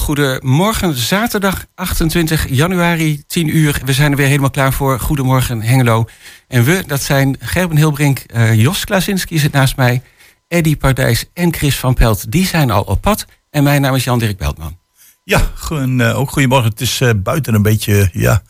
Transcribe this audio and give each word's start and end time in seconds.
heel 0.00 0.14
goede 0.14 0.40
morgen. 0.42 0.94
Zaterdag 0.94 1.66
28 1.74 2.48
januari, 2.48 3.22
10 3.26 3.56
uur. 3.56 3.80
We 3.84 3.92
zijn 3.92 4.10
er 4.10 4.16
weer 4.16 4.26
helemaal 4.26 4.50
klaar 4.50 4.72
voor. 4.72 5.00
Goedemorgen 5.00 5.62
Hengelo. 5.62 6.04
En 6.48 6.64
we, 6.64 6.84
dat 6.86 7.02
zijn 7.02 7.36
Gerben 7.40 7.76
Hilbrink, 7.76 8.24
uh, 8.34 8.54
Jos 8.54 8.84
Klasinski 8.84 9.38
zit 9.38 9.52
naast 9.52 9.76
mij... 9.76 10.02
Eddy 10.48 10.76
Pardijs 10.76 11.24
en 11.34 11.54
Chris 11.54 11.76
van 11.78 11.94
Pelt. 11.94 12.32
Die 12.32 12.46
zijn 12.46 12.70
al 12.70 12.82
op 12.82 13.00
pad. 13.00 13.26
En 13.50 13.62
mijn 13.62 13.80
naam 13.80 13.94
is 13.94 14.04
Jan-Dirk 14.04 14.38
Beltman. 14.38 14.78
Ja, 15.24 15.50
en, 15.70 15.98
uh, 15.98 16.18
ook 16.18 16.30
goedemorgen. 16.30 16.70
Het 16.70 16.80
is 16.80 17.00
uh, 17.00 17.10
buiten 17.16 17.54
een 17.54 17.62
beetje, 17.62 18.08
ja, 18.12 18.42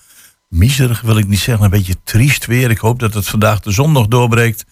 miserig 0.48 1.00
wil 1.00 1.18
ik 1.18 1.26
niet 1.26 1.38
zeggen. 1.38 1.64
Een 1.64 1.70
beetje 1.70 1.96
triest 2.04 2.46
weer. 2.46 2.70
Ik 2.70 2.78
hoop 2.78 2.98
dat 2.98 3.14
het 3.14 3.26
vandaag 3.26 3.60
de 3.60 3.70
zon 3.70 3.92
nog 3.92 4.06
doorbreekt. 4.06 4.64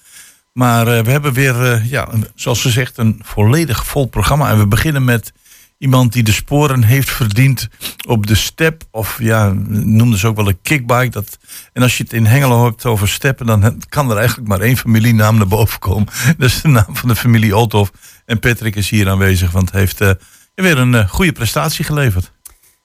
Maar 0.52 0.84
we 0.84 1.10
hebben 1.10 1.32
weer, 1.32 1.84
ja, 1.84 2.08
zoals 2.34 2.60
gezegd, 2.60 2.98
een 2.98 3.20
volledig 3.24 3.86
vol 3.86 4.06
programma. 4.06 4.50
En 4.50 4.58
we 4.58 4.66
beginnen 4.66 5.04
met 5.04 5.32
iemand 5.78 6.12
die 6.12 6.22
de 6.22 6.32
sporen 6.32 6.82
heeft 6.82 7.10
verdiend 7.10 7.68
op 8.06 8.26
de 8.26 8.34
step. 8.34 8.82
Of 8.90 9.18
ja, 9.20 9.52
noemden 9.68 10.18
ze 10.18 10.26
ook 10.26 10.36
wel 10.36 10.48
een 10.48 10.60
kickbike. 10.62 11.08
Dat, 11.08 11.38
en 11.72 11.82
als 11.82 11.96
je 11.96 12.02
het 12.02 12.12
in 12.12 12.26
Hengelo 12.26 12.64
hebt 12.64 12.86
over 12.86 13.08
steppen, 13.08 13.46
dan 13.46 13.82
kan 13.88 14.10
er 14.10 14.16
eigenlijk 14.16 14.48
maar 14.48 14.60
één 14.60 14.76
familienaam 14.76 15.36
naar 15.36 15.48
boven 15.48 15.78
komen. 15.78 16.08
Dat 16.38 16.48
is 16.48 16.60
de 16.60 16.68
naam 16.68 16.96
van 16.96 17.08
de 17.08 17.16
familie 17.16 17.56
Olthoff. 17.56 17.92
En 18.26 18.38
Patrick 18.38 18.76
is 18.76 18.90
hier 18.90 19.08
aanwezig, 19.08 19.50
want 19.50 19.70
hij 19.70 19.80
heeft 19.80 20.00
uh, 20.00 20.10
weer 20.54 20.78
een 20.78 20.92
uh, 20.92 21.08
goede 21.08 21.32
prestatie 21.32 21.84
geleverd. 21.84 22.32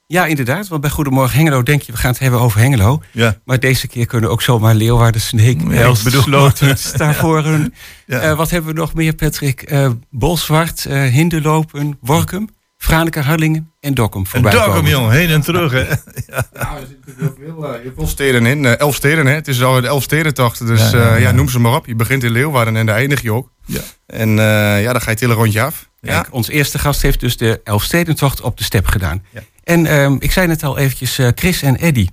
Ja, 0.06 0.26
inderdaad. 0.26 0.68
Want 0.68 0.80
bij 0.80 0.90
Goedemorgen 0.90 1.36
Hengelo 1.36 1.62
denk 1.62 1.82
je, 1.82 1.92
we 1.92 1.98
gaan 1.98 2.10
het 2.10 2.20
hebben 2.20 2.40
over 2.40 2.60
Hengelo. 2.60 3.02
Ja. 3.10 3.36
Maar 3.44 3.60
deze 3.60 3.88
keer 3.88 4.06
kunnen 4.06 4.30
ook 4.30 4.42
zomaar 4.42 4.74
Leeuwarden, 4.74 5.20
Sneek, 5.20 5.62
Els, 5.62 6.02
Sloten, 6.22 6.78
Stavoren. 6.78 7.74
Ja. 8.06 8.30
Uh, 8.30 8.36
wat 8.36 8.50
hebben 8.50 8.74
we 8.74 8.80
nog 8.80 8.94
meer, 8.94 9.14
Patrick? 9.14 9.72
Uh, 9.72 9.90
Bolzwart, 10.10 10.84
uh, 10.88 11.02
Hinderlopen, 11.02 11.98
Workum. 12.00 12.48
Franeker, 12.84 13.24
Harlingen 13.24 13.72
en 13.80 13.94
Dokkum 13.94 14.26
voorbij 14.26 14.52
en 14.52 14.58
Dokkum, 14.58 14.86
jongen, 14.86 15.10
heen 15.10 15.28
en 15.28 15.40
terug, 15.40 15.72
hè? 15.72 15.78
ja. 15.88 15.94
ja, 16.54 16.76
er 16.76 16.86
zitten 16.88 17.14
heel 17.18 17.34
veel, 17.38 17.64
uh, 17.64 17.80
heel 17.82 17.92
veel 17.96 18.06
steden 18.06 18.46
in. 18.46 18.64
Uh, 18.64 18.78
elf 18.78 18.94
steden, 18.94 19.26
hè? 19.26 19.32
Het 19.32 19.48
is 19.48 19.62
al 19.62 19.80
de 19.80 19.86
elf 19.86 20.02
stedentocht, 20.02 20.66
dus 20.66 20.90
ja, 20.90 20.98
ja, 20.98 21.14
uh, 21.14 21.20
ja, 21.20 21.30
noem 21.30 21.48
ze 21.48 21.58
maar 21.58 21.74
op. 21.74 21.86
Je 21.86 21.94
begint 21.94 22.24
in 22.24 22.30
Leeuwarden 22.30 22.76
en 22.76 22.86
daar 22.86 22.96
eindig 22.96 23.22
je 23.22 23.32
ook. 23.32 23.50
Ja. 23.66 23.80
En 24.06 24.30
ja, 24.36 24.92
dan 24.92 25.00
ga 25.00 25.04
je 25.04 25.10
het 25.10 25.20
hele 25.20 25.32
rondje 25.34 25.62
af. 25.62 25.88
Kijk, 26.00 26.26
ons 26.30 26.48
eerste 26.48 26.78
gast 26.78 27.02
heeft 27.02 27.20
dus 27.20 27.36
de 27.36 27.60
Elfstedentocht 27.64 28.40
op 28.40 28.58
de 28.58 28.64
step 28.64 28.86
gedaan. 28.86 29.24
Ja. 29.30 29.40
En 29.64 29.94
um, 29.94 30.16
ik 30.20 30.32
zei 30.32 30.46
net 30.46 30.62
al 30.62 30.78
eventjes, 30.78 31.18
Chris 31.34 31.62
en 31.62 31.76
Eddy, 31.76 32.08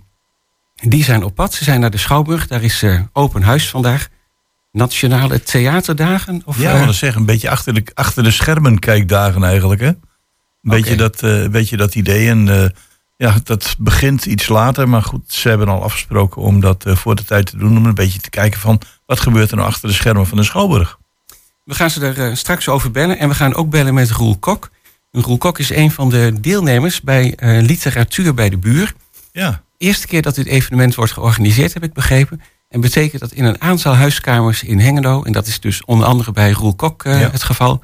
die 0.76 1.04
zijn 1.04 1.24
op 1.24 1.36
pad. 1.36 1.54
Ze 1.54 1.64
zijn 1.64 1.80
naar 1.80 1.92
de 1.92 1.98
Schouwburg, 1.98 2.48
daar 2.48 2.64
is 2.64 2.84
open 3.14 3.42
huis 3.42 3.70
vandaag. 3.70 4.08
Nationale 4.72 5.44
theaterdagen? 5.44 6.42
Of, 6.46 6.60
ja, 6.60 6.86
we 6.86 6.94
zeggen, 6.94 7.20
een 7.20 7.26
beetje 7.26 7.50
achter 7.50 7.74
de, 7.74 7.84
achter 7.94 8.24
de 8.24 8.32
schermen 8.32 8.80
kijkdagen 8.80 9.44
eigenlijk, 9.44 9.82
hè? 9.82 9.92
Beetje, 10.62 10.96
dat, 10.96 11.24
uh, 11.24 11.48
beetje 11.48 11.78
dat 11.78 11.96
idee. 11.96 12.30
En 12.30 12.48
uh, 12.48 12.66
ja, 13.18 13.36
dat 13.44 13.76
begint 13.78 14.26
iets 14.26 14.48
later. 14.48 14.90
Maar 14.90 15.04
goed, 15.04 15.34
ze 15.34 15.50
hebben 15.50 15.68
al 15.68 15.84
afgesproken 15.84 16.42
om 16.42 16.60
dat 16.60 16.86
uh, 16.88 16.96
voor 16.96 17.16
de 17.16 17.26
tijd 17.26 17.46
te 17.46 17.58
doen. 17.58 17.78
Om 17.78 17.86
een 17.86 17.94
beetje 17.94 18.20
te 18.20 18.30
kijken 18.30 18.60
van 18.60 18.82
wat 19.06 19.20
gebeurt 19.20 19.52
er 19.52 19.58
nou 19.58 19.68
achter 19.68 19.90
de 19.90 19.96
schermen 19.96 20.28
van 20.28 20.38
de 20.38 20.44
Schouwburg. 20.44 21.00
We 21.64 21.76
gaan 21.76 21.90
ze 21.90 22.06
er 22.06 22.38
straks 22.38 22.70
over 22.70 22.92
bellen. 22.92 23.18
En 23.18 23.30
we 23.30 23.36
gaan 23.36 23.56
ook 23.56 23.70
bellen 23.70 23.94
met 23.94 24.12
Roel 24.12 24.38
Kok. 24.38 24.70
Roel 25.12 25.38
Kok 25.38 25.60
is 25.60 25.70
een 25.70 25.92
van 25.92 26.10
de 26.10 26.34
deelnemers 26.42 27.02
bij 27.02 27.38
Literatuur 27.42 28.34
bij 28.34 28.50
de 28.50 28.58
Buur. 28.58 28.94
Ja. 29.32 29.62
Eerste 29.78 30.08
keer 30.08 30.22
dat 30.22 30.36
dit 30.36 30.46
evenement 30.46 30.96
wordt 30.96 31.12
georganiseerd, 31.12 31.74
heb 31.74 31.84
ik 31.84 31.94
begrepen. 31.94 32.42
En 32.70 32.82
betekent 32.82 33.22
dat 33.22 33.32
in 33.32 33.44
een 33.44 33.62
aantal 33.62 33.96
huiskamers 33.96 34.64
in 34.64 34.80
Hengelo... 34.80 35.24
en 35.24 35.32
dat 35.32 35.48
is 35.48 35.60
dus 35.60 35.86
onder 35.86 36.08
andere 36.08 36.32
bij 36.32 36.52
Roel 36.52 36.76
Kok 36.76 37.04
ja. 37.04 37.12
het 37.12 37.44
geval 37.44 37.84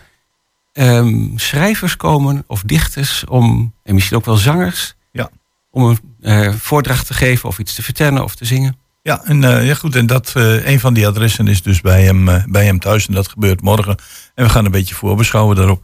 um, 0.80 1.34
schrijvers 1.36 1.98
komen 1.98 2.44
of 2.48 2.62
dichters 2.62 3.26
om, 3.26 3.74
en 3.84 3.94
misschien 3.94 4.18
ook 4.18 4.26
wel 4.26 4.36
zangers, 4.36 4.96
ja. 5.12 5.30
om 5.72 5.84
een 5.84 6.00
uh, 6.22 6.54
voordracht 6.54 7.08
te 7.08 7.14
geven 7.14 7.50
of 7.50 7.60
iets 7.60 7.76
te 7.76 7.84
vertellen 7.84 8.24
of 8.24 8.36
te 8.36 8.46
zingen. 8.46 8.78
Ja, 9.02 9.24
en, 9.24 9.44
uh, 9.44 9.68
ja 9.68 9.74
goed, 9.74 9.96
en 9.96 10.06
dat, 10.06 10.34
uh, 10.38 10.68
een 10.68 10.80
van 10.80 10.94
die 10.94 11.08
adressen 11.08 11.48
is 11.48 11.62
dus 11.62 11.82
bij 11.82 12.04
hem, 12.04 12.44
bij 12.50 12.66
hem 12.66 12.80
thuis 12.80 13.08
en 13.08 13.14
dat 13.14 13.28
gebeurt 13.28 13.62
morgen. 13.62 13.98
En 14.36 14.46
we 14.46 14.50
gaan 14.50 14.66
een 14.66 14.72
beetje 14.72 14.96
voorbeschouwen 14.96 15.56
daarop. 15.56 15.84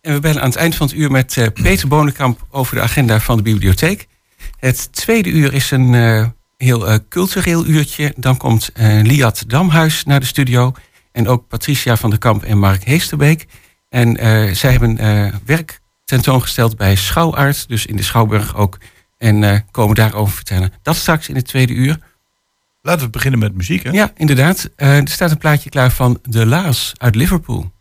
En 0.00 0.12
we 0.12 0.20
bellen 0.20 0.42
aan 0.42 0.48
het 0.48 0.58
eind 0.58 0.74
van 0.74 0.86
het 0.86 0.96
uur 0.96 1.10
met 1.10 1.50
Peter 1.62 1.88
Bonenkamp 1.88 2.46
over 2.50 2.74
de 2.74 2.82
agenda 2.82 3.20
van 3.20 3.36
de 3.36 3.42
bibliotheek. 3.42 4.06
Het 4.58 4.92
tweede 4.92 5.28
uur 5.28 5.52
is 5.52 5.70
een 5.70 6.32
heel 6.56 6.98
cultureel 7.08 7.66
uurtje. 7.66 8.12
Dan 8.16 8.36
komt 8.36 8.70
Liat 9.02 9.44
Damhuis 9.46 10.04
naar 10.04 10.20
de 10.20 10.26
studio. 10.26 10.72
En 11.12 11.28
ook 11.28 11.48
Patricia 11.48 11.96
van 11.96 12.10
der 12.10 12.18
Kamp 12.18 12.42
en 12.42 12.58
Mark 12.58 12.84
Heesterbeek. 12.84 13.46
En 13.90 14.24
uh, 14.24 14.54
zij 14.54 14.70
hebben 14.70 15.00
uh, 15.00 15.34
werk 15.44 15.80
tentoongesteld 16.04 16.76
bij 16.76 16.96
Schouwarts, 16.96 17.66
dus 17.66 17.86
in 17.86 17.96
de 17.96 18.02
Schouwburg 18.02 18.56
ook. 18.56 18.78
En 19.18 19.42
uh, 19.42 19.58
komen 19.70 19.94
daarover 19.94 20.34
vertellen. 20.34 20.72
Dat 20.82 20.96
straks 20.96 21.28
in 21.28 21.34
het 21.34 21.46
tweede 21.46 21.72
uur. 21.72 21.98
Laten 22.82 23.04
we 23.04 23.10
beginnen 23.10 23.40
met 23.40 23.54
muziek, 23.54 23.82
hè? 23.82 23.90
Ja, 23.90 24.12
inderdaad. 24.16 24.70
er 24.76 25.08
staat 25.08 25.30
een 25.30 25.38
plaatje 25.38 25.70
klaar 25.70 25.90
van 25.90 26.20
The 26.30 26.46
Laas 26.46 26.92
uit 26.96 27.14
Liverpool. 27.14 27.72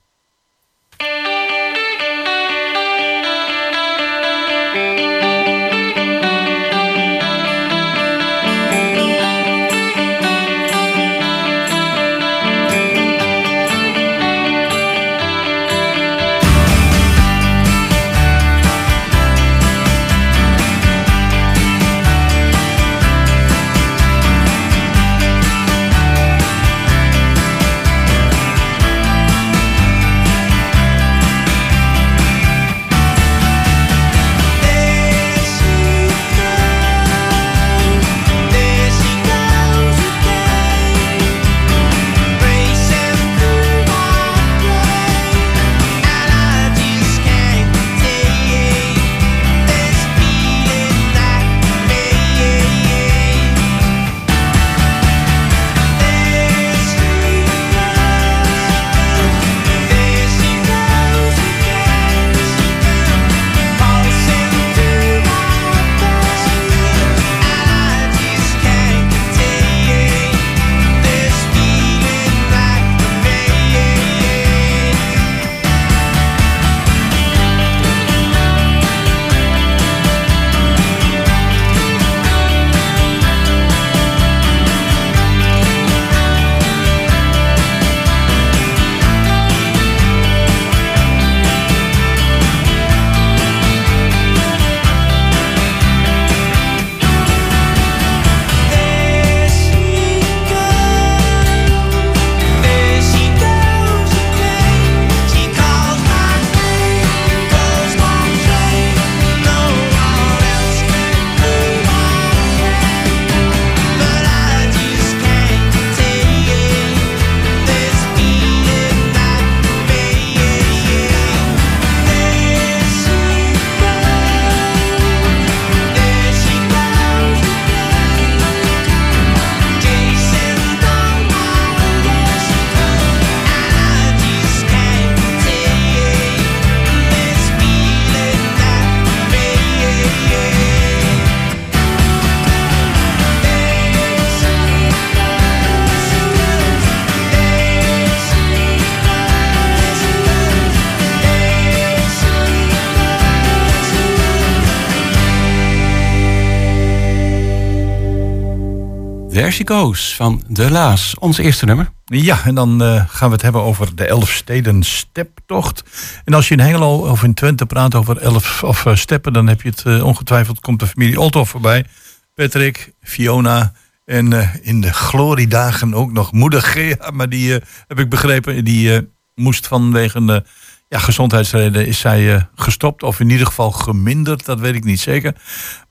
Goes 159.49 160.15
van 160.15 160.43
De 160.47 160.71
Laas, 160.71 161.15
ons 161.19 161.37
eerste 161.37 161.65
nummer. 161.65 161.91
Ja, 162.05 162.45
en 162.45 162.55
dan 162.55 162.83
uh, 162.83 163.03
gaan 163.07 163.27
we 163.27 163.33
het 163.33 163.41
hebben 163.41 163.61
over 163.61 163.95
de 163.95 164.05
Elfsteden 164.05 164.83
steptocht. 164.83 165.83
En 166.23 166.33
als 166.33 166.47
je 166.47 166.53
in 166.53 166.59
Hengelo 166.59 167.09
of 167.09 167.23
in 167.23 167.33
Twente 167.33 167.65
praat 167.65 167.95
over 167.95 168.17
elf 168.17 168.63
of 168.63 168.85
uh, 168.85 168.95
steppen, 168.95 169.33
dan 169.33 169.47
heb 169.47 169.61
je 169.61 169.69
het 169.69 169.83
uh, 169.87 170.05
ongetwijfeld, 170.05 170.59
komt 170.59 170.79
de 170.79 170.87
familie 170.87 171.19
Olthoff 171.19 171.51
voorbij. 171.51 171.85
Patrick, 172.33 172.93
Fiona 173.01 173.73
en 174.05 174.51
in 174.61 174.81
de 174.81 174.93
gloriedagen 174.93 175.93
ook 175.93 176.11
nog 176.11 176.31
moeder 176.31 176.61
Gea. 176.61 177.11
Maar 177.13 177.29
die, 177.29 177.51
heb 177.87 177.99
ik 177.99 178.09
begrepen, 178.09 178.63
die 178.63 179.09
moest 179.35 179.67
vanwege 179.67 180.17
een 180.17 180.43
ja, 180.89 180.99
gezondheidsreden 180.99 181.87
is 181.87 181.99
zij 181.99 182.47
gestopt. 182.55 183.03
Of 183.03 183.19
in 183.19 183.29
ieder 183.29 183.47
geval 183.47 183.71
geminderd, 183.71 184.45
dat 184.45 184.59
weet 184.59 184.75
ik 184.75 184.83
niet 184.83 184.99
zeker. 184.99 185.33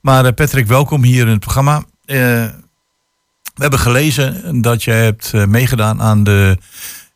Maar 0.01 0.33
Patrick, 0.33 0.67
welkom 0.67 1.03
hier 1.03 1.25
in 1.25 1.31
het 1.31 1.39
programma. 1.39 1.83
We 3.59 3.65
hebben 3.65 3.83
gelezen 3.83 4.61
dat 4.61 4.83
je 4.83 4.91
hebt 4.91 5.33
eh, 5.33 5.45
meegedaan 5.45 6.01
aan 6.01 6.23
de 6.23 6.57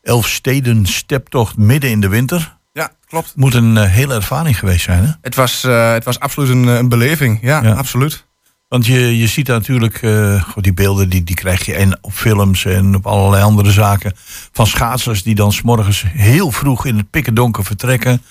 Elfsteden 0.02 0.86
steptocht 0.86 1.56
midden 1.56 1.90
in 1.90 2.00
de 2.00 2.08
winter. 2.08 2.56
Ja, 2.72 2.90
klopt. 3.06 3.32
Moet 3.36 3.54
een 3.54 3.76
uh, 3.76 3.84
hele 3.84 4.14
ervaring 4.14 4.58
geweest 4.58 4.84
zijn, 4.84 5.04
hè? 5.04 5.10
Het 5.22 5.34
was, 5.34 5.64
uh, 5.64 5.92
het 5.92 6.04
was 6.04 6.20
absoluut 6.20 6.48
een, 6.48 6.66
een 6.66 6.88
beleving, 6.88 7.38
ja, 7.42 7.62
ja, 7.62 7.72
absoluut. 7.72 8.26
Want 8.68 8.86
je, 8.86 9.18
je 9.18 9.26
ziet 9.26 9.46
natuurlijk, 9.46 10.02
uh, 10.02 10.44
die 10.56 10.74
beelden 10.74 11.08
die, 11.08 11.24
die 11.24 11.36
krijg 11.36 11.66
je 11.66 11.74
en 11.74 11.98
op 12.00 12.12
films 12.12 12.64
en 12.64 12.94
op 12.94 13.06
allerlei 13.06 13.42
andere 13.42 13.72
zaken. 13.72 14.12
Van 14.52 14.66
schaatsers 14.66 15.22
die 15.22 15.34
dan 15.34 15.52
s'morgens 15.52 16.04
heel 16.08 16.50
vroeg 16.50 16.86
in 16.86 16.96
het 16.96 17.10
pikken 17.10 17.34
donker 17.34 17.64
vertrekken 17.64 18.22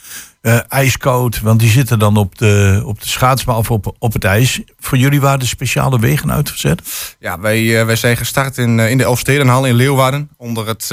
uh, 0.44 0.60
ijskoud, 0.68 1.42
want 1.42 1.60
die 1.60 1.70
zitten 1.70 2.00
dan 2.00 2.18
op 2.18 2.38
de, 2.38 2.82
op 2.86 3.02
de 3.02 3.08
schaatsbaan 3.08 3.56
of 3.56 3.72
op, 3.72 3.96
op 4.00 4.14
het 4.14 4.24
ijs. 4.24 4.62
Voor 4.80 4.98
jullie 4.98 5.22
waren 5.22 5.40
de 5.40 5.46
speciale 5.46 6.00
wegen 6.00 6.32
uitgezet? 6.32 6.82
Ja, 7.20 7.40
wij, 7.40 7.62
uh, 7.62 7.86
wij 7.86 7.96
zijn 7.96 8.18
gestart 8.18 8.58
in, 8.58 8.78
uh, 8.78 8.90
in 8.90 8.98
de 8.98 9.04
Elfstedenhal 9.04 9.66
in 9.66 9.74
Leeuwarden. 9.74 10.30
Onder 10.38 10.68
het, 10.68 10.92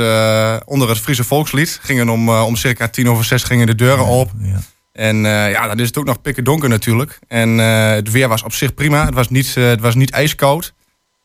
onder 0.64 0.88
het 0.88 0.98
Friese 0.98 1.24
volkslied. 1.24 1.78
Gingen 1.82 2.08
om, 2.08 2.28
om 2.28 2.56
circa 2.56 2.88
tien 2.88 3.08
over 3.08 3.24
zes 3.24 3.42
gingen 3.42 3.66
de 3.66 3.74
deuren 3.74 4.06
op. 4.06 4.30
Ja. 4.38 4.60
En 4.92 5.16
ja, 5.24 5.66
dan 5.66 5.78
is 5.78 5.86
het 5.86 5.98
ook 5.98 6.04
nog 6.04 6.20
pikken 6.20 6.44
donker 6.44 6.68
natuurlijk. 6.68 7.18
En 7.28 7.58
het 7.58 8.10
weer 8.10 8.28
was 8.28 8.42
op 8.42 8.52
zich 8.52 8.74
prima. 8.74 9.04
Het 9.04 9.14
was 9.14 9.28
niet, 9.28 9.54
het 9.54 9.80
was 9.80 9.94
niet 9.94 10.10
ijskoud. 10.10 10.72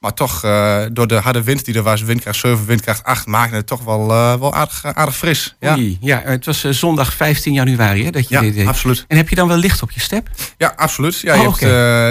Maar 0.05 0.13
toch, 0.13 0.43
uh, 0.43 0.81
door 0.91 1.07
de 1.07 1.15
harde 1.15 1.43
wind 1.43 1.65
die 1.65 1.75
er 1.75 1.83
was, 1.83 2.01
windkracht 2.01 2.39
7, 2.39 2.65
windkracht 2.65 3.03
8, 3.03 3.25
maakte 3.25 3.55
het 3.55 3.67
toch 3.67 3.83
wel, 3.83 4.09
uh, 4.09 4.35
wel 4.39 4.53
aardig, 4.53 4.83
aardig 4.83 5.17
fris. 5.17 5.55
Ja. 5.59 5.75
Oei, 5.75 5.97
ja, 6.01 6.21
het 6.25 6.45
was 6.45 6.61
zondag 6.61 7.13
15 7.13 7.53
januari 7.53 8.03
hè, 8.03 8.09
dat 8.09 8.29
je 8.29 8.35
ja, 8.35 8.41
dit 8.41 8.53
deed. 8.53 8.67
absoluut. 8.67 9.05
En 9.07 9.17
heb 9.17 9.29
je 9.29 9.35
dan 9.35 9.47
wel 9.47 9.57
licht 9.57 9.81
op 9.81 9.91
je 9.91 9.99
step? 9.99 10.29
Ja, 10.57 10.73
absoluut. 10.75 11.19
Ja, 11.19 11.33
je 11.33 11.39
oh, 11.39 11.45
hebt, 11.45 11.61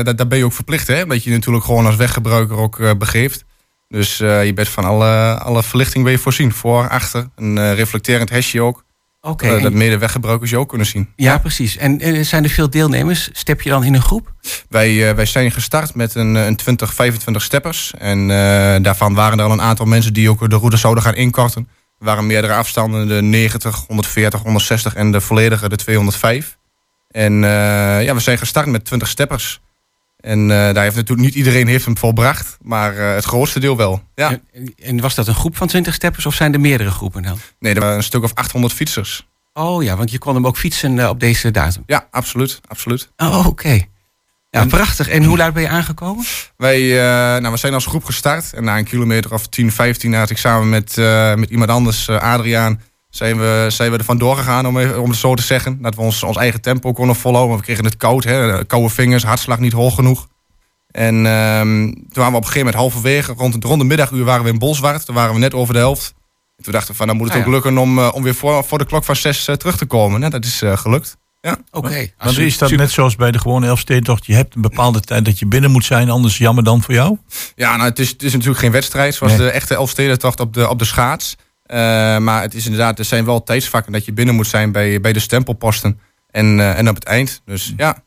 daar, 0.05 0.17
daar, 0.17 0.27
ben 0.27 0.39
je 0.39 0.45
ook 0.45 0.53
verplicht, 0.53 0.87
hè, 0.87 1.03
omdat 1.03 1.25
je 1.25 1.31
natuurlijk 1.31 1.65
gewoon 1.65 1.87
als 1.87 1.97
weggebruiker 1.97 2.57
ook 2.57 2.99
begeeft. 2.99 3.45
Dus 3.89 4.17
je 4.17 4.53
bent 4.55 4.69
van 4.69 4.85
alle, 4.85 5.39
alle 5.39 5.63
verlichting 5.63 6.05
ben 6.05 6.13
je 6.13 6.19
voorzien. 6.19 6.53
Voor, 6.53 6.89
achter, 6.89 7.29
een 7.37 7.75
reflecterend 7.75 8.31
hesje 8.31 8.63
ook. 8.63 8.85
Okay, 9.27 9.57
uh, 9.57 9.63
dat 9.63 9.73
medeweggebruikers 9.73 10.51
je 10.51 10.59
ook 10.59 10.69
kunnen 10.69 10.87
zien. 10.87 11.09
Ja, 11.17 11.39
precies. 11.39 11.77
En 11.77 12.09
uh, 12.09 12.25
zijn 12.25 12.45
er 12.45 12.51
veel 12.51 12.71
deelnemers? 12.71 13.29
Step 13.33 13.61
je 13.61 13.71
dan 13.71 13.85
in 13.85 13.95
een 13.95 14.03
groep? 14.03 14.33
Wij, 14.69 14.93
uh, 14.93 15.11
wij 15.11 15.27
zijn 15.27 15.51
gestart 15.51 15.95
met 15.95 16.15
een, 16.15 16.35
een 16.35 16.57
20, 16.57 16.95
25 16.95 17.43
steppers. 17.43 17.93
En 17.99 18.29
daarvan 18.83 19.15
waren 19.15 19.39
er 19.39 19.45
al 19.45 19.53
een 19.53 19.61
aantal 19.61 19.87
mensen 19.87 20.13
die 20.13 20.31
ook 20.31 20.51
de 20.51 20.57
route 20.57 20.77
zouden 20.77 21.03
gaan 21.03 21.15
inkorten. 21.15 21.69
Er 21.99 22.05
waren 22.05 22.27
meerdere 22.27 22.55
afstanden, 22.55 23.09
de 23.09 23.23
90, 23.23 23.85
140, 23.87 24.43
160 24.43 24.95
en 24.95 25.13
de 25.13 25.21
volledige, 25.21 25.69
de 25.69 25.77
205. 25.77 26.59
En 27.11 27.41
ja, 28.03 28.15
we 28.15 28.21
zijn 28.21 28.39
gestart 28.39 28.67
met 28.67 28.85
20 28.85 29.09
steppers. 29.09 29.61
En 30.25 30.49
daar 30.49 30.83
heeft 30.83 30.97
natuurlijk 30.97 31.27
niet 31.27 31.35
iedereen 31.35 31.67
heeft 31.67 31.85
hem 31.85 31.99
volbracht, 31.99 32.57
maar 32.63 32.97
het 32.97 33.25
grootste 33.25 33.61
deel 33.61 33.77
wel. 33.77 34.03
Ja. 34.15 34.41
En, 34.53 34.75
en, 34.83 35.01
was 35.01 35.15
dat 35.15 35.27
een 35.27 35.35
groep 35.35 35.57
van 35.57 35.67
20 35.67 35.95
steppers 35.95 36.27
of 36.27 36.35
zijn 36.35 36.53
er 36.53 36.61
meerdere 36.61 36.91
groepen 36.91 37.23
dan? 37.23 37.39
Nee, 37.59 37.75
er 37.75 37.81
waren 37.81 37.97
een 37.97 38.03
stuk 38.03 38.23
of 38.23 38.35
800 38.35 38.73
fietsers. 38.73 39.27
Oh 39.53 39.83
ja, 39.83 39.97
want 39.97 40.11
je 40.11 40.19
kon 40.19 40.35
hem 40.35 40.47
ook 40.47 40.57
fietsen 40.57 40.97
uh, 40.97 41.09
op 41.09 41.21
deze 41.21 41.51
datum. 41.51 41.83
Ja, 41.87 42.09
absoluut. 42.11 42.61
absoluut. 42.67 43.11
Oh, 43.17 43.39
oké. 43.39 43.49
Okay. 43.49 43.89
Ja, 44.51 44.61
en, 44.61 44.69
prachtig. 44.69 45.09
En 45.09 45.25
hoe 45.25 45.37
laat 45.37 45.53
ben 45.55 45.63
je 45.63 45.69
aangekomen? 45.69 46.25
Wij 46.57 46.81
nou, 47.41 47.53
we 47.53 47.57
zijn 47.57 47.75
als 47.75 47.87
groep 47.87 48.05
gestart. 48.05 48.53
En 48.53 48.65
na 48.65 48.79
een 48.79 48.85
kilometer 48.85 49.33
of 49.33 49.47
10, 49.47 49.73
15 49.73 50.15
had 50.15 50.31
ik 50.31 50.39
samen 50.39 50.69
met, 50.69 50.97
met 51.39 51.51
iemand 51.51 51.71
anders, 51.71 52.09
Adriaan, 52.09 52.81
zijn 53.17 53.39
we, 53.39 53.67
zijn 53.69 53.91
we 53.91 53.99
er 53.99 54.05
vandoor 54.05 54.37
gegaan, 54.37 54.67
om, 54.67 54.79
om 54.79 55.11
het 55.11 55.19
zo 55.19 55.35
te 55.35 55.43
zeggen. 55.43 55.83
Dat 55.83 55.95
we 55.95 56.01
ons, 56.01 56.23
ons 56.23 56.37
eigen 56.37 56.61
tempo 56.61 56.93
konden 56.93 57.17
volhouden. 57.17 57.57
We 57.57 57.63
kregen 57.63 57.85
het 57.85 57.97
koud, 57.97 58.25
hè, 58.25 58.65
koude 58.65 58.89
vingers, 58.89 59.23
hartslag 59.23 59.59
niet 59.59 59.73
hoog 59.73 59.95
genoeg. 59.95 60.29
En 60.91 61.15
um, 61.15 61.95
toen 61.95 62.23
waren 62.23 62.31
we 62.33 62.39
op 62.39 62.45
een 62.45 62.51
gegeven 62.51 62.59
moment 62.59 62.75
halverwege, 62.75 63.33
rond, 63.33 63.65
rond 63.65 63.81
de 63.81 63.87
middaguur 63.87 64.25
waren 64.25 64.45
we 64.45 64.51
in 64.51 64.59
Bolsward. 64.59 65.07
Toen 65.07 65.15
waren 65.15 65.35
we 65.35 65.39
net 65.39 65.55
over 65.55 65.75
de 65.75 65.81
helft. 65.81 66.15
En 66.57 66.65
toen 66.65 66.73
dachten 66.73 66.91
we 66.91 66.97
van, 66.97 67.07
dan 67.07 67.17
moet 67.17 67.29
het 67.29 67.37
ah, 67.37 67.43
ook 67.43 67.53
lukken 67.53 67.79
om, 67.79 67.99
uh, 67.99 68.11
om 68.15 68.23
weer 68.23 68.35
voor, 68.35 68.65
voor 68.65 68.79
de 68.79 68.87
klok 68.87 69.05
van 69.05 69.17
zes 69.17 69.49
uh, 69.49 69.57
terug 69.57 69.77
te 69.77 69.87
komen. 69.87 70.21
Nou, 70.21 70.33
dat 70.33 70.45
is 70.45 70.63
uh, 70.63 70.77
gelukt. 70.77 71.17
Ja. 71.41 71.57
Oké. 71.71 71.87
Okay. 71.87 72.15
Maar 72.19 72.39
is 72.39 72.59
dat 72.59 72.71
net 72.71 72.91
zoals 72.91 73.17
bij 73.17 73.31
de 73.31 73.39
gewone 73.39 73.67
Elfstedentocht? 73.67 74.27
Je 74.27 74.35
hebt 74.35 74.55
een 74.55 74.63
bepaalde 74.63 75.01
tijd 75.01 75.25
dat 75.25 75.39
je 75.39 75.47
binnen 75.47 75.71
moet 75.71 75.85
zijn, 75.85 76.11
anders 76.11 76.39
jammer 76.39 76.65
dan 76.65 76.83
voor 76.83 76.95
jou? 76.95 77.19
Ja, 77.55 77.77
nou, 77.77 77.89
het 77.89 77.99
is, 77.99 78.09
het 78.09 78.23
is 78.23 78.33
natuurlijk 78.33 78.61
geen 78.61 78.73
wedstrijd 78.73 79.15
zoals 79.15 79.33
nee. 79.33 79.47
de 79.47 79.51
echte 79.51 79.75
Elfstedentocht 79.75 80.41
op 80.41 80.55
de, 80.55 80.69
op 80.69 80.79
de 80.79 80.85
schaats. 80.85 81.37
Maar 82.23 82.43
het 82.43 82.55
is 82.55 82.65
inderdaad, 82.65 82.99
er 82.99 83.05
zijn 83.05 83.25
wel 83.25 83.43
tijdsvakken 83.43 83.93
dat 83.93 84.05
je 84.05 84.13
binnen 84.13 84.35
moet 84.35 84.47
zijn 84.47 84.73
bij, 84.73 85.01
bij 85.01 85.13
de 85.13 85.21
stempelposten. 85.21 86.01
En, 86.31 86.77
en 86.77 86.89
op 86.89 86.95
het 86.95 87.05
eind. 87.05 87.43
Dus 87.45 87.73
ja. 87.77 88.03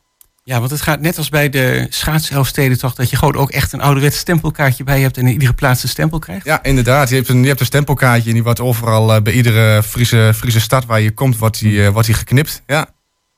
Ja, 0.48 0.58
want 0.58 0.70
het 0.70 0.80
gaat 0.80 1.00
net 1.00 1.18
als 1.18 1.28
bij 1.28 1.48
de 1.48 1.86
schaatselfsteden 1.88 2.78
toch... 2.78 2.94
dat 2.94 3.10
je 3.10 3.16
gewoon 3.16 3.36
ook 3.36 3.50
echt 3.50 3.72
een 3.72 3.80
ouderwets 3.80 4.18
stempelkaartje 4.18 4.84
bij 4.84 5.00
hebt... 5.00 5.16
en 5.16 5.26
in 5.26 5.32
iedere 5.32 5.52
plaats 5.52 5.82
een 5.82 5.88
stempel 5.88 6.18
krijgt? 6.18 6.44
Ja, 6.44 6.62
inderdaad. 6.62 7.08
Je 7.08 7.14
hebt 7.14 7.28
een, 7.28 7.40
je 7.40 7.46
hebt 7.46 7.60
een 7.60 7.66
stempelkaartje... 7.66 8.28
en 8.28 8.34
die 8.34 8.42
wordt 8.42 8.60
overal 8.60 9.14
uh, 9.14 9.22
bij 9.22 9.32
iedere 9.32 9.82
Friese, 9.82 10.32
Friese 10.34 10.60
stad 10.60 10.84
waar 10.84 11.00
je 11.00 11.10
komt... 11.10 11.38
wordt 11.38 11.58
die, 11.58 11.72
uh, 11.72 11.88
wordt 11.88 12.06
die 12.06 12.16
geknipt, 12.16 12.62
ja. 12.66 12.88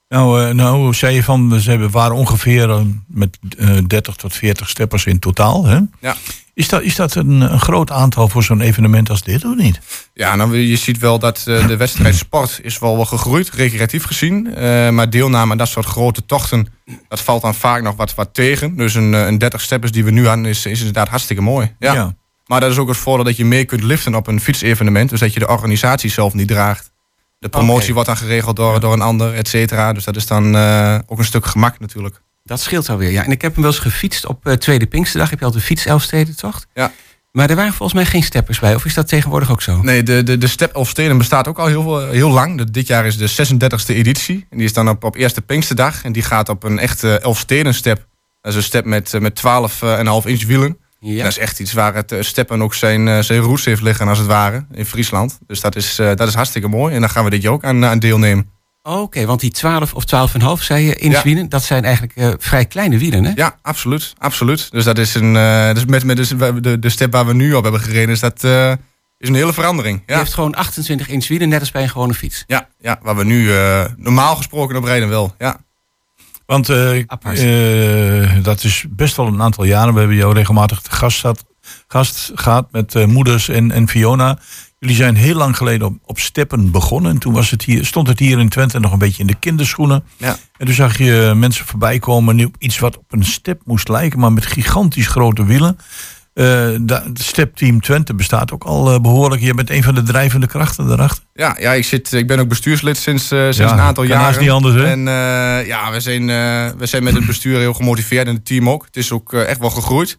Nou, 0.09 0.43
uh, 0.43 0.55
nou, 0.55 0.95
zei 0.95 1.15
je 1.15 1.23
van, 1.23 1.61
ze 1.61 1.91
waren 1.91 2.17
ongeveer 2.17 2.87
met 3.07 3.39
30 3.87 4.15
tot 4.15 4.35
40 4.35 4.69
steppers 4.69 5.07
in 5.07 5.19
totaal. 5.19 5.65
Hè? 5.65 5.79
Ja. 6.01 6.17
Is 6.61 6.69
dat, 6.69 6.83
is 6.83 6.97
dat 6.97 7.15
een, 7.15 7.41
een 7.41 7.61
groot 7.61 7.91
aantal 7.91 8.29
voor 8.29 8.43
zo'n 8.43 8.61
evenement 8.61 9.11
als 9.11 9.23
dit, 9.23 9.45
of 9.45 9.57
niet? 9.57 9.81
Ja, 10.15 10.37
nou, 10.37 10.57
je 10.57 10.77
ziet 10.77 10.99
wel 10.99 11.19
dat 11.19 11.45
uh, 11.49 11.67
de 11.67 11.77
wedstrijd 11.77 12.15
sport 12.25 12.61
is 12.63 12.79
wel, 12.79 12.97
wel 12.97 13.05
gegroeid, 13.05 13.51
recreatief 13.51 14.05
gezien. 14.05 14.47
Uh, 14.47 14.89
maar 14.89 15.11
deelname 15.11 15.51
aan 15.51 15.59
dat 15.59 15.69
soort 15.69 15.87
grote 15.87 16.27
tochten, 16.27 16.67
dat 17.09 17.21
valt 17.21 17.43
dan 17.43 17.55
vaak 17.55 17.83
nog 17.83 17.97
wat, 17.97 18.15
wat 18.15 18.35
tegen. 18.35 18.77
Dus 18.77 18.95
een, 18.95 19.13
een 19.13 19.39
30 19.39 19.61
steppers 19.61 19.93
die 19.93 20.05
we 20.05 20.11
nu 20.11 20.27
aan 20.27 20.47
is, 20.47 20.67
is 20.67 20.79
inderdaad 20.79 21.09
hartstikke 21.09 21.43
mooi. 21.43 21.75
Ja. 21.79 21.93
ja. 21.93 22.15
Maar 22.47 22.61
dat 22.61 22.71
is 22.71 22.79
ook 22.79 22.89
het 22.89 22.97
voordeel 22.97 23.25
dat 23.25 23.37
je 23.37 23.45
meer 23.45 23.65
kunt 23.65 23.83
liften 23.83 24.15
op 24.15 24.27
een 24.27 24.41
fietsevenement. 24.41 25.11
Dus 25.11 25.21
dat 25.21 25.33
je 25.33 25.41
de 25.41 25.49
organisatie 25.49 26.11
zelf 26.11 26.35
niet 26.35 26.49
draagt. 26.49 26.91
De 27.39 27.49
promotie 27.49 27.83
okay. 27.83 27.95
wordt 27.95 28.09
dan 28.09 28.17
geregeld 28.17 28.57
door, 28.57 28.81
door 28.81 28.93
een 28.93 29.01
ander, 29.01 29.35
et 29.35 29.49
cetera. 29.49 29.93
Dus 29.93 30.05
dat 30.05 30.17
is 30.17 30.27
dan 30.27 30.57
uh, 30.57 30.99
ook 31.07 31.19
een 31.19 31.25
stuk 31.25 31.47
gemak 31.47 31.79
natuurlijk. 31.79 32.23
Dat 32.51 32.61
scheelt 32.61 32.89
alweer, 32.89 33.11
ja. 33.11 33.25
En 33.25 33.31
ik 33.31 33.43
heb 33.43 33.53
hem 33.53 33.63
wel 33.63 33.73
eens 33.73 33.81
gefietst 33.81 34.27
op 34.27 34.47
uh, 34.47 34.53
Tweede 34.53 34.87
Pinksterdag. 34.87 35.31
Heb 35.31 35.39
je 35.39 35.45
al 35.45 35.51
de 35.51 35.61
fiets 35.61 35.87
Elfstedentocht? 35.87 36.67
Ja. 36.75 36.93
Maar 37.33 37.51
er 37.51 37.57
waren 37.57 37.73
volgens 37.73 37.99
mij 37.99 38.07
geen 38.07 38.23
steppers 38.23 38.59
bij. 38.59 38.75
Of 38.75 38.85
is 38.85 38.95
dat 38.95 39.09
tegenwoordig 39.09 39.51
ook 39.51 39.63
zo? 39.63 39.83
Nee, 39.83 40.03
de, 40.03 40.23
de, 40.23 40.39
de 40.39 40.47
Step 40.47 40.75
Elfsteden 40.75 41.19
bestaat 41.19 41.49
ook 41.49 41.59
al 41.59 41.67
heel, 41.67 42.09
heel 42.09 42.31
lang. 42.31 42.71
Dit 42.71 42.87
jaar 42.87 43.07
is 43.07 43.17
de 43.17 43.57
36e 43.57 43.87
editie. 43.87 44.47
En 44.51 44.57
die 44.57 44.67
is 44.67 44.73
dan 44.73 44.89
op, 44.89 45.05
op 45.05 45.17
Eerste 45.17 45.43
Pinksterdag. 45.43 46.05
En 46.05 46.13
die 46.13 46.23
gaat 46.23 46.49
op 46.49 46.63
een 46.63 46.79
echte 46.79 47.19
Elfsteden-step. 47.19 48.07
Dat 48.41 48.53
is 48.53 48.59
een 48.59 48.65
step 48.65 48.85
met, 48.85 49.21
met 49.21 49.43
12,5 49.47 50.29
inch 50.29 50.45
wielen. 50.45 50.79
Ja. 51.01 51.23
Dat 51.23 51.33
is 51.33 51.39
echt 51.39 51.61
iets 51.61 51.73
waar 51.73 51.95
het 51.95 52.15
steppen 52.21 52.63
ook 52.63 52.75
zijn, 52.75 53.25
zijn 53.25 53.41
roots 53.41 53.65
heeft 53.65 53.83
liggen, 53.83 54.09
als 54.09 54.19
het 54.19 54.27
ware, 54.27 54.67
in 54.73 54.87
Friesland. 54.87 55.39
Dus 55.47 55.61
dat 55.61 55.77
is, 55.77 55.97
dat 55.97 56.29
is 56.29 56.35
hartstikke 56.35 56.69
mooi. 56.69 56.95
En 56.95 57.01
daar 57.01 57.11
gaan 57.11 57.25
we 57.25 57.31
dit 57.31 57.43
jaar 57.43 57.53
ook 57.53 57.65
aan, 57.65 57.85
aan 57.85 57.99
deelnemen. 57.99 58.51
Oké, 58.83 58.99
okay, 58.99 59.27
want 59.27 59.41
die 59.41 59.51
12 59.51 59.95
of 59.95 60.05
12,5 60.59 60.63
zei 60.63 60.85
je 60.85 60.95
in 60.95 61.11
ja. 61.11 61.23
wielen, 61.23 61.49
dat 61.49 61.63
zijn 61.63 61.85
eigenlijk 61.85 62.17
uh, 62.17 62.33
vrij 62.39 62.65
kleine 62.65 62.99
wielen, 62.99 63.25
hè? 63.25 63.33
Ja, 63.35 63.59
absoluut. 63.63 64.15
absoluut. 64.19 64.71
Dus 64.71 64.85
dat 64.85 64.99
is 64.99 65.15
een. 65.15 65.35
Uh, 65.35 65.73
dus 65.73 65.85
met, 65.85 66.05
met 66.05 66.17
dus 66.17 66.29
de, 66.29 66.79
de 66.79 66.89
step 66.89 67.13
waar 67.13 67.27
we 67.27 67.35
nu 67.35 67.55
op 67.55 67.63
hebben 67.63 67.81
gereden, 67.81 68.09
is 68.09 68.21
dat 68.21 68.45
uh, 68.45 68.71
is 69.19 69.29
een 69.29 69.35
hele 69.35 69.53
verandering. 69.53 70.03
Ja. 70.07 70.15
Je 70.15 70.21
heeft 70.21 70.35
gewoon 70.35 70.55
28 70.55 71.09
inch 71.09 71.29
wielen, 71.29 71.49
net 71.49 71.61
als 71.61 71.71
bij 71.71 71.83
een 71.83 71.89
gewone 71.89 72.15
fiets. 72.15 72.45
Ja, 72.47 72.69
ja 72.79 72.99
waar 73.03 73.17
we 73.17 73.25
nu 73.25 73.51
normaal 73.97 74.37
gesproken 74.37 74.77
op 74.77 74.85
rijden 74.85 75.09
wel. 75.09 75.35
Ja. 75.39 75.61
Want 76.47 76.67
dat 78.43 78.65
is 78.65 78.85
best 78.91 79.17
wel 79.17 79.27
een 79.27 79.43
aantal 79.43 79.65
jaren. 79.65 79.93
We 79.93 79.99
hebben 79.99 80.17
jou 80.17 80.35
regelmatig 80.35 80.81
te 80.81 80.91
gast, 80.91 81.21
gehad, 81.21 81.45
gast 81.89 82.31
gehad 82.35 82.73
met 82.73 83.07
moeders 83.07 83.49
en, 83.49 83.71
en 83.71 83.89
Fiona. 83.89 84.39
Jullie 84.81 84.97
zijn 84.97 85.17
heel 85.17 85.35
lang 85.35 85.57
geleden 85.57 85.87
op, 85.87 85.95
op 86.05 86.19
steppen 86.19 86.71
begonnen. 86.71 87.11
En 87.11 87.19
toen 87.19 87.33
was 87.33 87.51
het 87.51 87.65
hier, 87.65 87.87
stond 87.87 88.09
het 88.09 88.19
hier 88.19 88.39
in 88.39 88.49
Twente 88.49 88.79
nog 88.79 88.93
een 88.93 88.99
beetje 88.99 89.21
in 89.21 89.27
de 89.27 89.35
kinderschoenen. 89.35 90.05
Ja. 90.17 90.37
En 90.57 90.67
toen 90.67 90.75
zag 90.75 90.99
je 90.99 91.33
mensen 91.37 91.67
voorbij 91.67 91.99
komen. 91.99 92.37
Nu 92.37 92.51
iets 92.59 92.79
wat 92.79 92.99
op 92.99 93.05
een 93.09 93.25
step 93.25 93.61
moest 93.65 93.89
lijken, 93.89 94.19
maar 94.19 94.33
met 94.33 94.47
gigantisch 94.47 95.07
grote 95.07 95.45
wielen. 95.45 95.79
Uh, 96.35 96.71
het 96.87 97.21
stepteam 97.21 97.81
Twente 97.81 98.15
bestaat 98.15 98.53
ook 98.53 98.65
al 98.65 98.93
uh, 98.93 99.01
behoorlijk. 99.01 99.43
Je 99.43 99.55
bent 99.55 99.71
een 99.71 99.83
van 99.83 99.95
de 99.95 100.03
drijvende 100.03 100.47
krachten 100.47 100.87
daarachter. 100.87 101.25
Ja, 101.35 101.57
ja 101.59 101.73
ik, 101.73 101.85
zit, 101.85 102.13
ik 102.13 102.27
ben 102.27 102.39
ook 102.39 102.49
bestuurslid 102.49 102.97
sinds, 102.97 103.33
uh, 103.33 103.43
sinds 103.43 103.57
ja, 103.57 103.73
een 103.73 103.79
aantal 103.79 104.05
jaren. 104.05 104.41
niet 104.41 104.51
anders, 104.51 104.75
hè? 104.75 104.85
En 104.85 105.01
ja, 105.67 105.91
we 105.91 106.01
zijn, 106.01 106.27
we 106.79 106.87
zijn 106.87 107.03
met 107.03 107.15
het 107.15 107.27
bestuur 107.27 107.59
heel 107.59 107.75
gemotiveerd 107.75 108.27
en 108.27 108.35
het 108.35 108.45
team 108.45 108.69
ook. 108.69 108.85
Het 108.85 108.97
is 108.97 109.13
ook 109.13 109.33
echt 109.33 109.59
wel 109.59 109.71
gegroeid. 109.71 110.19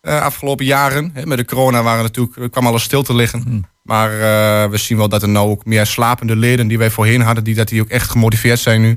afgelopen 0.00 0.64
jaren. 0.64 1.10
Hè, 1.14 1.26
met 1.26 1.38
de 1.38 1.44
corona 1.44 1.82
waren 1.82 2.02
natuurlijk, 2.02 2.52
kwam 2.52 2.66
alles 2.66 2.82
stil 2.82 3.02
te 3.02 3.14
liggen. 3.14 3.42
Hmm. 3.42 3.70
Maar 3.82 4.10
we 4.70 4.76
zien 4.76 4.96
wel 4.96 5.08
dat 5.08 5.22
er 5.22 5.28
nou 5.28 5.50
ook 5.50 5.64
meer 5.64 5.86
slapende 5.86 6.36
leden 6.36 6.68
die 6.68 6.78
wij 6.78 6.90
voorheen 6.90 7.20
hadden, 7.20 7.44
die, 7.44 7.54
dat 7.54 7.68
die 7.68 7.80
ook 7.80 7.88
echt 7.88 8.10
gemotiveerd 8.10 8.58
zijn 8.58 8.80
nu. 8.80 8.88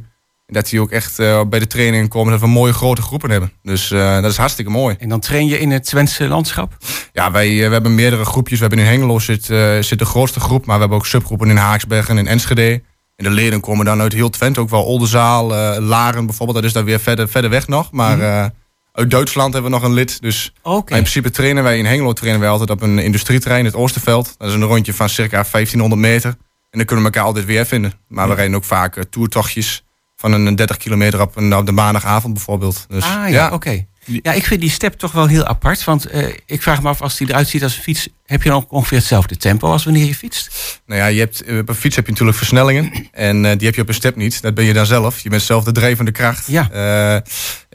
En 0.45 0.53
dat 0.53 0.69
die 0.69 0.81
ook 0.81 0.91
echt 0.91 1.17
bij 1.17 1.59
de 1.59 1.67
trainingen 1.67 2.07
komen, 2.07 2.31
dat 2.31 2.41
we 2.41 2.47
mooie 2.47 2.73
grote 2.73 3.01
groepen 3.01 3.29
hebben. 3.29 3.51
Dus 3.61 3.87
dat 3.87 4.25
is 4.25 4.37
hartstikke 4.37 4.71
mooi. 4.71 4.95
En 4.99 5.09
dan 5.09 5.19
train 5.19 5.47
je 5.47 5.59
in 5.59 5.71
het 5.71 5.83
Twentse 5.83 6.27
landschap? 6.27 6.77
Ja, 7.13 7.31
wij 7.31 7.55
we 7.55 7.73
hebben 7.73 7.95
meerdere 7.95 8.25
groepjes. 8.25 8.59
We 8.59 8.65
hebben 8.65 8.85
in 8.85 8.91
Hengelo 8.91 9.19
zit, 9.19 9.45
zit 9.85 9.99
de 9.99 10.05
grootste 10.05 10.39
groep, 10.39 10.65
maar 10.65 10.75
we 10.75 10.81
hebben 10.81 10.97
ook 10.97 11.05
subgroepen 11.05 11.49
in 11.49 11.57
Haaksbergen 11.57 12.17
en 12.17 12.27
Enschede. 12.27 12.81
En 13.15 13.23
de 13.23 13.29
leden 13.29 13.59
komen 13.59 13.85
dan 13.85 14.01
uit 14.01 14.13
heel 14.13 14.29
Twente, 14.29 14.59
ook 14.59 14.69
wel 14.69 14.83
Oldenzaal, 14.83 15.51
uh, 15.51 15.87
Laren 15.87 16.25
bijvoorbeeld. 16.25 16.57
Dat 16.57 16.67
is 16.67 16.73
daar 16.73 16.83
weer 16.83 16.99
verder, 16.99 17.29
verder 17.29 17.49
weg 17.49 17.67
nog. 17.67 17.91
Maar 17.91 18.19
uh, 18.19 18.45
uit 18.95 19.11
Duitsland 19.11 19.53
hebben 19.53 19.71
we 19.71 19.77
nog 19.77 19.87
een 19.87 19.93
lid. 19.93 20.21
Dus 20.21 20.53
okay. 20.61 20.97
in 20.97 21.03
principe 21.03 21.29
trainen 21.29 21.63
wij 21.63 21.77
in 21.77 21.85
Hengelo 21.85 22.13
trainen 22.13 22.41
wij 22.41 22.49
altijd 22.49 22.69
op 22.69 22.81
een 22.81 22.99
industrieterrein, 22.99 23.65
het 23.65 23.75
Oosterveld. 23.75 24.35
Dat 24.37 24.47
is 24.47 24.53
een 24.53 24.63
rondje 24.63 24.93
van 24.93 25.09
circa 25.09 25.45
1500 25.51 26.01
meter. 26.01 26.29
En 26.29 26.81
dan 26.81 26.85
kunnen 26.85 27.05
we 27.05 27.11
elkaar 27.11 27.27
altijd 27.27 27.45
weer 27.45 27.65
vinden. 27.65 27.93
Maar 28.07 28.27
we 28.27 28.33
rijden 28.33 28.55
ook 28.55 28.63
vaak 28.63 28.95
uh, 28.95 29.03
toertochtjes 29.09 29.83
van 30.15 30.31
een 30.31 30.55
30 30.55 30.77
kilometer 30.77 31.21
op, 31.21 31.35
een, 31.35 31.55
op 31.55 31.65
de 31.65 31.71
maandagavond 31.71 32.33
bijvoorbeeld. 32.33 32.85
Dus, 32.87 33.03
ah 33.03 33.29
ja, 33.29 33.51
oké. 33.51 33.85
Ja, 34.05 34.33
ik 34.33 34.45
vind 34.45 34.61
die 34.61 34.69
step 34.69 34.93
toch 34.93 35.11
wel 35.11 35.27
heel 35.27 35.45
apart. 35.45 35.83
Want 35.83 36.13
uh, 36.13 36.27
ik 36.45 36.61
vraag 36.61 36.81
me 36.81 36.89
af, 36.89 37.01
als 37.01 37.17
die 37.17 37.29
eruit 37.29 37.47
ziet 37.47 37.63
als 37.63 37.75
een 37.75 37.81
fiets... 37.81 38.07
heb 38.25 38.43
je 38.43 38.49
dan 38.49 38.65
ongeveer 38.69 38.97
hetzelfde 38.97 39.37
tempo 39.37 39.71
als 39.71 39.83
wanneer 39.83 40.05
je 40.05 40.15
fietst? 40.15 40.79
Nou 40.85 40.99
ja, 40.99 41.07
je 41.07 41.19
hebt, 41.19 41.43
eh, 41.43 41.57
op 41.57 41.69
een 41.69 41.75
fiets 41.75 41.95
heb 41.95 42.05
je 42.05 42.11
natuurlijk 42.11 42.37
versnellingen. 42.37 43.09
En 43.11 43.43
uh, 43.43 43.51
die 43.57 43.65
heb 43.65 43.75
je 43.75 43.81
op 43.81 43.87
een 43.87 43.93
step 43.93 44.15
niet. 44.15 44.41
Dat 44.41 44.53
ben 44.53 44.65
je 44.65 44.73
dan 44.73 44.85
zelf. 44.85 45.19
Je 45.19 45.29
bent 45.29 45.41
zelf 45.41 45.63
de 45.63 45.71
drijvende 45.71 46.11
kracht. 46.11 46.47
Ja. 46.47 46.69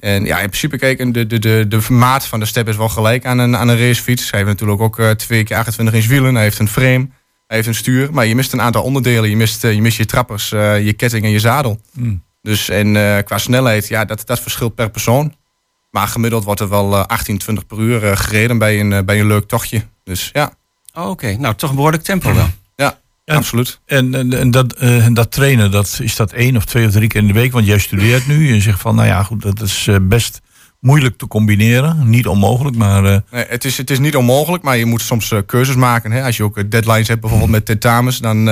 En 0.01 0.25
ja, 0.25 0.41
in 0.41 0.47
principe 0.47 0.79
kijken, 0.79 1.13
de, 1.13 1.27
de, 1.27 1.39
de, 1.39 1.65
de 1.69 1.93
maat 1.93 2.27
van 2.27 2.41
de 2.41 2.47
step 2.47 2.69
is 2.69 2.77
wel 2.77 2.89
gelijk 2.89 3.27
aan 3.27 3.39
een, 3.39 3.57
aan 3.57 3.69
een 3.69 3.79
racefiets. 3.79 4.31
Hij 4.31 4.39
heeft 4.41 4.53
natuurlijk 4.53 4.81
ook 4.81 4.99
uh, 4.99 5.11
twee 5.11 5.45
keer 5.45 5.57
28 5.57 5.95
inch 5.95 6.07
wielen. 6.07 6.35
Hij 6.35 6.43
heeft 6.43 6.59
een 6.59 6.69
frame. 6.69 7.09
Hij 7.47 7.57
heeft 7.57 7.67
een 7.67 7.75
stuur. 7.75 8.09
Maar 8.13 8.27
je 8.27 8.35
mist 8.35 8.53
een 8.53 8.61
aantal 8.61 8.83
onderdelen. 8.83 9.31
Je 9.31 9.37
mist, 9.37 9.63
je, 9.63 9.81
mist 9.81 9.97
je 9.97 10.05
trappers, 10.05 10.49
je 10.49 10.95
ketting 10.97 11.25
en 11.25 11.31
je 11.31 11.39
zadel. 11.39 11.81
Mm. 11.93 12.23
Dus 12.43 12.69
en 12.69 12.93
qua 13.25 13.39
snelheid, 13.39 13.89
ja, 13.89 14.05
dat, 14.05 14.27
dat 14.27 14.41
verschilt 14.41 14.75
per 14.75 14.91
persoon. 14.91 15.35
Maar 15.91 16.09
gemiddeld 16.09 16.45
wordt 16.45 16.61
er 16.61 16.69
wel 16.69 16.97
18, 16.97 17.35
eh, 17.35 17.41
20 17.41 17.67
per 17.67 17.79
uur 17.79 18.05
eh, 18.05 18.17
gereden 18.17 18.59
bij 18.59 18.81
een, 18.81 18.93
eh, 18.93 19.03
bij 19.03 19.21
een 19.21 19.27
leuk 19.27 19.49
tochtje. 19.49 19.83
Dus 20.05 20.31
ja. 20.33 20.53
Oh, 20.95 21.09
Oké, 21.09 21.37
nou 21.37 21.55
toch 21.55 21.71
een 21.71 21.77
behoorlijk 21.77 22.03
tempo 22.03 22.35
wel. 22.35 22.49
Ja, 23.31 23.37
absoluut. 23.37 23.81
En, 23.87 24.15
en, 24.15 24.33
en 24.33 24.51
dat, 24.51 24.79
dat 25.13 25.31
trainen, 25.31 25.71
dat, 25.71 25.99
is 26.03 26.17
dat 26.17 26.33
één 26.33 26.57
of 26.57 26.65
twee 26.65 26.87
of 26.87 26.93
drie 26.93 27.09
keer 27.09 27.21
in 27.21 27.27
de 27.27 27.33
week? 27.33 27.53
Want 27.53 27.67
jij 27.67 27.79
studeert 27.79 28.27
nu. 28.27 28.55
Je 28.55 28.61
zegt 28.61 28.81
van, 28.81 28.95
nou 28.95 29.09
ja, 29.09 29.23
goed, 29.23 29.43
dat 29.43 29.61
is 29.61 29.89
best 30.03 30.41
moeilijk 30.81 31.19
te 31.19 31.27
combineren. 31.27 32.09
Niet 32.09 32.27
onmogelijk, 32.27 32.77
maar... 32.77 33.03
Nee, 33.03 33.23
het, 33.31 33.65
is, 33.65 33.77
het 33.77 33.91
is 33.91 33.99
niet 33.99 34.17
onmogelijk, 34.17 34.63
maar 34.63 34.77
je 34.77 34.87
moet 34.87 35.03
soms 35.03 35.35
keuzes 35.47 35.75
maken. 35.75 36.11
Hè? 36.11 36.25
Als 36.25 36.37
je 36.37 36.43
ook 36.43 36.71
deadlines 36.71 37.09
hebt, 37.09 37.21
bijvoorbeeld 37.21 37.51
met 37.51 37.67
tentamens, 37.67 38.19
dan 38.19 38.45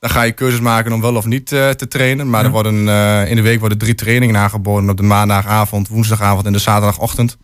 dan 0.00 0.10
ga 0.10 0.22
je 0.22 0.32
keuzes 0.32 0.60
maken 0.60 0.92
om 0.92 1.00
wel 1.00 1.16
of 1.16 1.24
niet 1.24 1.46
te 1.46 1.86
trainen. 1.88 2.30
Maar 2.30 2.44
er 2.44 2.50
worden, 2.50 2.88
in 3.28 3.36
de 3.36 3.42
week 3.42 3.60
worden 3.60 3.78
drie 3.78 3.94
trainingen 3.94 4.36
aangeboden. 4.36 4.90
Op 4.90 4.96
de 4.96 5.02
maandagavond, 5.02 5.88
woensdagavond 5.88 6.46
en 6.46 6.52
de 6.52 6.58
zaterdagochtend. 6.58 7.36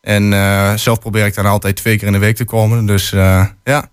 En 0.00 0.32
zelf 0.78 0.98
probeer 0.98 1.26
ik 1.26 1.34
dan 1.34 1.46
altijd 1.46 1.76
twee 1.76 1.98
keer 1.98 2.06
in 2.06 2.12
de 2.12 2.18
week 2.18 2.36
te 2.36 2.44
komen. 2.44 2.86
Dus 2.86 3.10
ja. 3.64 3.90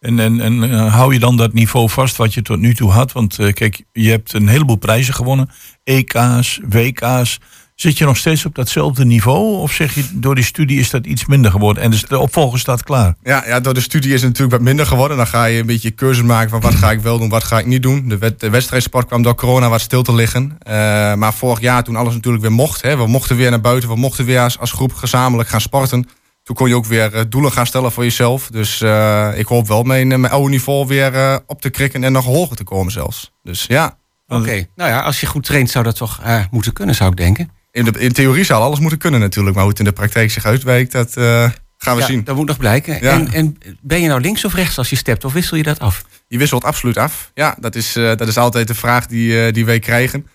En, 0.00 0.18
en, 0.18 0.40
en 0.40 0.88
hou 0.88 1.12
je 1.12 1.18
dan 1.18 1.36
dat 1.36 1.52
niveau 1.52 1.88
vast 1.88 2.16
wat 2.16 2.34
je 2.34 2.42
tot 2.42 2.58
nu 2.58 2.74
toe 2.74 2.90
had? 2.90 3.12
Want 3.12 3.36
kijk, 3.52 3.84
je 3.92 4.10
hebt 4.10 4.32
een 4.32 4.48
heleboel 4.48 4.76
prijzen 4.76 5.14
gewonnen. 5.14 5.50
EK's, 5.84 6.60
WK's. 6.68 7.38
Zit 7.80 7.98
je 7.98 8.04
nog 8.04 8.16
steeds 8.16 8.44
op 8.44 8.54
datzelfde 8.54 9.04
niveau? 9.04 9.56
Of 9.56 9.72
zeg 9.72 9.94
je 9.94 10.04
door 10.12 10.34
die 10.34 10.44
studie 10.44 10.78
is 10.78 10.90
dat 10.90 11.06
iets 11.06 11.26
minder 11.26 11.50
geworden 11.50 11.82
en 11.82 11.90
dus 11.90 12.02
de 12.02 12.18
opvolger 12.18 12.58
staat 12.58 12.82
klaar? 12.82 13.14
Ja, 13.22 13.44
ja, 13.46 13.60
door 13.60 13.74
de 13.74 13.80
studie 13.80 14.12
is 14.12 14.20
het 14.20 14.30
natuurlijk 14.30 14.56
wat 14.56 14.66
minder 14.66 14.86
geworden. 14.86 15.16
Dan 15.16 15.26
ga 15.26 15.44
je 15.44 15.60
een 15.60 15.66
beetje 15.66 15.90
keuzes 15.90 16.24
maken 16.24 16.50
van 16.50 16.60
wat 16.60 16.74
ga 16.74 16.90
ik 16.90 17.00
wel 17.00 17.18
doen, 17.18 17.28
wat 17.28 17.44
ga 17.44 17.58
ik 17.58 17.66
niet 17.66 17.82
doen. 17.82 18.08
De, 18.08 18.34
de 18.38 18.50
wedstrijdsport 18.50 19.06
kwam 19.06 19.22
door 19.22 19.34
corona 19.34 19.68
wat 19.68 19.80
stil 19.80 20.02
te 20.02 20.14
liggen. 20.14 20.42
Uh, 20.42 20.72
maar 21.14 21.34
vorig 21.34 21.60
jaar 21.60 21.84
toen 21.84 21.96
alles 21.96 22.14
natuurlijk 22.14 22.42
weer 22.42 22.52
mocht. 22.52 22.82
Hè, 22.82 22.96
we 22.96 23.06
mochten 23.06 23.36
weer 23.36 23.50
naar 23.50 23.60
buiten, 23.60 23.88
we 23.88 23.96
mochten 23.96 24.24
weer 24.24 24.40
als, 24.40 24.58
als 24.58 24.72
groep 24.72 24.94
gezamenlijk 24.94 25.48
gaan 25.48 25.60
sporten. 25.60 26.08
Toen 26.48 26.56
kon 26.56 26.68
je 26.68 26.76
ook 26.76 26.86
weer 26.86 27.14
uh, 27.14 27.20
doelen 27.28 27.52
gaan 27.52 27.66
stellen 27.66 27.92
voor 27.92 28.04
jezelf. 28.04 28.46
Dus 28.46 28.80
uh, 28.80 29.30
ik 29.34 29.46
hoop 29.46 29.68
wel 29.68 29.82
mijn, 29.82 30.08
mijn 30.08 30.32
oude 30.32 30.50
niveau 30.50 30.86
weer 30.86 31.40
op 31.46 31.60
te 31.60 31.70
krikken 31.70 32.04
en 32.04 32.12
nog 32.12 32.24
hoger 32.24 32.56
te 32.56 32.64
komen 32.64 32.92
zelfs. 32.92 33.32
Dus 33.42 33.64
ja. 33.66 33.98
Oké, 34.26 34.66
nou 34.76 34.90
ja, 34.90 35.00
als 35.00 35.20
je 35.20 35.26
goed 35.26 35.44
traint 35.44 35.70
zou 35.70 35.84
dat 35.84 35.96
toch 35.96 36.20
moeten 36.50 36.72
kunnen, 36.72 36.94
zou 36.94 37.10
ik 37.10 37.16
denken 37.16 37.50
in, 37.78 37.84
de, 37.84 37.98
in 37.98 38.12
theorie 38.12 38.44
zou 38.44 38.62
alles 38.62 38.78
moeten 38.78 38.98
kunnen 38.98 39.20
natuurlijk. 39.20 39.54
Maar 39.54 39.64
hoe 39.64 39.72
het 39.72 39.80
in 39.80 39.88
de 39.88 39.92
praktijk 39.92 40.30
zich 40.30 40.44
uitwerkt, 40.44 40.92
dat 40.92 41.16
uh, 41.16 41.50
gaan 41.78 41.96
we 41.96 42.02
zien. 42.02 42.24
Dat 42.24 42.36
moet 42.36 42.46
nog 42.46 42.56
blijken. 42.56 43.00
En, 43.00 43.32
en, 43.32 43.58
ben 43.80 44.00
je 44.00 44.08
nou 44.08 44.20
links 44.20 44.44
of 44.44 44.54
rechts 44.54 44.78
als 44.78 44.90
je 44.90 44.96
stept? 44.96 45.24
Of 45.24 45.32
wissel 45.32 45.56
je 45.56 45.62
dat 45.62 45.78
af? 45.78 46.04
Je 46.26 46.38
wisselt 46.38 46.64
absoluut 46.64 46.96
af. 46.96 47.30
Ja, 47.34 47.56
dat 47.60 47.74
is, 47.74 47.96
uh, 47.96 48.04
dat 48.04 48.28
is 48.28 48.36
altijd 48.36 48.68
de 48.68 48.74
vraag 48.74 49.06
die, 49.06 49.46
uh, 49.46 49.52
die 49.52 49.64
wij 49.64 49.78
krijgen. 49.78 50.26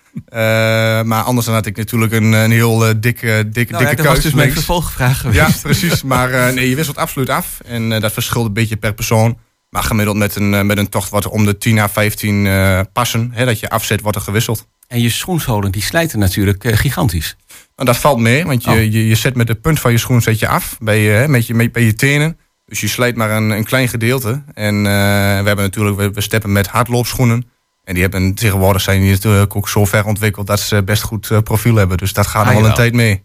maar 1.08 1.22
anders 1.22 1.46
dan 1.46 1.54
had 1.54 1.66
ik 1.66 1.76
natuurlijk 1.76 2.12
een, 2.12 2.32
een 2.32 2.50
heel 2.50 2.78
dikke, 2.78 2.98
dikke, 3.00 3.72
nou, 3.72 3.84
dikke 3.84 4.02
ja, 4.02 4.02
dat 4.02 4.06
was 4.06 4.20
dus 4.20 4.32
mijn 4.32 4.52
vervolgvraag 4.52 5.20
geweest. 5.20 5.38
Ja, 5.38 5.50
precies. 5.62 6.02
Maar 6.12 6.52
nee, 6.54 6.68
je 6.68 6.76
wisselt 6.76 6.96
absoluut 6.96 7.28
af. 7.28 7.60
En 7.64 7.88
dat 7.88 8.12
verschilt 8.12 8.46
een 8.46 8.52
beetje 8.52 8.76
per 8.76 8.94
persoon. 8.94 9.38
Maar 9.74 9.82
gemiddeld 9.82 10.16
met 10.16 10.36
een, 10.36 10.66
met 10.66 10.78
een 10.78 10.88
tocht 10.88 11.12
er 11.12 11.30
om 11.30 11.44
de 11.44 11.58
10 11.58 11.78
à 11.78 11.88
15 11.88 12.48
passen. 12.92 13.30
Hè, 13.32 13.44
dat 13.44 13.60
je 13.60 13.68
afzet, 13.68 14.00
wordt 14.00 14.16
er 14.16 14.22
gewisseld. 14.22 14.66
En 14.88 15.00
je 15.00 15.10
schoenzolen 15.10 15.72
die 15.72 15.82
slijten 15.82 16.18
natuurlijk 16.18 16.64
uh, 16.64 16.76
gigantisch. 16.76 17.36
Nou, 17.76 17.88
dat 17.88 17.96
valt 17.96 18.18
mee, 18.18 18.44
want 18.44 18.64
je, 18.64 18.70
oh. 18.70 18.76
je, 18.76 19.06
je, 19.08 19.14
zet 19.14 19.36
met 19.36 19.46
de 19.46 19.54
punt 19.54 19.80
van 19.80 19.92
je 19.92 19.98
schoen 19.98 20.22
zet 20.22 20.38
je 20.38 20.48
af 20.48 20.76
bij 20.80 21.00
je, 21.00 21.28
met 21.28 21.46
je, 21.46 21.54
met, 21.54 21.72
bij 21.72 21.82
je 21.82 21.94
tenen. 21.94 22.38
Dus 22.66 22.80
je 22.80 22.88
slijt 22.88 23.16
maar 23.16 23.30
een, 23.30 23.50
een 23.50 23.64
klein 23.64 23.88
gedeelte. 23.88 24.42
En 24.54 24.74
uh, 24.74 24.82
we 24.82 25.46
hebben 25.46 25.56
natuurlijk, 25.56 25.96
we, 25.96 26.10
we 26.10 26.20
steppen 26.20 26.52
met 26.52 26.66
hardloopschoenen. 26.66 27.46
En 27.84 27.94
die 27.94 28.02
hebben 28.02 28.34
tegenwoordig 28.34 28.82
zijn 28.82 29.00
die 29.00 29.10
natuurlijk 29.10 29.56
ook 29.56 29.68
zo 29.68 29.84
ver 29.84 30.04
ontwikkeld 30.04 30.46
dat 30.46 30.60
ze 30.60 30.82
best 30.82 31.02
goed 31.02 31.30
uh, 31.30 31.38
profiel 31.38 31.76
hebben. 31.76 31.96
Dus 31.96 32.12
dat 32.12 32.26
gaat 32.26 32.46
ah, 32.46 32.52
nog 32.52 32.60
wel 32.60 32.68
een 32.68 32.76
tijd 32.76 32.92
mee. 32.92 33.22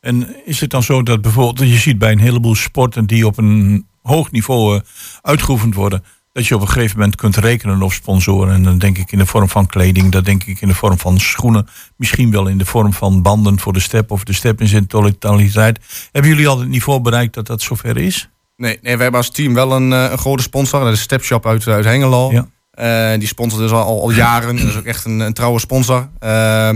En 0.00 0.36
is 0.44 0.60
het 0.60 0.70
dan 0.70 0.82
zo 0.82 1.02
dat 1.02 1.20
bijvoorbeeld, 1.20 1.70
je 1.70 1.78
ziet 1.78 1.98
bij 1.98 2.12
een 2.12 2.18
heleboel 2.18 2.54
sporten 2.54 3.06
die 3.06 3.26
op 3.26 3.38
een 3.38 3.86
hoog 4.02 4.30
niveau 4.30 4.80
uitgeoefend 5.22 5.74
worden, 5.74 6.04
dat 6.32 6.46
je 6.46 6.54
op 6.54 6.60
een 6.60 6.68
gegeven 6.68 6.98
moment 6.98 7.16
kunt 7.16 7.36
rekenen 7.36 7.82
op 7.82 7.92
sponsoren. 7.92 8.54
En 8.54 8.62
dan 8.62 8.78
denk 8.78 8.98
ik 8.98 9.12
in 9.12 9.18
de 9.18 9.26
vorm 9.26 9.48
van 9.48 9.66
kleding, 9.66 10.12
dat 10.12 10.24
denk 10.24 10.44
ik 10.44 10.60
in 10.60 10.68
de 10.68 10.74
vorm 10.74 10.98
van 10.98 11.18
schoenen. 11.18 11.68
Misschien 11.96 12.30
wel 12.30 12.46
in 12.46 12.58
de 12.58 12.64
vorm 12.64 12.92
van 12.92 13.22
banden 13.22 13.58
voor 13.58 13.72
de 13.72 13.80
step 13.80 14.10
of 14.10 14.24
de 14.24 14.32
step 14.32 14.60
in 14.60 14.68
zijn 14.68 14.86
totaliteit. 14.86 15.78
Hebben 16.12 16.30
jullie 16.30 16.48
al 16.48 16.58
het 16.58 16.68
niveau 16.68 17.00
bereikt 17.00 17.34
dat 17.34 17.46
dat 17.46 17.62
zover 17.62 17.96
is? 17.96 18.28
Nee, 18.56 18.78
nee 18.82 18.96
we 18.96 19.02
hebben 19.02 19.20
als 19.20 19.30
team 19.30 19.54
wel 19.54 19.72
een, 19.72 19.92
eh, 19.92 20.10
een 20.10 20.18
grote 20.18 20.42
sponsor. 20.42 20.84
Dat 20.84 20.92
is 20.92 21.00
Step 21.00 21.24
Shop 21.24 21.46
uit, 21.46 21.66
uit 21.66 21.84
Hengelo. 21.84 22.30
Ja. 22.30 22.46
Uh, 23.12 23.18
die 23.18 23.28
sponsort 23.28 23.62
dus 23.62 23.70
al, 23.70 24.00
al 24.00 24.10
jaren. 24.10 24.56
Dat 24.56 24.66
is 24.66 24.76
ook 24.76 24.84
echt 24.84 25.04
een, 25.04 25.20
een 25.20 25.32
trouwe 25.32 25.58
sponsor. 25.58 26.08
Uh, 26.20 26.70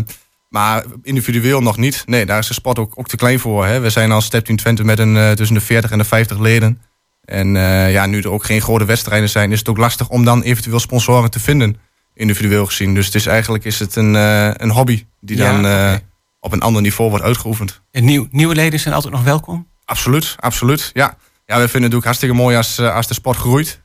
maar 0.49 0.85
individueel 1.03 1.61
nog 1.61 1.77
niet. 1.77 2.03
Nee, 2.07 2.27
daar 2.27 2.39
is 2.39 2.47
de 2.47 2.55
sport 2.55 2.79
ook, 2.79 2.93
ook 2.95 3.09
te 3.09 3.17
klein 3.17 3.39
voor. 3.39 3.67
Hè. 3.67 3.81
We 3.81 3.91
zijn 3.91 4.13
als 4.13 4.25
Step 4.25 4.45
Team 4.45 4.59
Twente 4.59 4.85
met 4.85 4.99
een, 4.99 5.37
tussen 5.37 5.57
de 5.57 5.63
40 5.63 5.91
en 5.91 5.99
de 5.99 6.05
50 6.05 6.39
leden. 6.39 6.81
En 7.25 7.55
uh, 7.55 7.93
ja, 7.93 8.07
nu 8.07 8.21
er 8.21 8.31
ook 8.31 8.45
geen 8.45 8.61
grote 8.61 8.85
wedstrijden 8.85 9.29
zijn, 9.29 9.53
is 9.53 9.59
het 9.59 9.69
ook 9.69 9.77
lastig 9.77 10.09
om 10.09 10.25
dan 10.25 10.43
eventueel 10.43 10.81
sponsoren 10.81 11.31
te 11.31 11.41
vinden, 11.41 11.77
individueel 12.15 12.67
gezien. 12.67 12.95
Dus 12.95 13.07
het 13.07 13.15
is 13.15 13.27
eigenlijk 13.27 13.65
is 13.65 13.79
het 13.79 13.97
een, 13.97 14.15
uh, 14.15 14.51
een 14.53 14.71
hobby 14.71 15.05
die 15.21 15.37
dan 15.37 15.65
uh, 15.67 15.95
op 16.41 16.53
een 16.53 16.61
ander 16.61 16.83
niveau 16.83 17.11
wordt 17.11 17.25
uitgeoefend. 17.25 17.81
En 17.91 18.05
nieuw, 18.05 18.27
nieuwe 18.31 18.55
leden 18.55 18.81
zijn 18.81 18.95
altijd 18.95 19.15
nog 19.15 19.23
welkom? 19.23 19.69
Absoluut, 19.85 20.35
absoluut. 20.39 20.91
Ja, 20.93 21.17
ja 21.47 21.59
we 21.59 21.69
vinden 21.69 21.91
het 21.91 21.99
ook 21.99 22.05
hartstikke 22.05 22.35
mooi 22.35 22.57
als, 22.57 22.81
als 22.81 23.07
de 23.07 23.15
sport 23.15 23.37
groeit. 23.37 23.83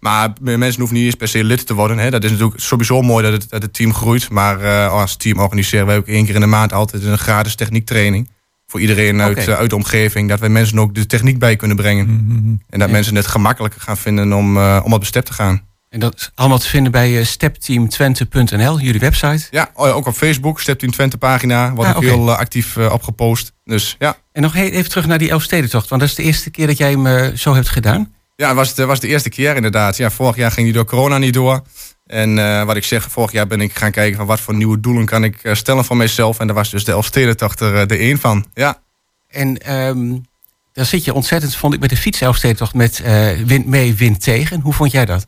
maar 0.00 0.32
mensen 0.40 0.78
hoeven 0.78 0.96
niet 0.96 1.04
eens 1.04 1.14
per 1.14 1.28
se 1.28 1.44
lid 1.44 1.66
te 1.66 1.74
worden. 1.74 1.98
Hè. 1.98 2.10
Dat 2.10 2.24
is 2.24 2.30
natuurlijk 2.30 2.60
sowieso 2.60 3.02
mooi 3.02 3.24
dat 3.24 3.32
het, 3.32 3.50
dat 3.50 3.62
het 3.62 3.74
team 3.74 3.94
groeit. 3.94 4.30
Maar 4.30 4.88
als 4.88 5.16
team 5.16 5.38
organiseren 5.38 5.86
wij 5.86 5.96
ook 5.96 6.06
één 6.06 6.24
keer 6.24 6.34
in 6.34 6.40
de 6.40 6.46
maand 6.46 6.72
altijd 6.72 7.04
een 7.04 7.18
gratis 7.18 7.54
techniektraining 7.54 8.28
voor 8.74 8.82
iedereen 8.82 9.20
uit, 9.20 9.48
eh, 9.48 9.54
uit 9.54 9.70
de 9.70 9.76
omgeving. 9.76 10.28
Dat 10.28 10.40
wij 10.40 10.48
mensen 10.48 10.78
ook 10.78 10.94
de 10.94 11.06
techniek 11.06 11.38
bij 11.38 11.56
kunnen 11.56 11.76
brengen. 11.76 12.06
Mhm, 12.06 12.34
mhm. 12.34 12.54
En 12.70 12.78
dat 12.78 12.90
mensen 12.90 13.14
het 13.14 13.26
gemakkelijker 13.26 13.80
gaan 13.80 13.96
vinden 13.96 14.32
om, 14.32 14.56
uh, 14.56 14.80
om 14.84 14.92
op 14.92 15.00
de 15.00 15.06
step 15.06 15.24
te 15.24 15.32
gaan. 15.32 15.62
En 15.88 16.00
dat 16.00 16.14
is 16.14 16.30
allemaal 16.34 16.58
te 16.58 16.68
vinden 16.68 16.92
bij 16.92 17.18
uh, 17.18 17.24
stepteamtwente.nl, 17.24 18.80
jullie 18.80 19.00
website? 19.00 19.46
Ja, 19.50 19.70
oh 19.74 19.96
ook 19.96 20.06
op 20.06 20.14
Facebook, 20.14 20.60
Stepteam 20.60 20.92
Twente 20.92 21.18
pagina. 21.18 21.72
Wordt 21.72 21.90
ah, 21.90 21.96
ook 21.96 22.02
heel 22.02 22.34
actief 22.34 22.76
opgepost. 22.76 23.52
Dus, 23.64 23.96
ja. 23.98 24.16
En 24.32 24.42
nog 24.42 24.54
even 24.54 24.90
terug 24.90 25.06
naar 25.06 25.18
die 25.18 25.30
Elfstedentocht. 25.30 25.88
Want 25.88 26.00
dat 26.00 26.10
is 26.10 26.16
de 26.16 26.22
eerste 26.22 26.50
keer 26.50 26.66
dat 26.66 26.78
jij 26.78 26.90
hem 26.90 27.36
zo 27.36 27.54
hebt 27.54 27.68
gedaan? 27.68 28.12
Ja, 28.36 28.46
het 28.46 28.56
was, 28.56 28.74
de, 28.74 28.84
was 28.84 29.00
de 29.00 29.08
eerste 29.08 29.28
keer 29.28 29.56
inderdaad. 29.56 29.96
Ja, 29.96 30.10
vorig 30.10 30.36
jaar 30.36 30.50
ging 30.50 30.66
die 30.66 30.74
door 30.74 30.84
corona 30.84 31.18
niet 31.18 31.34
door. 31.34 31.62
En 32.06 32.36
uh, 32.36 32.64
wat 32.64 32.76
ik 32.76 32.84
zeg, 32.84 33.10
vorig 33.10 33.32
jaar 33.32 33.46
ben 33.46 33.60
ik 33.60 33.76
gaan 33.76 33.90
kijken 33.90 34.16
van 34.16 34.26
wat 34.26 34.40
voor 34.40 34.54
nieuwe 34.54 34.80
doelen 34.80 35.04
kan 35.04 35.24
ik 35.24 35.38
uh, 35.42 35.54
stellen 35.54 35.84
voor 35.84 35.96
mezelf. 35.96 36.38
En 36.38 36.46
daar 36.46 36.56
was 36.56 36.70
dus 36.70 36.84
de 36.84 36.92
Elfstedentocht 36.92 37.60
er 37.60 37.74
uh, 37.74 37.86
de 37.86 37.96
één 37.96 38.18
van. 38.18 38.46
Ja. 38.54 38.82
En 39.28 39.74
um, 39.74 40.24
dan 40.72 40.84
zit 40.84 41.04
je 41.04 41.14
ontzettend, 41.14 41.56
vond 41.56 41.74
ik, 41.74 41.80
met 41.80 41.90
de 41.90 41.96
fiets 41.96 42.20
Elfstedentocht 42.20 42.74
met 42.74 43.02
wind 43.46 43.66
mee, 43.66 43.94
wind 43.94 44.22
tegen. 44.22 44.60
Hoe 44.60 44.72
vond 44.72 44.90
jij 44.90 45.04
dat? 45.04 45.26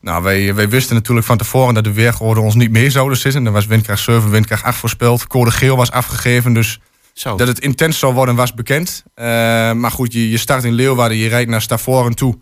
Nou, 0.00 0.22
wij, 0.22 0.54
wij 0.54 0.68
wisten 0.68 0.94
natuurlijk 0.94 1.26
van 1.26 1.36
tevoren 1.36 1.74
dat 1.74 1.84
de 1.84 1.92
weergehoorden 1.92 2.44
ons 2.44 2.54
niet 2.54 2.70
mee 2.70 2.90
zouden 2.90 3.18
zitten. 3.18 3.46
Er 3.46 3.52
was 3.52 3.66
windkracht 3.66 4.02
7, 4.02 4.30
windkracht 4.30 4.62
8 4.62 4.78
voorspeld. 4.78 5.26
Code 5.26 5.50
geel 5.50 5.76
was 5.76 5.90
afgegeven, 5.90 6.52
dus 6.52 6.80
Zo. 7.12 7.36
Dat 7.36 7.48
het 7.48 7.58
intens 7.58 7.98
zou 7.98 8.14
worden 8.14 8.34
was 8.34 8.54
bekend. 8.54 9.02
maar 9.14 9.90
goed, 9.90 10.12
je, 10.12 10.30
je 10.30 10.38
start 10.38 10.64
in 10.64 10.72
Leeuwarden, 10.72 11.16
je 11.18 11.28
rijdt 11.28 11.50
naar 11.50 11.62
Stavoren 11.62 12.14
toe. 12.14 12.38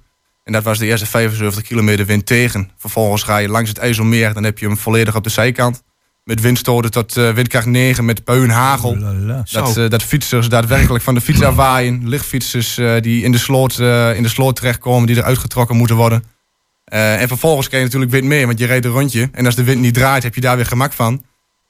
En 0.46 0.52
dat 0.52 0.62
was 0.62 0.78
de 0.78 0.86
eerste 0.86 1.06
75 1.06 1.62
kilometer 1.62 2.06
wind 2.06 2.26
tegen. 2.26 2.70
Vervolgens 2.76 3.22
ga 3.22 3.36
je 3.36 3.48
langs 3.48 3.68
het 3.68 3.78
IJsselmeer, 3.78 4.34
dan 4.34 4.44
heb 4.44 4.58
je 4.58 4.66
hem 4.66 4.76
volledig 4.76 5.16
op 5.16 5.24
de 5.24 5.30
zijkant. 5.30 5.82
Met 6.24 6.40
windstoten 6.40 6.90
tot 6.90 7.16
uh, 7.16 7.30
windkracht 7.32 7.66
9, 7.66 8.04
met 8.04 8.24
puin, 8.24 8.50
hagel. 8.50 8.98
Dat, 9.52 9.76
uh, 9.76 9.88
dat 9.88 10.02
fietsers 10.02 10.48
daadwerkelijk 10.48 11.04
van 11.04 11.14
de 11.14 11.20
fiets 11.20 11.42
afwaaien. 11.50 12.08
Lichtfietsers 12.08 12.78
uh, 12.78 13.00
die 13.00 13.22
in 13.22 13.32
de, 13.32 13.38
sloot, 13.38 13.78
in 13.78 14.22
de 14.22 14.28
sloot 14.28 14.56
terechtkomen, 14.56 15.06
die 15.06 15.16
eruit 15.16 15.38
getrokken 15.38 15.76
moeten 15.76 15.96
worden. 15.96 16.24
en 16.84 17.28
vervolgens 17.28 17.68
krijg 17.68 17.82
je 17.82 17.88
natuurlijk 17.88 18.20
wind 18.20 18.32
mee, 18.32 18.46
want 18.46 18.58
je 18.58 18.66
rijdt 18.66 18.84
een 18.84 18.90
rondje. 18.90 19.28
En 19.32 19.46
als 19.46 19.54
de 19.54 19.64
wind 19.64 19.80
niet 19.80 19.94
draait, 19.94 20.22
heb 20.22 20.34
je 20.34 20.40
daar 20.40 20.56
weer 20.56 20.66
gemak 20.66 20.92
van. 20.92 21.22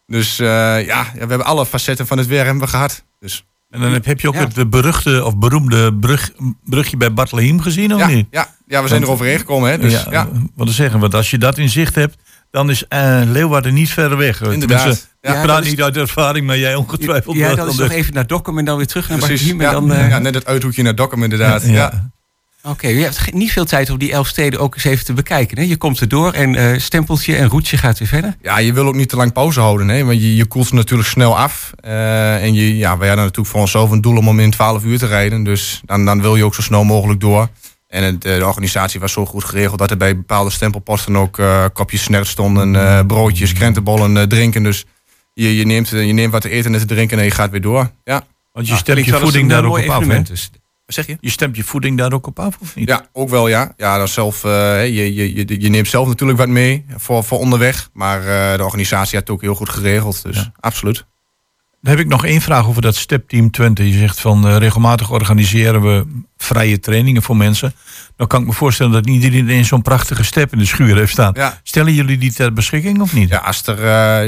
Dus 0.07 0.37
ja, 0.37 0.77
ja, 0.77 1.11
we 1.13 1.19
hebben 1.19 1.45
alle 1.45 1.67
facetten 1.67 2.07
van 2.07 2.19
het 2.19 2.27
weer 2.27 2.45
hebben 2.45 2.63
we 2.63 2.69
gehad. 2.69 3.05
Dus. 3.21 3.45
En 3.71 3.81
dan 3.81 3.93
heb 4.03 4.21
je 4.21 4.29
ook 4.29 4.35
het 4.35 4.71
beruchte 4.71 5.25
of 5.25 5.37
beroemde 5.37 5.95
brug, 5.95 6.33
brugje 6.65 6.97
bij 6.97 7.13
Bartlehem 7.13 7.61
gezien, 7.61 7.95
of 7.95 8.01
ja, 8.01 8.07
niet? 8.07 8.27
Ja, 8.31 8.56
ja, 8.67 8.83
we 8.83 8.89
zijn 8.89 9.03
er 9.03 9.11
overheen 9.11 9.39
gekomen. 9.39 9.71
Hè, 9.71 9.79
dus, 9.79 9.93
ja, 9.93 10.07
ja. 10.11 10.29
Wat 10.55 10.67
te 10.67 10.73
zeggen, 10.73 11.01
want 11.01 11.15
als 11.15 11.31
je 11.31 11.39
dat 11.39 11.59
in 11.59 11.69
zicht 11.69 11.95
hebt, 11.95 12.17
dan 12.51 12.71
is 12.71 12.85
uh, 12.89 13.21
Leeuwarden 13.25 13.75
niet 13.75 13.91
verder 13.91 14.19
weg. 14.19 14.43
Inderdaad. 14.43 15.09
Ja, 15.21 15.37
ik 15.37 15.43
praat 15.43 15.65
niet 15.65 15.83
uit 15.83 15.97
ervaring, 15.97 16.47
maar 16.47 16.59
jij 16.59 16.75
ongetwijfeld. 16.75 17.37
Ja, 17.37 17.55
dan 17.55 17.69
is 17.69 17.77
nog 17.77 17.91
even 17.91 18.15
naar 18.15 18.27
Dokkum 18.27 18.59
en 18.59 18.65
dan 18.65 18.77
weer 18.77 18.87
terug 18.87 19.09
naar 19.09 19.19
Bartlehem. 19.19 19.61
Ja, 19.61 19.71
dan, 19.71 19.93
uh... 19.93 20.09
ja, 20.09 20.19
net 20.19 20.35
het 20.35 20.47
uithoekje 20.47 20.83
naar 20.83 20.95
Dokkum 20.95 21.23
inderdaad. 21.23 21.67
ja. 21.67 22.11
Oké, 22.69 22.89
je 22.89 23.03
hebt 23.03 23.33
niet 23.33 23.53
veel 23.53 23.65
tijd 23.65 23.91
om 23.91 23.99
die 23.99 24.13
elf 24.13 24.27
steden 24.27 24.61
ook 24.61 24.75
eens 24.75 24.85
even 24.85 25.05
te 25.05 25.13
bekijken. 25.13 25.59
Hè? 25.59 25.65
Je 25.65 25.77
komt 25.77 26.01
erdoor 26.01 26.33
en 26.33 26.55
uh, 26.55 26.79
stempeltje 26.79 27.37
en 27.37 27.49
roetje 27.49 27.77
gaat 27.77 27.99
weer 27.99 28.09
verder. 28.09 28.37
Ja, 28.43 28.59
je 28.59 28.73
wil 28.73 28.87
ook 28.87 28.95
niet 28.95 29.09
te 29.09 29.17
lang 29.17 29.33
pauze 29.33 29.61
houden. 29.61 29.89
Hè? 29.89 30.05
Want 30.05 30.21
je, 30.21 30.37
je 30.37 30.45
koelt 30.45 30.73
natuurlijk 30.73 31.09
snel 31.09 31.39
af. 31.39 31.73
Uh, 31.85 32.43
en 32.43 32.55
je, 32.55 32.77
ja, 32.77 32.99
wij 32.99 33.09
hadden 33.09 33.25
natuurlijk 33.25 33.49
voor 33.49 33.61
onszelf 33.61 33.91
een 33.91 34.01
doel 34.01 34.17
om 34.17 34.41
in 34.41 34.51
12 34.51 34.85
uur 34.85 34.99
te 34.99 35.07
rijden. 35.07 35.43
Dus 35.43 35.81
dan, 35.85 36.05
dan 36.05 36.21
wil 36.21 36.37
je 36.37 36.45
ook 36.45 36.55
zo 36.55 36.63
snel 36.63 36.85
mogelijk 36.85 37.21
door. 37.21 37.49
En 37.89 38.03
het, 38.03 38.25
eh, 38.25 38.39
de 38.39 38.47
organisatie 38.47 39.01
was 39.01 39.13
zo 39.13 39.27
goed 39.27 39.45
geregeld 39.45 39.79
dat 39.79 39.91
er 39.91 39.97
bij 39.97 40.17
bepaalde 40.17 40.51
stempelposten 40.51 41.17
ook 41.17 41.39
uh, 41.39 41.65
kopjes 41.73 42.03
snert 42.03 42.27
stonden, 42.27 42.75
uh, 42.75 43.01
broodjes, 43.07 43.53
krentenbollen, 43.53 44.29
drinken. 44.29 44.63
Dus 44.63 44.85
je, 45.33 45.57
je, 45.57 45.67
neemt, 45.67 45.89
je 45.89 45.97
neemt 45.97 46.33
wat 46.33 46.43
te 46.43 46.49
eten 46.49 46.75
en 46.75 46.81
te 46.81 46.87
drinken 46.87 47.19
en 47.19 47.25
je 47.25 47.31
gaat 47.31 47.51
weer 47.51 47.61
door. 47.61 47.91
Ja. 48.05 48.27
Want 48.53 48.69
je 48.69 48.77
stemt 48.77 49.05
je 49.05 49.13
voeding 49.13 49.49
daar 49.49 49.65
ook 49.65 49.79
op 49.79 49.89
af, 49.89 50.07
hè? 50.07 50.23
Dus. 50.23 50.51
Zeg 50.87 51.07
je? 51.07 51.17
Je 51.21 51.31
stemt 51.31 51.57
je 51.57 51.65
voeding 51.65 51.99
daar 51.99 52.13
ook 52.13 52.27
op 52.27 52.39
af, 52.39 52.59
of 52.61 52.75
niet? 52.75 52.89
Ja, 52.89 53.07
ook 53.13 53.29
wel, 53.29 53.49
ja. 53.49 53.73
Ja, 53.77 53.99
dan 53.99 54.09
zelf, 54.09 54.45
uh, 54.45 54.51
je, 54.85 55.15
je, 55.15 55.35
je, 55.35 55.61
je, 55.61 55.69
neemt 55.69 55.89
zelf 55.89 56.09
natuurlijk 56.09 56.39
wat 56.39 56.49
mee 56.49 56.85
voor, 56.97 57.25
voor 57.25 57.39
onderweg. 57.39 57.91
Maar 57.93 58.21
uh, 58.21 58.57
de 58.57 58.65
organisatie 58.65 59.19
had 59.19 59.27
het 59.27 59.37
ook 59.37 59.41
heel 59.41 59.55
goed 59.55 59.69
geregeld. 59.69 60.23
Dus 60.23 60.37
ja. 60.37 60.53
absoluut. 60.61 61.07
Dan 61.81 61.97
heb 61.97 62.05
ik 62.05 62.11
nog 62.11 62.25
één 62.25 62.41
vraag 62.41 62.67
over 62.67 62.83
dat 62.83 62.97
Step 62.97 63.29
Team 63.29 63.51
20. 63.51 63.87
Je 63.87 63.99
zegt 63.99 64.21
van 64.21 64.47
uh, 64.47 64.57
regelmatig 64.57 65.11
organiseren 65.11 65.83
we 65.83 66.05
vrije 66.37 66.81
trainingen 66.81 67.23
voor 67.23 67.37
mensen. 67.37 67.75
Dan 68.17 68.27
kan 68.27 68.41
ik 68.41 68.47
me 68.47 68.53
voorstellen 68.53 68.93
dat 68.93 69.05
niet 69.05 69.23
iedereen 69.23 69.65
zo'n 69.65 69.83
prachtige 69.83 70.25
step 70.25 70.53
in 70.53 70.59
de 70.59 70.67
schuur 70.67 70.97
heeft 70.97 71.13
staan. 71.13 71.35
Stellen 71.63 71.93
jullie 71.95 72.19
die 72.19 72.33
ter 72.33 72.53
beschikking 72.53 73.01
of 73.01 73.15
niet? 73.15 73.29
Ja, 73.29 73.39
als 73.39 73.67
er, 73.67 73.79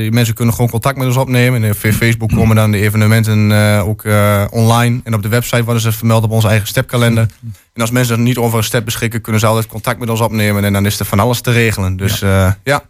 uh, 0.04 0.10
mensen 0.10 0.34
kunnen 0.34 0.54
gewoon 0.54 0.70
contact 0.70 0.98
met 0.98 1.06
ons 1.06 1.16
opnemen. 1.16 1.64
En 1.64 1.74
via 1.74 1.92
Facebook 1.92 2.30
komen 2.30 2.56
dan 2.56 2.70
de 2.70 2.78
evenementen 2.78 3.50
uh, 3.50 3.88
ook 3.88 4.04
online. 4.50 5.00
En 5.04 5.14
op 5.14 5.22
de 5.22 5.28
website 5.28 5.64
worden 5.64 5.82
ze 5.82 5.92
vermeld 5.92 6.24
op 6.24 6.30
onze 6.30 6.48
eigen 6.48 6.68
stepkalender. 6.68 7.26
En 7.72 7.80
als 7.80 7.90
mensen 7.90 8.16
er 8.16 8.22
niet 8.22 8.36
over 8.36 8.58
een 8.58 8.64
step 8.64 8.84
beschikken, 8.84 9.20
kunnen 9.20 9.40
ze 9.40 9.46
altijd 9.46 9.66
contact 9.66 9.98
met 9.98 10.10
ons 10.10 10.20
opnemen. 10.20 10.64
En 10.64 10.72
dan 10.72 10.86
is 10.86 11.00
er 11.00 11.06
van 11.06 11.20
alles 11.20 11.40
te 11.40 11.50
regelen. 11.50 11.96
Dus 11.96 12.18
ja. 12.18 12.58
ja. 12.64 12.82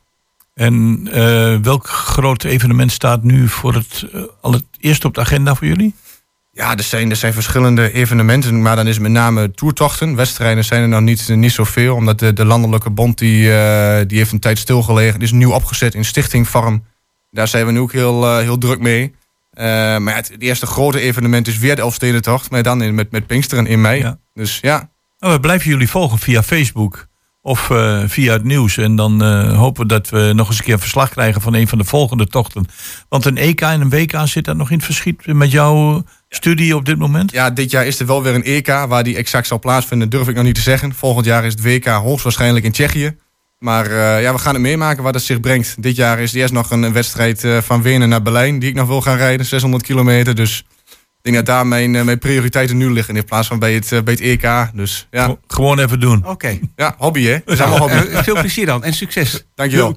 En 0.59 1.09
uh, 1.15 1.57
welk 1.63 1.89
groot 1.89 2.45
evenement 2.45 2.93
staat 2.93 3.23
nu 3.23 3.49
voor 3.49 3.75
het, 3.75 4.07
uh, 4.15 4.23
al 4.41 4.53
het 4.53 4.65
eerst 4.81 5.05
op 5.05 5.15
de 5.15 5.21
agenda 5.21 5.55
voor 5.55 5.67
jullie? 5.67 5.95
Ja, 6.51 6.77
er 6.77 6.83
zijn, 6.83 7.11
er 7.11 7.17
zijn 7.17 7.33
verschillende 7.33 7.93
evenementen, 7.93 8.63
maar 8.63 8.77
dan 8.77 8.87
is 8.87 8.95
het 8.95 9.03
met 9.03 9.13
name 9.13 9.51
toertochten. 9.51 10.17
Wedstrijden 10.17 10.65
zijn 10.65 10.83
er 10.83 10.89
nog 10.89 11.01
niet, 11.01 11.29
niet 11.29 11.53
zoveel, 11.53 11.95
omdat 11.95 12.19
de, 12.19 12.33
de 12.33 12.45
landelijke 12.45 12.91
bond 12.91 13.19
die, 13.19 13.45
uh, 13.45 13.99
die 14.07 14.19
heeft 14.19 14.33
een 14.33 14.39
tijd 14.39 14.59
stilgelegen. 14.59 15.19
Die 15.19 15.29
is 15.29 15.35
nieuw 15.35 15.53
opgezet 15.53 15.95
in 15.95 16.05
stichtingvorm. 16.05 16.85
Daar 17.31 17.49
zijn 17.49 17.67
we 17.67 17.73
nu 17.73 17.79
ook 17.79 17.93
heel, 17.93 18.39
heel 18.39 18.59
druk 18.59 18.81
mee. 18.81 19.15
maar 19.99 20.15
het, 20.15 20.29
het, 20.29 20.43
eerste 20.43 20.67
grote 20.67 21.01
evenement 21.01 21.47
is 21.47 21.59
weer 21.59 21.77
de 21.77 21.83
Elfstedentocht, 21.83 22.51
maar 22.51 22.63
dan 22.63 22.83
in, 22.83 22.95
met, 22.95 23.11
met 23.11 23.27
Pinksteren 23.27 23.67
in 23.67 23.81
mei. 23.81 24.01
Ja. 24.01 24.19
Dus 24.35 24.59
ja. 24.61 24.91
Oh, 25.19 25.33
we 25.33 25.41
blijven 25.41 25.71
jullie 25.71 25.91
volgen 25.91 26.19
via 26.19 26.43
Facebook 26.43 27.09
of 27.43 27.71
uh, 27.71 28.03
via 28.07 28.33
het 28.33 28.45
nieuws. 28.45 28.77
En 28.77 28.97
dan 28.97 29.25
uh, 29.25 29.57
hopen 29.57 29.83
we 29.83 29.89
dat 29.89 30.09
we 30.09 30.33
nog 30.35 30.49
eens 30.49 30.59
een 30.59 30.65
keer 30.65 30.79
verslag 30.79 31.11
krijgen 31.11 31.41
van 31.41 31.55
een 31.55 31.69
van 31.69 31.79
de 31.79 31.85
volgende 31.85 32.27
tochten. 32.27 32.67
Want 33.09 33.25
een 33.25 33.37
EK 33.37 33.61
en 33.61 33.81
een 33.81 33.91
WK 33.91 34.17
zit 34.25 34.45
dat 34.45 34.57
nog 34.57 34.71
in 34.71 34.77
het 34.77 34.85
verschiet 34.85 35.27
met 35.27 35.51
jouw 35.51 36.05
studie 36.29 36.77
op 36.77 36.85
dit 36.85 36.99
moment? 36.99 37.33
Ja, 37.33 37.51
dit 37.51 37.71
jaar 37.71 37.87
is 37.87 38.01
er 38.01 38.07
wel 38.07 38.23
weer 38.23 38.35
een 38.35 38.45
EK. 38.45 38.67
Waar 38.67 39.05
die 39.05 39.17
exact 39.17 39.47
zal 39.47 39.59
plaatsvinden, 39.59 40.09
durf 40.09 40.29
ik 40.29 40.35
nog 40.35 40.45
niet 40.45 40.55
te 40.55 40.61
zeggen. 40.61 40.95
Volgend 40.95 41.27
jaar 41.27 41.45
is 41.45 41.53
het 41.53 41.63
WK 41.63 41.87
hoogstwaarschijnlijk 41.87 42.65
in 42.65 42.73
Tsjechië. 42.73 43.17
Maar 43.59 43.91
uh, 43.91 44.23
ja, 44.23 44.33
we 44.33 44.39
gaan 44.39 44.55
het 44.55 44.63
meemaken 44.63 45.03
wat 45.03 45.15
het 45.15 45.23
zich 45.23 45.41
brengt. 45.41 45.83
Dit 45.83 45.97
jaar 45.97 46.19
is 46.19 46.33
er 46.33 46.39
eerst 46.39 46.53
nog 46.53 46.71
een 46.71 46.93
wedstrijd 46.93 47.47
van 47.61 47.83
Wenen 47.83 48.09
naar 48.09 48.23
Berlijn... 48.23 48.59
die 48.59 48.69
ik 48.69 48.75
nog 48.75 48.87
wil 48.87 49.03
gaan 49.03 49.17
rijden, 49.17 49.47
600 49.47 49.83
kilometer. 49.83 50.35
Dus 50.35 50.65
denk 51.33 51.47
dat 51.47 51.47
daar 51.57 51.67
mijn, 51.67 51.95
eh, 51.95 52.03
mijn 52.03 52.19
prioriteiten 52.19 52.77
nu 52.77 52.93
liggen 52.93 53.17
in 53.17 53.25
plaats 53.25 53.49
van 53.49 53.59
bij 53.59 53.75
het, 53.75 53.93
eh, 53.93 54.03
bij 54.03 54.15
het 54.15 54.23
EK. 54.23 54.71
Dus, 54.75 55.09
ja. 55.11 55.37
Gewoon 55.47 55.79
even 55.79 56.01
doen. 56.01 56.27
Oké. 56.27 56.59
Ja, 56.77 56.95
hobby 56.99 57.25
hè. 57.25 57.39
Dat 57.45 57.55
is 57.55 57.61
allemaal 57.61 57.91
hobby. 57.91 58.23
veel 58.23 58.39
plezier 58.41 58.67
dan 58.67 58.85
en 58.85 58.93
succes. 58.93 59.45
Dankjewel. 59.55 59.97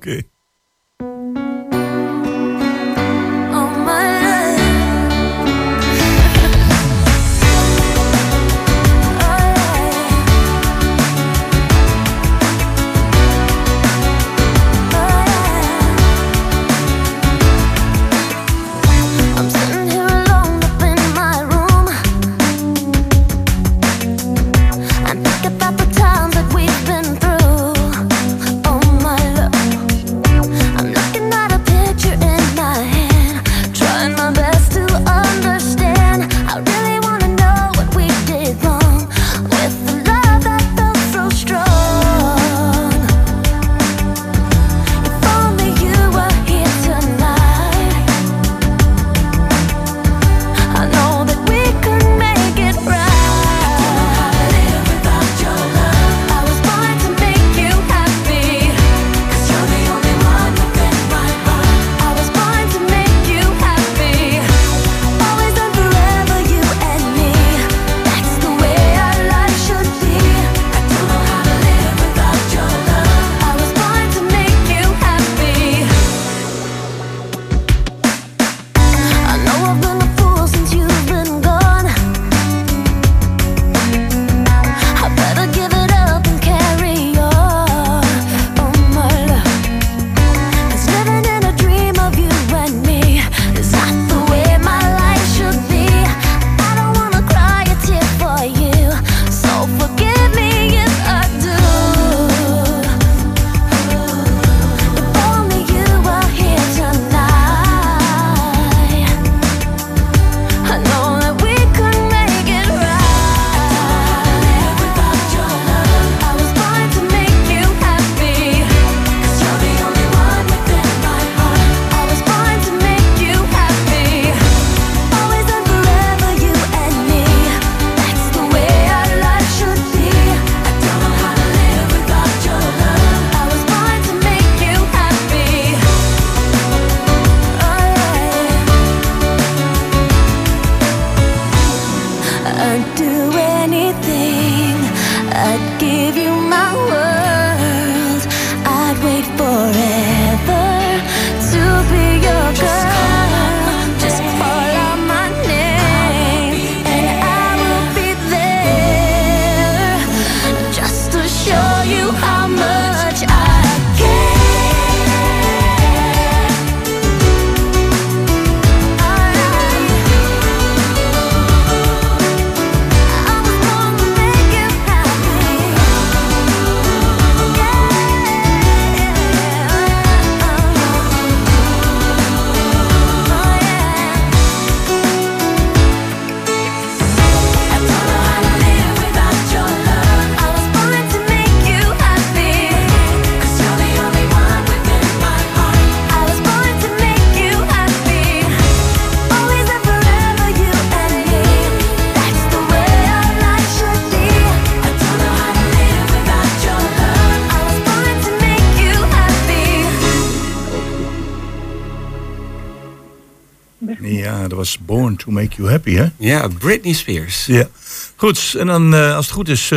To 215.21 215.31
Make 215.31 215.55
You 215.55 215.69
Happy, 215.69 215.95
hè? 215.95 216.05
Ja, 216.17 216.47
Britney 216.59 216.93
Spears. 216.93 217.45
Ja. 217.45 217.67
Goed, 218.15 218.55
en 218.59 218.67
dan 218.67 218.93
als 218.93 219.25
het 219.25 219.35
goed 219.35 219.49
is, 219.49 219.73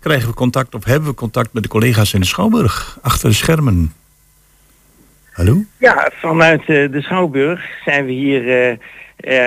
krijgen 0.00 0.28
we 0.28 0.34
contact 0.34 0.74
of 0.74 0.84
hebben 0.84 1.08
we 1.08 1.14
contact 1.14 1.52
met 1.52 1.62
de 1.62 1.68
collega's 1.68 2.14
in 2.14 2.20
de 2.20 2.26
Schouwburg, 2.26 2.98
achter 3.02 3.28
de 3.28 3.34
schermen. 3.34 3.92
Hallo? 5.32 5.64
Ja, 5.78 6.10
vanuit 6.14 6.66
de 6.66 7.00
Schouwburg 7.02 7.60
zijn 7.84 8.04
we 8.04 8.12
hier 8.12 8.70
uh, 8.70 8.76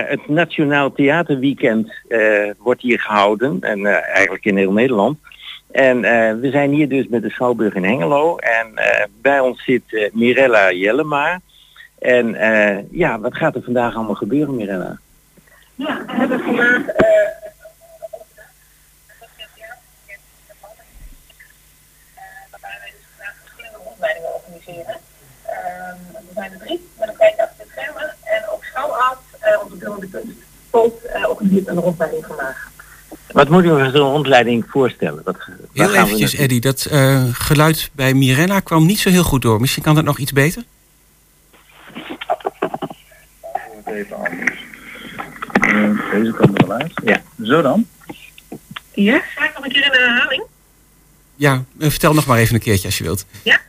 het 0.05 0.27
Nationaal 0.27 0.91
Theaterweekend 0.91 1.93
uh, 2.07 2.51
wordt 2.57 2.81
hier 2.81 2.99
gehouden. 2.99 3.57
En 3.61 3.79
uh, 3.79 3.93
eigenlijk 4.13 4.45
in 4.45 4.57
heel 4.57 4.71
Nederland. 4.71 5.19
En 5.71 6.01
we 6.41 6.49
zijn 6.51 6.71
hier 6.71 6.89
dus 6.89 7.07
met 7.07 7.21
de 7.21 7.29
Schouwburg 7.29 7.73
in 7.73 7.83
Hengelo. 7.83 8.37
En 8.37 8.73
bij 9.21 9.39
ons 9.39 9.63
zit 9.63 10.09
Mirella 10.13 10.71
Jellema. 10.71 11.41
En 11.99 12.35
ja, 12.91 13.19
wat 13.19 13.35
gaat 13.35 13.55
er 13.55 13.61
vandaag 13.63 13.95
allemaal 13.95 14.15
gebeuren, 14.15 14.55
Mirella? 14.55 14.99
Ja, 15.75 16.05
we 16.05 16.13
hebben 16.13 16.39
vandaag... 16.39 16.81
organiseren. 24.33 24.95
we 25.45 26.33
zijn 26.33 26.51
er 26.51 26.59
drie, 26.59 26.87
met 26.99 27.09
een 27.09 27.15
kijkje 27.17 27.41
achter 27.41 27.65
de 27.65 27.71
schermen. 27.71 28.15
En 28.23 28.49
ook 28.49 28.63
schouwarts 28.63 29.21
uh, 29.43 29.63
onze 29.63 29.75
beeldende 29.75 30.07
kunst 30.07 30.45
ook 30.75 31.01
organiseert 31.29 31.67
een 31.67 31.79
rondleiding 31.79 32.25
vandaag. 32.25 32.71
Wat 33.31 33.49
moet 33.49 33.63
u 33.63 33.67
zo'n 33.67 34.11
rondleiding 34.11 34.65
voorstellen? 34.67 35.21
Wat, 35.23 35.37
heel 35.73 35.93
eventjes, 35.93 36.33
Eddy, 36.33 36.59
dat 36.59 36.87
uh, 36.91 37.23
geluid 37.31 37.89
bij 37.93 38.13
Mirella 38.13 38.59
kwam 38.59 38.85
niet 38.85 38.99
zo 38.99 39.09
heel 39.09 39.23
goed 39.23 39.41
door. 39.41 39.59
Misschien 39.59 39.83
kan 39.83 39.95
dat 39.95 40.03
nog 40.03 40.17
iets 40.17 40.31
beter? 40.31 40.63
Even. 43.85 44.54
Deze 46.11 46.31
kan 46.31 46.55
er 46.55 46.67
wel 46.67 46.77
uit. 46.77 46.91
Ja. 47.03 47.21
Zo 47.43 47.61
dan? 47.61 47.87
Ja, 48.93 49.19
ga 49.19 49.45
ik 49.45 49.51
nog 49.55 49.65
een 49.65 49.71
keer 49.71 49.85
in 49.85 49.91
de 49.91 49.97
herhaling? 49.97 50.43
Ja, 51.35 51.63
vertel 51.79 52.13
nog 52.13 52.25
maar 52.25 52.37
even 52.37 52.55
een 52.55 52.61
keertje 52.61 52.87
als 52.87 52.97
je 52.97 53.03
wilt. 53.03 53.25
Ja, 53.43 53.59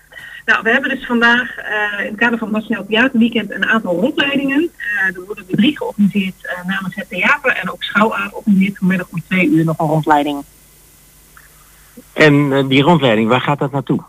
nou, 0.44 0.62
we 0.62 0.70
hebben 0.70 0.90
dus 0.90 1.06
vandaag 1.06 1.58
uh, 1.58 2.00
in 2.00 2.06
het 2.06 2.16
kader 2.16 2.38
van 2.38 2.48
het 2.48 2.56
Nationaal 2.56 2.86
Theaterweekend 2.86 3.50
een 3.50 3.66
aantal 3.66 4.00
rondleidingen. 4.00 4.70
Uh, 4.78 5.16
er 5.16 5.24
worden 5.26 5.44
er 5.48 5.56
drie 5.56 5.76
georganiseerd 5.76 6.34
uh, 6.42 6.64
namens 6.66 6.94
het 6.94 7.08
theater 7.08 7.52
en 7.52 7.70
ook 7.70 7.82
Schouwaard 7.82 8.32
organiseert 8.32 8.78
vanmiddag 8.78 9.08
om 9.10 9.22
twee 9.28 9.48
uur 9.48 9.64
nog 9.64 9.78
een 9.78 9.86
rondleiding. 9.86 10.44
En 12.12 12.68
die 12.68 12.82
rondleiding, 12.82 13.28
waar 13.28 13.40
gaat 13.40 13.58
dat 13.58 13.72
naartoe? 13.72 14.02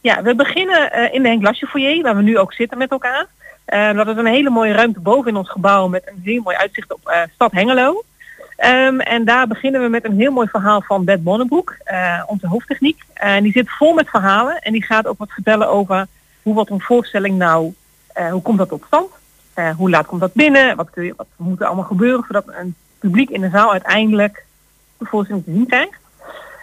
Ja, 0.00 0.22
we 0.22 0.34
beginnen 0.34 1.12
in 1.12 1.22
de 1.22 1.28
Henk 1.28 1.42
Lasje 1.42 1.66
foyer, 1.66 2.02
waar 2.02 2.16
we 2.16 2.22
nu 2.22 2.38
ook 2.38 2.52
zitten 2.52 2.78
met 2.78 2.90
elkaar. 2.90 3.26
Dat 3.66 4.08
is 4.08 4.16
een 4.16 4.26
hele 4.26 4.50
mooie 4.50 4.72
ruimte 4.72 5.00
boven 5.00 5.30
in 5.30 5.36
ons 5.36 5.50
gebouw 5.50 5.88
met 5.88 6.02
een 6.06 6.20
heel 6.24 6.42
mooi 6.42 6.56
uitzicht 6.56 6.92
op 6.92 7.28
stad 7.34 7.52
Hengelo. 7.52 8.02
Um, 8.64 9.00
en 9.00 9.24
daar 9.24 9.46
beginnen 9.46 9.82
we 9.82 9.88
met 9.88 10.04
een 10.04 10.18
heel 10.18 10.32
mooi 10.32 10.48
verhaal 10.48 10.82
van 10.82 11.04
Bert 11.04 11.22
Bonnenbroek, 11.22 11.76
uh, 11.86 12.22
onze 12.26 12.46
hoofdtechniek. 12.46 13.02
En 13.12 13.42
die 13.42 13.52
zit 13.52 13.70
vol 13.70 13.94
met 13.94 14.08
verhalen 14.08 14.58
en 14.58 14.72
die 14.72 14.84
gaat 14.84 15.06
ook 15.06 15.18
wat 15.18 15.30
vertellen 15.30 15.68
over 15.68 16.06
hoe 16.42 16.54
wordt 16.54 16.70
een 16.70 16.80
voorstelling 16.80 17.38
nou, 17.38 17.74
hoe 18.30 18.42
komt 18.42 18.58
dat 18.58 18.68
tot 18.68 18.84
stand? 18.86 19.10
Hoe 19.76 19.90
laat 19.90 20.06
komt 20.06 20.20
dat 20.20 20.32
binnen? 20.32 20.76
Wat, 20.76 20.88
wat 21.16 21.26
moet 21.36 21.60
er 21.60 21.66
allemaal 21.66 21.84
gebeuren 21.84 22.24
voordat 22.24 22.44
een 22.46 22.74
publiek 22.98 23.30
in 23.30 23.40
de 23.40 23.50
zaal 23.50 23.72
uiteindelijk 23.72 24.44
de 24.98 25.04
voorstelling 25.04 25.44
te 25.44 25.52
zien 25.52 25.66
krijgt? 25.66 26.00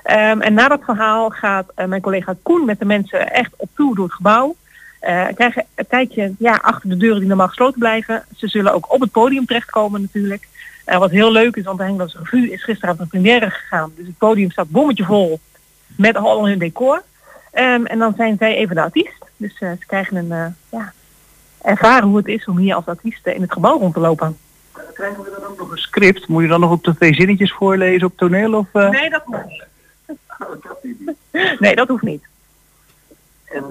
Um, 0.05 0.41
en 0.41 0.53
na 0.53 0.67
dat 0.67 0.83
verhaal 0.83 1.29
gaat 1.29 1.71
mijn 1.75 2.01
collega 2.01 2.35
Koen 2.41 2.65
met 2.65 2.79
de 2.79 2.85
mensen 2.85 3.31
echt 3.31 3.51
op 3.57 3.69
toe 3.75 3.95
door 3.95 4.05
het 4.05 4.13
gebouw. 4.13 4.55
Uh, 5.07 5.27
krijgen 5.35 5.65
een 5.75 5.87
tijdje 5.87 6.33
ja, 6.39 6.59
achter 6.61 6.89
de 6.89 6.97
deuren 6.97 7.19
die 7.19 7.27
normaal 7.27 7.47
gesloten 7.47 7.79
blijven. 7.79 8.25
Ze 8.35 8.47
zullen 8.47 8.73
ook 8.73 8.93
op 8.93 9.01
het 9.01 9.11
podium 9.11 9.45
terechtkomen 9.45 10.01
natuurlijk. 10.01 10.47
Uh, 10.85 10.97
wat 10.97 11.11
heel 11.11 11.31
leuk 11.31 11.55
is, 11.55 11.63
want 11.63 11.77
de 11.77 11.83
Hengelse 11.83 12.17
Revue 12.17 12.51
is 12.51 12.63
gisteren 12.63 12.95
een 12.99 13.07
première 13.07 13.49
gegaan. 13.49 13.91
Dus 13.95 14.05
het 14.07 14.17
podium 14.17 14.51
staat 14.51 14.69
bommetje 14.69 15.03
vol 15.03 15.39
met 15.97 16.15
al 16.15 16.47
hun 16.47 16.59
decor. 16.59 17.03
Um, 17.53 17.85
en 17.85 17.99
dan 17.99 18.13
zijn 18.17 18.35
zij 18.39 18.55
even 18.55 18.75
de 18.75 18.81
artiest. 18.81 19.25
Dus 19.37 19.61
uh, 19.61 19.71
ze 19.79 19.85
krijgen 19.85 20.15
een, 20.15 20.55
ja, 20.69 20.93
ervaren 21.61 22.07
hoe 22.07 22.17
het 22.17 22.27
is 22.27 22.45
om 22.45 22.57
hier 22.57 22.75
als 22.75 22.85
artiest 22.85 23.27
in 23.27 23.41
het 23.41 23.51
gebouw 23.51 23.77
rond 23.77 23.93
te 23.93 23.99
lopen. 23.99 24.37
Krijgen 24.93 25.23
we 25.23 25.35
dan 25.39 25.49
ook 25.49 25.57
nog 25.57 25.71
een 25.71 25.77
script? 25.77 26.27
Moet 26.27 26.41
je 26.41 26.47
dan 26.47 26.59
nog 26.59 26.71
op 26.71 26.83
de 26.83 26.95
twee 26.95 27.13
zinnetjes 27.13 27.53
voorlezen 27.53 28.07
op 28.07 28.17
toneel? 28.17 28.53
Of, 28.53 28.73
Nee, 28.73 29.09
dat 29.09 29.23
hoeft 29.25 29.43
niet. 30.83 31.59
nee, 31.59 31.75
dat 31.75 31.87
hoeft 31.87 32.03
niet. 32.03 32.23
En 33.45 33.63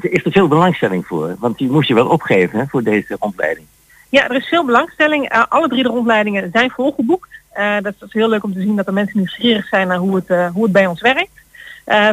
is 0.00 0.24
er 0.24 0.32
veel 0.32 0.48
belangstelling 0.48 1.06
voor? 1.06 1.36
Want 1.38 1.58
die 1.58 1.70
moest 1.70 1.88
je 1.88 1.94
wel 1.94 2.08
opgeven 2.08 2.58
hè, 2.58 2.64
voor 2.66 2.82
deze 2.82 3.16
rondleiding. 3.20 3.66
Ja, 4.08 4.28
er 4.28 4.36
is 4.36 4.48
veel 4.48 4.64
belangstelling. 4.64 5.34
Uh, 5.34 5.42
alle 5.48 5.68
drie 5.68 5.82
de 5.82 5.88
rondleidingen 5.88 6.50
zijn 6.52 6.70
volgeboekt. 6.70 7.28
Uh, 7.56 7.76
dat 7.82 7.94
is 7.98 8.12
heel 8.12 8.28
leuk 8.28 8.44
om 8.44 8.52
te 8.52 8.60
zien 8.60 8.76
dat 8.76 8.86
de 8.86 8.92
mensen 8.92 9.18
nieuwsgierig 9.18 9.68
zijn 9.68 9.88
naar 9.88 9.98
hoe 9.98 10.16
het, 10.16 10.28
uh, 10.28 10.50
hoe 10.50 10.62
het 10.62 10.72
bij 10.72 10.86
ons 10.86 11.00
werkt. 11.00 11.42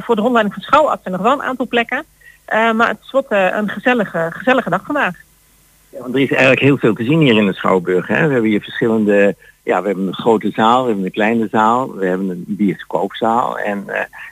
voor 0.04 0.16
de 0.16 0.22
rondleiding 0.22 0.54
van 0.54 0.64
schouwarts 0.64 1.02
zijn 1.04 1.14
nog 1.14 1.24
wel 1.24 1.34
een 1.34 1.44
aantal 1.44 1.68
plekken. 1.68 2.04
maar 2.50 2.88
het 2.88 3.00
is 3.04 3.12
wat 3.12 3.26
een 3.30 3.70
gezellige, 3.70 4.28
gezellige 4.32 4.70
dag 4.70 4.86
vandaag. 4.86 5.16
Ja, 5.90 6.00
want 6.00 6.14
er 6.14 6.22
is 6.22 6.32
eigenlijk 6.32 6.62
heel 6.62 6.78
veel 6.78 6.94
te 6.94 7.04
zien 7.04 7.20
hier 7.20 7.38
in 7.38 7.46
de 7.46 7.54
Schouwburg. 7.54 8.08
Hè? 8.08 8.28
We 8.28 8.34
hebben 8.34 8.50
hier 8.50 8.62
verschillende... 8.62 9.36
Ja, 9.64 9.82
we 9.82 9.88
hebben 9.88 10.08
een 10.08 10.14
grote 10.14 10.52
zaal, 10.54 10.82
we 10.82 10.88
hebben 10.88 11.06
een 11.06 11.12
kleine 11.12 11.48
zaal, 11.52 11.96
we 11.96 12.06
hebben 12.06 12.30
een 12.30 12.44
bioscoopzaal. 12.48 13.60
En 13.60 13.84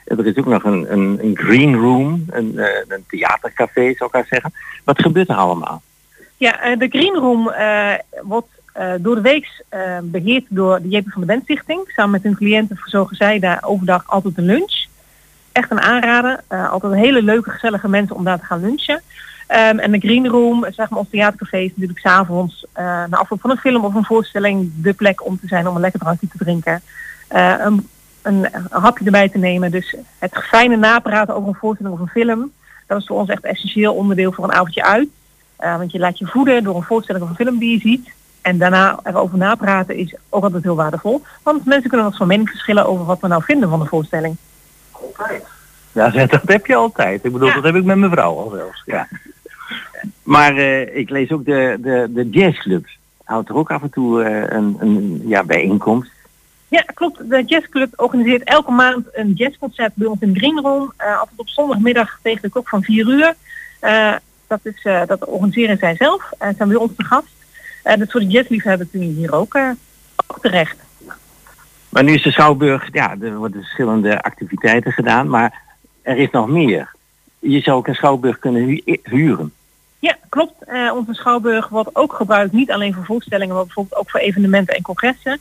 er 0.04 0.26
is 0.26 0.36
ook 0.36 0.46
nog 0.46 0.64
een, 0.64 0.92
een, 0.92 1.18
een 1.22 1.36
green 1.36 1.76
room, 1.76 2.24
een, 2.30 2.58
een 2.88 3.04
theatercafé 3.08 3.94
zou 3.94 4.04
ik 4.04 4.12
maar 4.12 4.26
zeggen. 4.28 4.52
Wat 4.84 5.02
gebeurt 5.02 5.28
er 5.28 5.36
allemaal? 5.36 5.82
Ja, 6.36 6.60
eh, 6.60 6.78
de 6.78 6.88
Green 6.88 7.14
Room 7.14 7.52
wordt 8.22 8.48
door 9.02 9.14
de 9.14 9.20
week 9.20 9.64
beheerd 10.02 10.44
door 10.48 10.82
de 10.82 10.88
JP 10.88 11.10
van 11.10 11.20
de 11.20 11.26
Bent 11.26 11.42
Stichting. 11.42 11.80
Samen 11.86 12.10
met 12.10 12.22
hun 12.22 12.36
cliënten 12.36 12.76
verzorgen 12.76 13.16
zij 13.16 13.38
daar 13.38 13.62
overdag 13.62 14.04
altijd 14.06 14.38
een 14.38 14.44
lunch. 14.44 14.86
Echt 15.52 15.70
een 15.70 15.80
aanrader. 15.80 16.40
altijd 16.48 16.92
een 16.92 16.98
hele 16.98 17.22
leuke, 17.22 17.50
gezellige 17.50 17.88
mensen 17.88 18.16
om 18.16 18.24
daar 18.24 18.38
te 18.38 18.44
gaan 18.44 18.60
lunchen. 18.60 19.02
Um, 19.52 19.78
en 19.78 19.90
de 19.90 19.98
Green 19.98 20.28
Room, 20.28 20.66
zeg 20.70 20.90
maar 20.90 20.98
ons 20.98 21.10
theatercafé, 21.10 21.58
is 21.58 21.70
natuurlijk 21.70 21.98
s'avonds 21.98 22.66
na 22.74 23.08
afloop 23.10 23.40
van 23.40 23.50
een 23.50 23.56
film 23.56 23.84
of 23.84 23.94
een 23.94 24.04
voorstelling 24.04 24.70
de 24.74 24.92
plek 24.92 25.26
om 25.26 25.40
te 25.40 25.46
zijn 25.46 25.68
om 25.68 25.74
een 25.74 25.80
lekker 25.80 26.00
drankje 26.00 26.28
te 26.28 26.38
drinken. 26.38 26.82
Een, 27.28 27.88
een, 28.22 28.48
een, 28.52 28.66
hapje 28.70 29.04
erbij 29.04 29.28
te 29.28 29.38
nemen. 29.38 29.70
Dus 29.70 29.96
het 30.18 30.34
fijne 30.34 30.76
napraten 30.76 31.34
over 31.34 31.48
een 31.48 31.54
voorstelling 31.54 31.94
of 31.94 32.00
een 32.00 32.08
film, 32.08 32.52
dat 32.86 33.00
is 33.00 33.06
voor 33.06 33.18
ons 33.18 33.28
echt 33.28 33.44
essentieel 33.44 33.94
onderdeel 33.94 34.32
voor 34.32 34.44
een 34.44 34.52
avondje 34.52 34.84
uit. 34.84 35.08
Uh, 35.60 35.76
want 35.76 35.92
je 35.92 35.98
laat 35.98 36.18
je 36.18 36.26
voeden 36.26 36.64
door 36.64 36.76
een 36.76 36.82
voorstelling 36.82 37.24
of 37.24 37.30
een 37.30 37.36
film 37.36 37.58
die 37.58 37.72
je 37.72 37.80
ziet. 37.80 38.10
En 38.42 38.58
daarna 38.58 38.98
erover 39.02 39.38
napraten 39.38 39.96
is 39.96 40.14
ook 40.28 40.42
altijd 40.42 40.62
heel 40.62 40.76
waardevol. 40.76 41.22
Want 41.42 41.64
mensen 41.64 41.88
kunnen 41.88 42.06
nog 42.06 42.16
van 42.16 42.26
mening 42.26 42.48
verschillen 42.48 42.86
over 42.86 43.04
wat 43.04 43.20
we 43.20 43.26
nou 43.26 43.42
vinden 43.42 43.68
van 43.68 43.80
de 43.80 43.86
voorstelling. 43.86 44.36
Altijd. 44.90 45.44
Ja, 45.92 46.10
dat 46.26 46.42
heb 46.44 46.66
je 46.66 46.74
altijd. 46.74 47.24
Ik 47.24 47.32
bedoel, 47.32 47.48
ja. 47.48 47.54
dat 47.54 47.64
heb 47.64 47.74
ik 47.74 47.84
met 47.84 47.96
mijn 47.96 48.10
vrouw 48.10 48.36
al 48.36 48.50
zelfs. 48.50 48.82
Ja. 48.86 49.08
Maar 50.22 50.56
uh, 50.56 50.96
ik 50.96 51.10
lees 51.10 51.30
ook 51.30 51.44
de, 51.44 51.78
de, 51.80 52.08
de 52.10 52.28
jazzclubs. 52.28 52.98
Houdt 53.24 53.48
er 53.48 53.54
ook 53.54 53.70
af 53.70 53.82
en 53.82 53.90
toe 53.90 54.24
uh, 54.24 54.42
een, 54.48 54.76
een 54.78 55.22
ja, 55.24 55.44
bijeenkomst? 55.44 56.10
Ja, 56.68 56.80
klopt. 56.94 57.30
De 57.30 57.42
jazzclub 57.44 57.92
organiseert 57.96 58.44
elke 58.44 58.70
maand 58.70 59.06
een 59.12 59.32
jazzconcert 59.32 59.92
bij 59.94 60.06
ons 60.06 60.20
in 60.20 60.36
Greenroom. 60.36 60.92
Uh, 60.98 61.18
altijd 61.18 61.38
op 61.38 61.48
zondagmiddag 61.48 62.18
tegen 62.22 62.42
de 62.42 62.50
klok 62.50 62.68
van 62.68 62.82
4 62.82 63.06
uur. 63.06 63.34
Dat, 64.46 64.60
is, 64.62 64.82
dat 65.06 65.24
organiseren 65.24 65.78
zij 65.78 65.96
zelf 65.96 66.30
en 66.38 66.54
zijn 66.56 66.68
bij 66.68 66.78
ons 66.78 66.92
te 66.96 67.04
gast. 67.04 67.32
En 67.82 67.98
dus 67.98 68.10
voor 68.10 68.20
de 68.20 68.26
jazzliefhebbers 68.26 68.90
kun 68.90 69.00
je 69.00 69.12
hier 69.12 69.32
ook, 69.32 69.58
ook 70.26 70.38
terecht. 70.40 70.76
Maar 71.90 72.04
nu 72.04 72.12
is 72.12 72.22
de 72.22 72.30
Schouwburg, 72.30 72.88
ja, 72.92 73.16
er 73.20 73.36
worden 73.36 73.60
verschillende 73.60 74.22
activiteiten 74.22 74.92
gedaan, 74.92 75.28
maar 75.28 75.62
er 76.02 76.16
is 76.16 76.30
nog 76.30 76.48
meer. 76.48 76.94
Je 77.38 77.60
zou 77.60 77.76
ook 77.76 77.86
een 77.86 77.94
Schouwburg 77.94 78.38
kunnen 78.38 78.62
hu 78.62 78.98
huren. 79.02 79.52
Ja, 80.00 80.16
klopt. 80.28 80.54
Uh, 80.68 80.92
onze 80.94 81.14
Schouwburg 81.14 81.68
wordt 81.68 81.90
ook 81.92 82.12
gebruikt, 82.12 82.52
niet 82.52 82.70
alleen 82.70 82.94
voor 82.94 83.04
voorstellingen, 83.04 83.54
maar 83.54 83.64
bijvoorbeeld 83.64 84.00
ook 84.00 84.10
voor 84.10 84.20
evenementen 84.20 84.74
en 84.74 84.82
congressen. 84.82 85.38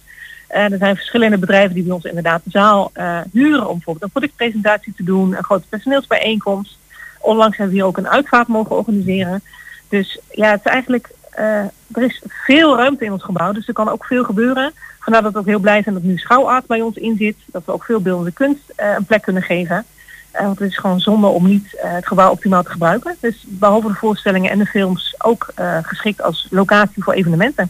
Uh, 0.51 0.71
er 0.71 0.77
zijn 0.77 0.95
verschillende 0.95 1.37
bedrijven 1.37 1.73
die 1.73 1.83
bij 1.83 1.93
ons 1.93 2.03
inderdaad 2.03 2.41
de 2.43 2.49
zaal 2.49 2.91
uh, 2.93 3.19
huren 3.31 3.67
om 3.67 3.73
bijvoorbeeld 3.73 4.03
een 4.03 4.09
productpresentatie 4.09 4.93
te 4.95 5.03
doen, 5.03 5.37
een 5.37 5.43
grote 5.43 5.67
personeelsbijeenkomst. 5.69 6.77
Onlangs 7.19 7.57
hebben 7.57 7.75
we 7.75 7.81
hier 7.81 7.89
ook 7.89 7.97
een 7.97 8.09
uitvaart 8.09 8.47
mogen 8.47 8.75
organiseren. 8.75 9.41
Dus 9.89 10.19
ja, 10.31 10.51
het 10.51 10.65
is 10.65 10.71
eigenlijk, 10.71 11.09
er 11.31 12.03
is 12.03 12.23
veel 12.27 12.77
ruimte 12.77 13.05
in 13.05 13.11
ons 13.11 13.23
gebouw, 13.23 13.51
dus 13.51 13.67
er 13.67 13.73
kan 13.73 13.89
ook 13.89 14.05
veel 14.05 14.23
gebeuren. 14.23 14.71
Vandaar 14.99 15.21
dat 15.21 15.33
we 15.33 15.39
ook 15.39 15.45
heel 15.45 15.59
blij 15.59 15.83
zijn 15.83 15.95
dat 15.95 16.03
nu 16.03 16.17
schouwart 16.17 16.65
bij 16.65 16.81
ons 16.81 16.95
in 16.95 17.17
zit. 17.17 17.35
Dat 17.45 17.65
we 17.65 17.71
ook 17.71 17.83
veel 17.83 18.01
beeldende 18.01 18.31
kunst 18.31 18.73
een 18.75 19.05
plek 19.05 19.21
kunnen 19.21 19.43
geven. 19.43 19.85
Want 20.31 20.59
het 20.59 20.69
is 20.69 20.77
gewoon 20.77 20.99
zonde 20.99 21.27
om 21.27 21.47
niet 21.47 21.67
het 21.77 22.07
gebouw 22.07 22.31
optimaal 22.31 22.63
te 22.63 22.69
gebruiken. 22.69 23.15
Dus 23.19 23.45
behalve 23.47 23.87
de 23.87 23.93
voorstellingen 23.93 24.51
en 24.51 24.57
de 24.57 24.65
films 24.65 25.15
ook 25.17 25.53
geschikt 25.81 26.21
als 26.21 26.47
locatie 26.49 27.03
voor 27.03 27.13
evenementen. 27.13 27.69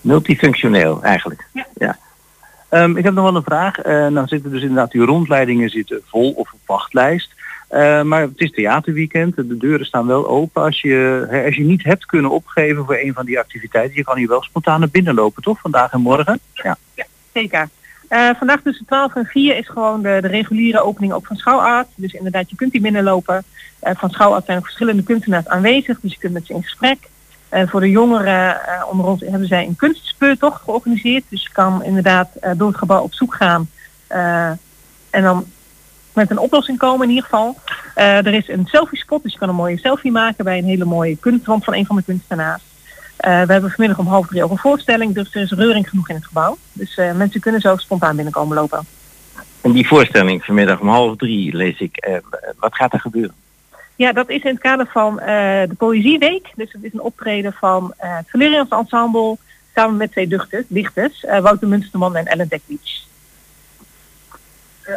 Multifunctioneel 0.00 1.02
eigenlijk. 1.02 1.46
Ja. 1.52 1.66
ja. 1.74 1.98
Um, 2.70 2.96
ik 2.96 3.04
heb 3.04 3.14
nog 3.14 3.24
wel 3.24 3.36
een 3.36 3.42
vraag. 3.42 3.86
Uh, 3.86 4.06
nou 4.06 4.26
zitten 4.26 4.50
dus 4.50 4.60
inderdaad 4.60 4.90
die 4.90 5.04
rondleidingen 5.04 5.68
zitten 5.68 6.00
vol 6.04 6.30
of 6.30 6.52
op 6.52 6.60
wachtlijst. 6.66 7.34
maar 8.04 8.20
het 8.20 8.40
is 8.40 8.50
theaterweekend, 8.50 9.36
de 9.36 9.56
deuren 9.56 9.86
staan 9.86 10.06
wel 10.06 10.28
open. 10.28 10.62
Als 10.62 10.80
je, 10.80 11.26
hè, 11.30 11.44
als 11.44 11.56
je 11.56 11.64
niet 11.64 11.84
hebt 11.84 12.06
kunnen 12.06 12.30
opgeven 12.30 12.84
voor 12.84 12.96
een 12.96 13.12
van 13.12 13.26
die 13.26 13.38
activiteiten, 13.38 13.96
je 13.96 14.04
kan 14.04 14.16
hier 14.16 14.28
wel 14.28 14.42
spontaan 14.42 14.80
naar 14.80 14.88
binnen 14.88 15.14
lopen, 15.14 15.42
toch? 15.42 15.60
Vandaag 15.60 15.92
en 15.92 16.00
morgen? 16.00 16.40
Ja, 16.52 16.76
ja 16.94 17.04
zeker. 17.32 17.68
Vandaag 18.08 18.60
tussen 18.62 18.86
12 18.86 19.14
en 19.14 19.26
4 19.26 19.56
is 19.56 19.68
gewoon 19.68 20.02
de, 20.02 20.18
de 20.20 20.28
reguliere 20.28 20.80
opening 20.80 21.12
ook 21.12 21.26
van 21.26 21.36
Schouwart. 21.36 21.86
Dus 21.94 22.12
inderdaad, 22.12 22.50
je 22.50 22.56
kunt 22.56 22.72
hier 22.72 22.82
binnenlopen. 22.82 23.44
van 23.80 24.10
Schouwart 24.10 24.44
zijn 24.44 24.56
er 24.56 24.62
verschillende 24.62 25.02
kunstenaars 25.02 25.48
aanwezig, 25.48 26.00
dus 26.00 26.12
je 26.12 26.18
kunt 26.18 26.32
met 26.32 26.46
ze 26.46 26.52
in 26.52 26.62
gesprek. 26.62 26.98
Uh, 27.52 27.68
voor 27.68 27.80
de 27.80 27.90
jongeren 27.90 28.60
uh, 28.68 28.82
onder 28.90 29.06
ons 29.06 29.20
hebben 29.20 29.48
zij 29.48 29.66
een 29.66 29.76
kunstspeurtocht 29.76 30.62
georganiseerd. 30.62 31.24
Dus 31.28 31.42
je 31.42 31.52
kan 31.52 31.84
inderdaad 31.84 32.28
uh, 32.42 32.50
door 32.56 32.68
het 32.68 32.78
gebouw 32.78 33.02
op 33.02 33.14
zoek 33.14 33.34
gaan. 33.34 33.68
en 35.10 35.22
dan 35.22 35.44
met 36.12 36.30
een 36.30 36.38
oplossing 36.38 36.78
komen 36.78 37.02
in 37.02 37.14
ieder 37.14 37.24
geval. 37.24 37.56
er 37.94 38.34
is 38.34 38.48
een 38.48 38.66
selfie 38.66 38.98
spot, 38.98 39.22
dus 39.22 39.32
je 39.32 39.38
kan 39.38 39.48
een 39.48 39.54
mooie 39.54 39.78
selfie 39.78 40.10
maken 40.10 40.44
bij 40.44 40.58
een 40.58 40.64
hele 40.64 40.84
mooie 40.84 41.16
kunstwand 41.16 41.64
van 41.64 41.74
een 41.74 41.86
van 41.86 41.96
de 41.96 42.02
kunstenaars. 42.02 42.62
We 43.16 43.52
hebben 43.52 43.70
vanmiddag 43.70 43.98
om 43.98 44.06
half 44.06 44.26
drie 44.26 44.44
ook 44.44 44.50
een 44.50 44.58
voorstelling, 44.58 45.14
dus 45.14 45.34
er 45.34 45.42
is 45.42 45.50
reuring 45.50 45.88
genoeg 45.88 46.08
in 46.08 46.14
het 46.14 46.26
gebouw. 46.26 46.56
Dus 46.72 46.96
mensen 46.96 47.40
kunnen 47.40 47.60
zo 47.60 47.76
spontaan 47.76 48.16
binnenkomen 48.16 48.56
lopen. 48.56 48.86
En 49.60 49.72
die 49.72 49.86
voorstelling 49.86 50.44
vanmiddag 50.44 50.80
om 50.80 50.88
half 50.88 51.16
drie 51.16 51.56
lees 51.56 51.78
ik. 51.78 52.20
wat 52.58 52.74
gaat 52.74 52.92
er 52.92 53.00
gebeuren? 53.00 53.34
Ja, 53.96 54.12
dat 54.12 54.28
is 54.28 54.42
in 54.42 54.50
het 54.50 54.60
kader 54.60 54.86
van 54.86 55.12
uh, 55.20 55.26
de 55.26 55.74
Poëzieweek. 55.76 56.52
Dus 56.54 56.72
het 56.72 56.84
is 56.84 56.92
een 56.92 57.00
optreden 57.00 57.52
van 57.52 57.94
uh, 58.04 58.16
het 58.16 58.30
Valerians 58.30 58.68
Ensemble 58.68 59.36
samen 59.74 59.96
met 59.96 60.10
twee 60.10 60.28
dichters, 60.28 60.64
dichters 60.68 61.22
uh, 61.22 61.38
Wouter 61.38 61.68
Munsterman 61.68 62.16
en 62.16 62.24
Ellen 62.24 62.48
Dekwiets. 62.48 63.08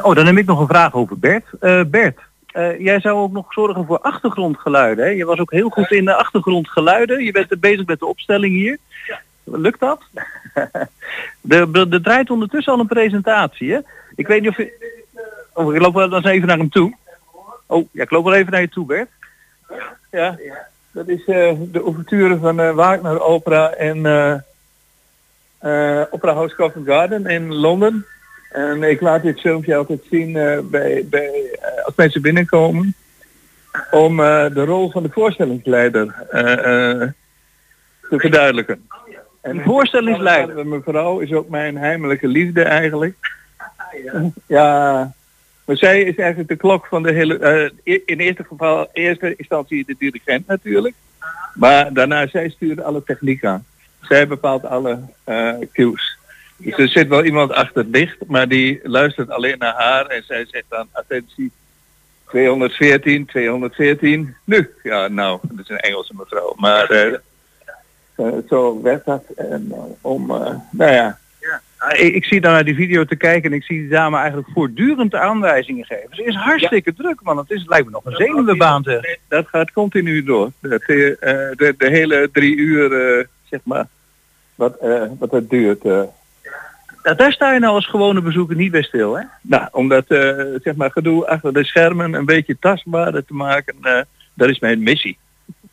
Oh, 0.02 0.16
dan 0.16 0.26
heb 0.26 0.38
ik 0.38 0.46
nog 0.46 0.60
een 0.60 0.68
vraag 0.68 0.94
over 0.94 1.20
Bert. 1.20 1.46
Bert, 1.92 2.20
jij 2.78 3.00
zou 3.00 3.18
ook 3.18 3.32
nog 3.32 3.54
zorgen 3.54 3.86
voor 3.86 4.00
achtergrondgeluiden. 4.00 5.06
Hè? 5.06 5.12
Je 5.12 5.26
was 5.26 5.40
ook 5.40 5.52
heel 5.52 5.70
goed 5.70 5.92
in 5.92 6.06
de 6.06 6.16
achtergrondgeluiden. 6.16 7.24
Je 7.24 7.32
bent 7.32 7.60
bezig 7.60 7.86
met 7.86 8.00
de 8.00 8.06
opstelling 8.06 8.56
hier. 8.56 8.78
Lukt 9.44 9.80
dat? 9.80 10.02
Er 11.50 12.02
draait 12.02 12.30
ondertussen 12.30 12.74
al 12.74 12.80
een 12.80 12.88
presentatie. 12.88 13.72
Hè? 13.72 13.80
Ik 14.16 14.28
weet 14.28 14.42
niet 14.42 14.50
of 14.50 14.58
je... 14.58 14.98
Oh, 15.54 15.76
ik 15.76 15.82
loop 15.82 15.94
wel 15.94 16.14
eens 16.14 16.26
even 16.26 16.48
naar 16.48 16.58
hem 16.58 16.70
toe. 16.70 16.96
Oh, 17.66 17.88
ja, 17.92 18.04
ik 18.04 18.12
loop 18.12 18.24
wel 18.24 18.34
even 18.34 18.52
naar 18.52 18.62
je 18.62 18.70
toe, 18.70 18.86
Bert. 18.86 19.10
Ja, 20.12 20.38
dat 20.92 21.08
is 21.08 21.28
uh, 21.28 21.54
de 21.72 21.82
ouverture 21.82 22.38
van 22.38 22.60
uh, 22.60 22.72
Wagner 22.72 23.22
Opera 23.22 23.70
en 23.70 23.98
uh, 23.98 24.36
Opera 26.12 26.34
House 26.34 26.56
Covent 26.56 26.88
Garden 26.88 27.26
in 27.26 27.54
Londen. 27.54 28.06
En 28.50 28.84
ik 28.84 29.02
laat 29.02 29.22
dit 29.22 29.40
filmpje 29.40 29.76
altijd 29.76 30.02
zien 30.10 30.34
bij, 30.70 31.06
bij, 31.10 31.60
als 31.86 31.96
mensen 31.96 32.22
binnenkomen. 32.22 32.96
Om 33.92 34.18
de 34.18 34.66
rol 34.66 34.92
van 34.92 35.04
de 35.04 35.10
voorstellingsleider 35.10 36.26
te 38.10 38.20
verduidelijken. 38.20 38.88
En 39.42 39.58
de 39.58 39.64
voorstellingsleider, 39.64 40.68
mevrouw, 40.76 41.20
is 41.20 41.34
ook 41.34 41.50
mijn 41.50 41.78
heimelijke 41.78 42.28
liefde 42.28 42.64
eigenlijk. 42.64 43.16
Ja, 44.48 45.12
maar 45.66 45.78
zij 45.78 46.02
is 46.02 46.16
eigenlijk 46.16 46.50
de 46.50 46.56
klok 46.56 46.86
van 46.86 47.04
de 47.04 47.12
hele... 47.12 47.72
Uh, 47.84 48.00
in 48.06 48.20
eerste 48.20 48.44
geval, 48.44 48.90
eerste 48.94 49.36
instantie 49.36 49.86
de 49.86 49.96
dirigent 50.00 50.48
natuurlijk. 50.48 50.96
Maar 51.54 51.94
daarna, 51.94 52.28
zij 52.28 52.50
stuurt 52.50 52.82
alle 52.82 53.04
techniek 53.04 53.46
aan. 53.46 53.66
Zij 54.02 54.28
bepaalt 54.28 54.66
alle 54.66 55.00
uh, 55.26 55.54
cues. 55.74 56.19
Dus 56.60 56.78
er 56.78 56.90
zit 56.90 57.08
wel 57.08 57.24
iemand 57.24 57.52
achter 57.52 57.92
dicht, 57.92 58.18
maar 58.28 58.48
die 58.48 58.80
luistert 58.84 59.30
alleen 59.30 59.58
naar 59.58 59.74
haar 59.74 60.06
en 60.06 60.24
zij 60.24 60.46
zegt 60.46 60.66
dan 60.70 60.88
attentie 60.92 61.52
214, 62.28 63.26
214. 63.26 64.36
Nu, 64.44 64.70
ja 64.84 65.08
nou, 65.08 65.40
dat 65.44 65.60
is 65.60 65.70
een 65.70 65.78
Engelse 65.78 66.14
mevrouw. 66.18 66.54
Maar 66.58 66.92
uh, 68.16 68.38
zo 68.50 68.82
werd 68.82 69.06
dat. 69.06 69.24
En, 69.36 69.74
om, 70.02 70.28
nou 70.72 70.92
ja, 70.92 71.20
Ah, 71.80 72.00
ik, 72.00 72.14
ik, 72.14 72.26
zie 72.26 72.42
dan 72.42 72.52
naar 72.52 72.64
die 72.64 72.76
video 72.76 73.06
te 73.06 73.16
kijken 73.16 73.52
en 73.52 73.58
ik 73.58 73.64
zie 73.64 73.80
die 73.80 73.90
dame 73.90 74.18
eigenlijk 74.18 74.50
voortdurend 74.54 75.16
aanwijzingen 75.16 75.86
geven. 75.86 76.16
Ze 76.16 76.24
is 76.24 76.36
hartstikke 76.36 76.94
druk, 76.94 77.22
man. 77.22 77.38
Het 77.38 77.52
is, 77.52 77.66
lijkt 77.68 77.86
me 77.86 77.92
nog 77.92 78.06
een 78.06 78.16
zenuwenbaan. 78.16 78.84
Dat 79.28 79.48
gaat 79.48 79.72
continu 79.72 80.24
door. 80.24 80.52
De, 80.60 81.76
de, 81.78 81.88
hele 81.88 82.30
drie 82.34 82.56
uur, 82.56 82.90
zeg 83.50 83.60
maar, 83.64 83.88
wat, 84.56 84.78
wat 85.20 85.32
het 85.32 85.50
duurt. 85.50 85.82
Ja, 87.04 87.14
daar 87.14 87.32
sta 87.32 87.54
je 87.54 87.60
nou 87.60 87.76
als 87.76 87.88
gewone 87.88 88.22
bezoeker 88.22 88.56
niet 88.56 88.72
bij 88.72 88.84
stil, 88.84 89.18
hè? 89.18 89.24
Nou, 89.42 89.68
omdat, 89.72 90.06
zeg 90.64 90.76
maar, 90.76 90.92
gedoe 90.92 91.28
achter 91.28 91.54
de 91.54 91.64
schermen 91.64 92.14
een 92.14 92.26
beetje 92.26 92.58
tastbaarder 92.60 93.26
te 93.26 93.34
maken, 93.34 93.76
dat 94.34 94.50
is 94.50 94.60
mijn 94.60 94.84
missie. 94.84 95.18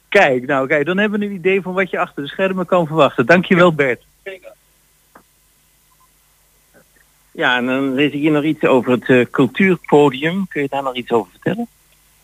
Kijk, 0.08 0.46
nou 0.46 0.66
kijk, 0.66 0.86
dan 0.86 0.98
hebben 0.98 1.18
we 1.18 1.26
een 1.26 1.32
idee 1.32 1.62
van 1.62 1.72
wat 1.72 1.90
je 1.90 1.98
achter 1.98 2.22
de 2.22 2.28
schermen 2.28 2.66
kan 2.66 2.86
verwachten. 2.86 3.26
Dankjewel, 3.26 3.74
Bert. 3.74 4.02
Ja, 7.32 7.56
en 7.56 7.66
dan 7.66 7.94
lees 7.94 8.12
ik 8.12 8.20
hier 8.20 8.30
nog 8.30 8.42
iets 8.42 8.64
over 8.64 8.92
het 8.92 9.08
uh, 9.08 9.26
cultuurpodium. 9.30 10.46
Kun 10.48 10.62
je 10.62 10.68
daar 10.68 10.82
nog 10.82 10.94
iets 10.94 11.10
over 11.10 11.30
vertellen? 11.30 11.66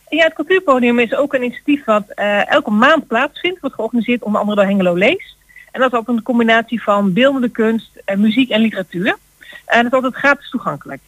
Ja, 0.09 0.25
het 0.25 0.35
cultuurpodium 0.35 0.99
is 0.99 1.15
ook 1.15 1.35
een 1.35 1.43
initiatief 1.43 1.85
wat 1.85 2.05
uh, 2.17 2.51
elke 2.51 2.71
maand 2.71 3.07
plaatsvindt. 3.07 3.61
Wordt 3.61 3.77
georganiseerd 3.77 4.23
onder 4.23 4.41
andere 4.41 4.61
door 4.61 4.71
Hengelo 4.71 4.95
Leest. 4.95 5.37
En 5.73 5.81
dat 5.81 5.93
is 5.93 5.99
ook 5.99 6.09
een 6.09 6.23
combinatie 6.23 6.83
van 6.83 7.13
beeldende 7.13 7.49
kunst, 7.49 7.91
uh, 8.07 8.17
muziek 8.17 8.51
en 8.51 8.61
literatuur. 8.61 9.17
En 9.65 9.83
dat 9.83 9.85
is 9.85 9.93
altijd 9.93 10.15
gratis 10.15 10.51
toegankelijk. 10.51 11.01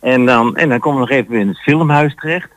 En 0.00 0.26
dan, 0.26 0.56
en 0.56 0.68
dan 0.68 0.78
komen 0.78 1.00
we 1.00 1.06
nog 1.08 1.16
even 1.16 1.34
in 1.34 1.48
het 1.48 1.60
filmhuis 1.60 2.14
terecht. 2.14 2.50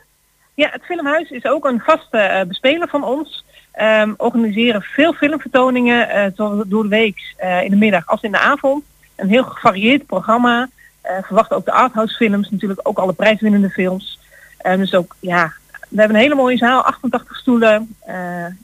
Ja, 0.54 0.68
het 0.72 0.84
filmhuis 0.84 1.30
is 1.30 1.44
ook 1.44 1.64
een 1.64 1.80
vaste 1.80 2.44
bespeler 2.48 2.88
van 2.88 3.04
ons. 3.04 3.44
Um, 3.80 4.14
organiseren 4.16 4.82
veel 4.82 5.12
filmvertoningen, 5.12 6.32
zowel 6.36 6.68
door 6.68 6.82
de 6.82 6.88
week 6.88 7.34
in 7.62 7.70
de 7.70 7.76
middag 7.76 8.06
als 8.06 8.22
in 8.22 8.32
de 8.32 8.38
avond 8.38 8.84
een 9.16 9.28
heel 9.28 9.44
gevarieerd 9.44 10.06
programma. 10.06 10.68
Uh, 11.04 11.10
verwachten 11.22 11.56
ook 11.56 11.64
de 11.64 11.72
arthouse 11.72 12.16
films, 12.16 12.50
natuurlijk 12.50 12.80
ook 12.82 12.98
alle 12.98 13.12
prijswinnende 13.12 13.70
films. 13.70 14.18
Uh, 14.62 14.76
dus 14.76 14.94
ook, 14.94 15.16
ja, 15.20 15.52
we 15.90 15.98
hebben 15.98 16.16
een 16.16 16.22
hele 16.22 16.34
mooie 16.34 16.56
zaal, 16.56 16.82
88 16.82 17.36
stoelen, 17.36 17.94
uh, 18.08 18.14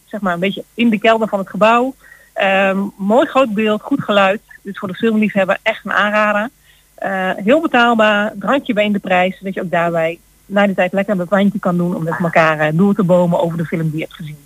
zeg 0.04 0.20
maar 0.20 0.34
een 0.34 0.40
beetje 0.40 0.64
in 0.74 0.90
de 0.90 0.98
kelder 0.98 1.28
van 1.28 1.38
het 1.38 1.48
gebouw. 1.48 1.94
Ehm, 2.32 2.78
mooi 2.96 3.26
groot 3.26 3.54
beeld, 3.54 3.82
goed 3.82 4.02
geluid. 4.02 4.40
Dus 4.62 4.78
voor 4.78 4.88
de 4.88 4.94
filmliefhebber 4.94 5.58
echt 5.62 5.84
een 5.84 5.92
aanrader. 5.92 6.50
heel 7.44 7.60
betaalbaar, 7.60 8.32
drankje 8.38 8.72
bij 8.72 8.84
in 8.84 8.92
de 8.92 8.98
prijs, 8.98 9.38
dat 9.40 9.54
je 9.54 9.62
ook 9.62 9.70
daarbij 9.70 10.18
na 10.46 10.66
de 10.66 10.74
tijd 10.74 10.92
lekker 10.92 11.20
een 11.20 11.26
wijntje 11.28 11.58
kan 11.58 11.76
doen 11.76 11.96
om 11.96 12.02
met 12.02 12.18
elkaar 12.18 12.74
door 12.74 12.94
te 12.94 13.04
bomen 13.04 13.40
over 13.40 13.58
de 13.58 13.64
film 13.64 13.82
die 13.82 13.98
je 13.98 14.02
hebt 14.02 14.14
gezien. 14.14 14.36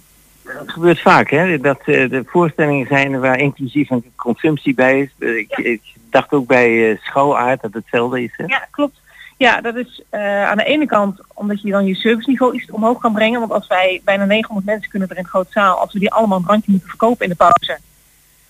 Dat 0.42 0.70
gebeurt 0.72 1.00
vaak, 1.00 1.30
hè? 1.30 1.58
Dat 1.58 1.80
uh, 1.86 2.10
de 2.10 2.22
voorstellingen 2.26 2.86
zijn 2.86 3.20
waar 3.20 3.38
inclusief 3.38 3.90
een 3.90 4.04
consumptie 4.16 4.74
bij 4.74 5.00
is. 5.00 5.26
Ik, 5.28 5.56
ik 5.56 5.82
dacht 6.10 6.32
ook 6.32 6.46
bij 6.46 6.70
uh, 6.70 6.98
schouwaard 7.00 7.62
dat 7.62 7.72
hetzelfde 7.72 8.22
is. 8.22 8.32
Hè? 8.36 8.44
Ja, 8.44 8.66
klopt. 8.70 9.00
Ja, 9.40 9.60
dat 9.60 9.76
is 9.76 10.02
uh, 10.10 10.44
aan 10.44 10.56
de 10.56 10.64
ene 10.64 10.86
kant 10.86 11.20
omdat 11.34 11.62
je 11.62 11.70
dan 11.70 11.86
je 11.86 11.94
serviceniveau 11.94 12.54
iets 12.54 12.70
omhoog 12.70 13.00
kan 13.00 13.12
brengen. 13.12 13.40
Want 13.40 13.52
als 13.52 13.66
wij 13.66 14.00
bijna 14.04 14.24
900 14.24 14.66
mensen 14.66 14.90
kunnen 14.90 15.08
er 15.08 15.16
in 15.16 15.22
een 15.22 15.28
grote 15.28 15.50
zaal, 15.52 15.76
als 15.76 15.92
we 15.92 15.98
die 15.98 16.12
allemaal 16.12 16.38
een 16.38 16.44
drankje 16.44 16.70
moeten 16.70 16.88
verkopen 16.88 17.24
in 17.24 17.30
de 17.30 17.36
pauze, 17.36 17.78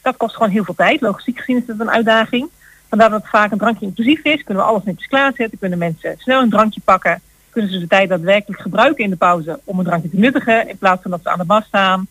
dat 0.03 0.16
kost 0.16 0.35
gewoon 0.35 0.50
heel 0.50 0.64
veel 0.64 0.74
tijd. 0.74 1.00
Logistiek 1.00 1.38
gezien 1.38 1.57
is 1.57 1.66
het 1.66 1.81
een 1.81 1.90
uitdaging. 1.90 2.48
Vandaar 2.88 3.11
dat 3.11 3.20
het 3.20 3.31
vaak 3.31 3.50
een 3.53 3.59
drankje 3.59 3.87
inclusief 3.87 4.24
is, 4.24 4.42
kunnen 4.42 4.62
we 4.62 4.68
alles 4.68 4.83
netjes 4.85 5.07
klaarzetten, 5.07 5.59
kunnen 5.59 5.79
mensen 5.79 6.14
snel 6.18 6.42
een 6.42 6.50
drankje 6.50 6.81
pakken, 6.85 7.20
kunnen 7.50 7.70
ze 7.70 7.79
de 7.79 7.87
tijd 7.87 8.09
daadwerkelijk 8.09 8.62
gebruiken 8.62 9.05
in 9.05 9.11
de 9.11 9.16
pauze 9.16 9.61
om 9.64 9.79
een 9.79 9.85
drankje 9.85 10.11
te 10.11 10.18
nuttigen, 10.18 10.68
in 10.68 10.79
plaats 10.79 11.03
van 11.03 11.11
dat 11.11 11.20
ze 11.22 11.31
aan 11.31 11.38
de 11.38 11.44
bas 11.44 11.64
staan. 11.64 11.98
Een 11.98 12.09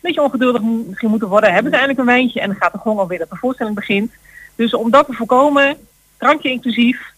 beetje 0.00 0.22
ongeduldig 0.22 0.62
misschien 0.62 1.10
moeten 1.10 1.28
worden, 1.28 1.52
hebben 1.52 1.72
ze 1.72 1.78
eindelijk 1.78 2.08
een 2.08 2.14
wijntje 2.14 2.40
en 2.40 2.48
dan 2.48 2.56
gaat 2.56 2.72
er 2.72 2.80
gewoon 2.80 2.98
alweer 2.98 3.18
dat 3.18 3.30
de 3.30 3.36
voorstelling 3.36 3.74
begint. 3.74 4.12
Dus 4.54 4.74
om 4.74 4.90
dat 4.90 5.06
te 5.06 5.12
voorkomen, 5.12 5.76
drankje 6.16 6.50
inclusief, 6.50 7.14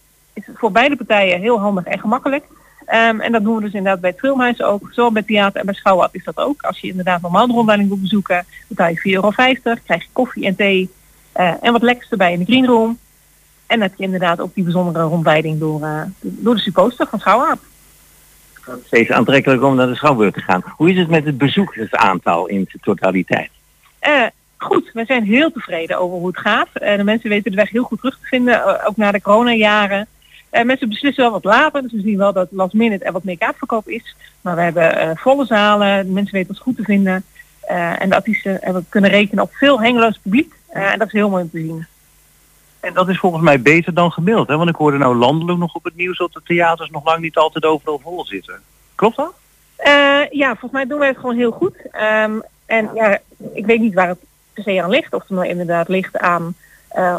is 0.46 0.54
voor 0.54 0.72
beide 0.72 0.96
partijen 0.96 1.40
heel 1.40 1.60
handig 1.60 1.84
en 1.84 1.98
gemakkelijk. 1.98 2.44
Um, 2.94 3.20
en 3.20 3.32
dat 3.32 3.42
doen 3.42 3.54
we 3.54 3.60
dus 3.60 3.72
inderdaad 3.72 4.00
bij 4.00 4.10
het 4.10 4.18
filmhuis 4.18 4.62
ook. 4.62 4.88
Zowel 4.90 5.12
bij 5.12 5.22
theater 5.22 5.60
en 5.60 5.66
bij 5.66 5.74
schouwab 5.74 6.14
is 6.14 6.24
dat 6.24 6.36
ook. 6.36 6.62
Als 6.62 6.80
je 6.80 6.88
inderdaad 6.88 7.22
normaal 7.22 7.46
de 7.46 7.52
rondleiding 7.52 7.88
wil 7.88 7.98
bezoeken, 7.98 8.44
betaal 8.68 8.88
je 8.88 8.98
4,50 8.98 9.02
euro, 9.02 9.30
krijg 9.30 10.02
je 10.02 10.08
koffie 10.12 10.46
en 10.46 10.56
thee 10.56 10.90
uh, 11.36 11.52
en 11.60 11.72
wat 11.72 11.82
lekkers 11.82 12.10
erbij 12.10 12.32
in 12.32 12.38
de 12.38 12.44
green 12.44 12.66
room. 12.66 12.98
En 13.66 13.80
heb 13.80 13.92
je 13.96 14.04
inderdaad 14.04 14.40
ook 14.40 14.54
die 14.54 14.64
bijzondere 14.64 15.04
rondleiding 15.04 15.58
door, 15.58 15.80
uh, 15.80 16.02
door 16.20 16.54
de 16.54 16.60
supposter 16.60 17.06
van 17.06 17.18
Schouwab. 17.18 17.58
Steeds 18.84 19.10
aantrekkelijk 19.10 19.62
om 19.62 19.74
naar 19.74 19.86
de 19.86 19.94
Schouwburg 19.94 20.34
te 20.34 20.40
gaan. 20.40 20.62
Hoe 20.66 20.90
is 20.90 20.98
het 20.98 21.08
met 21.08 21.24
het 21.24 21.38
bezoekersaantal 21.38 22.46
in 22.46 22.66
zijn 22.68 22.82
totaliteit? 22.82 23.50
Uh, 24.02 24.26
goed, 24.56 24.90
we 24.92 25.04
zijn 25.04 25.24
heel 25.24 25.52
tevreden 25.52 25.98
over 25.98 26.16
hoe 26.16 26.26
het 26.26 26.38
gaat. 26.38 26.68
De 26.72 27.04
mensen 27.04 27.30
weten 27.30 27.50
de 27.50 27.56
weg 27.56 27.70
heel 27.70 27.82
goed 27.82 27.98
terug 27.98 28.18
te 28.18 28.26
vinden, 28.26 28.86
ook 28.86 28.96
na 28.96 29.12
de 29.12 29.20
coronajaren. 29.20 30.06
Uh, 30.52 30.62
mensen 30.62 30.88
beslissen 30.88 31.22
wel 31.22 31.32
wat 31.32 31.44
later, 31.44 31.82
dus 31.82 31.92
we 31.92 32.00
zien 32.00 32.18
wel 32.18 32.32
dat 32.32 32.48
last 32.50 32.72
minute 32.72 33.04
er 33.04 33.12
wat 33.12 33.24
meer 33.24 33.38
kaartverkoop 33.38 33.88
is. 33.88 34.14
Maar 34.40 34.56
we 34.56 34.62
hebben 34.62 35.16
volle 35.16 35.44
zalen, 35.44 36.12
mensen 36.12 36.34
weten 36.34 36.50
ons 36.50 36.60
goed 36.60 36.76
te 36.76 36.82
vinden. 36.82 37.24
en 37.98 38.08
de 38.08 38.14
artiesten 38.14 38.58
hebben 38.60 38.86
kunnen 38.88 39.10
rekenen 39.10 39.44
op 39.44 39.54
veel 39.54 39.80
hengeloos 39.80 40.18
publiek. 40.18 40.54
en 40.68 40.98
dat 40.98 41.06
is 41.06 41.12
heel 41.12 41.30
mooi 41.30 41.42
om 41.42 41.50
te 41.50 41.58
zien. 41.58 41.86
En 42.80 42.94
dat 42.94 43.08
is 43.08 43.18
volgens 43.18 43.42
mij 43.42 43.62
beter 43.62 43.94
dan 43.94 44.12
gemiddeld. 44.12 44.48
Hè? 44.48 44.56
Want 44.56 44.68
ik 44.68 44.76
hoorde 44.76 44.98
nou 44.98 45.16
landelijk 45.16 45.58
nog 45.58 45.74
op 45.74 45.84
het 45.84 45.96
nieuws 45.96 46.18
dat 46.18 46.32
de 46.32 46.40
theaters 46.44 46.90
nog 46.90 47.04
lang 47.04 47.20
niet 47.20 47.36
altijd 47.36 47.64
overal 47.64 47.98
vol 47.98 48.24
zitten. 48.24 48.60
Klopt 48.94 49.16
dat? 49.16 49.34
ja, 50.30 50.48
volgens 50.48 50.72
mij 50.72 50.86
doen 50.86 50.98
wij 50.98 51.08
het 51.08 51.18
gewoon 51.18 51.36
heel 51.36 51.50
goed. 51.50 51.76
Ehm, 51.90 52.40
en 52.66 52.90
ja, 52.94 53.18
ik 53.52 53.66
weet 53.66 53.80
niet 53.80 53.94
waar 53.94 54.08
het 54.08 54.18
per 54.52 54.62
se 54.62 54.82
aan 54.82 54.90
ligt. 54.90 55.12
Of 55.12 55.20
het 55.20 55.30
nou 55.30 55.46
inderdaad 55.46 55.88
ligt 55.88 56.18
aan 56.18 56.54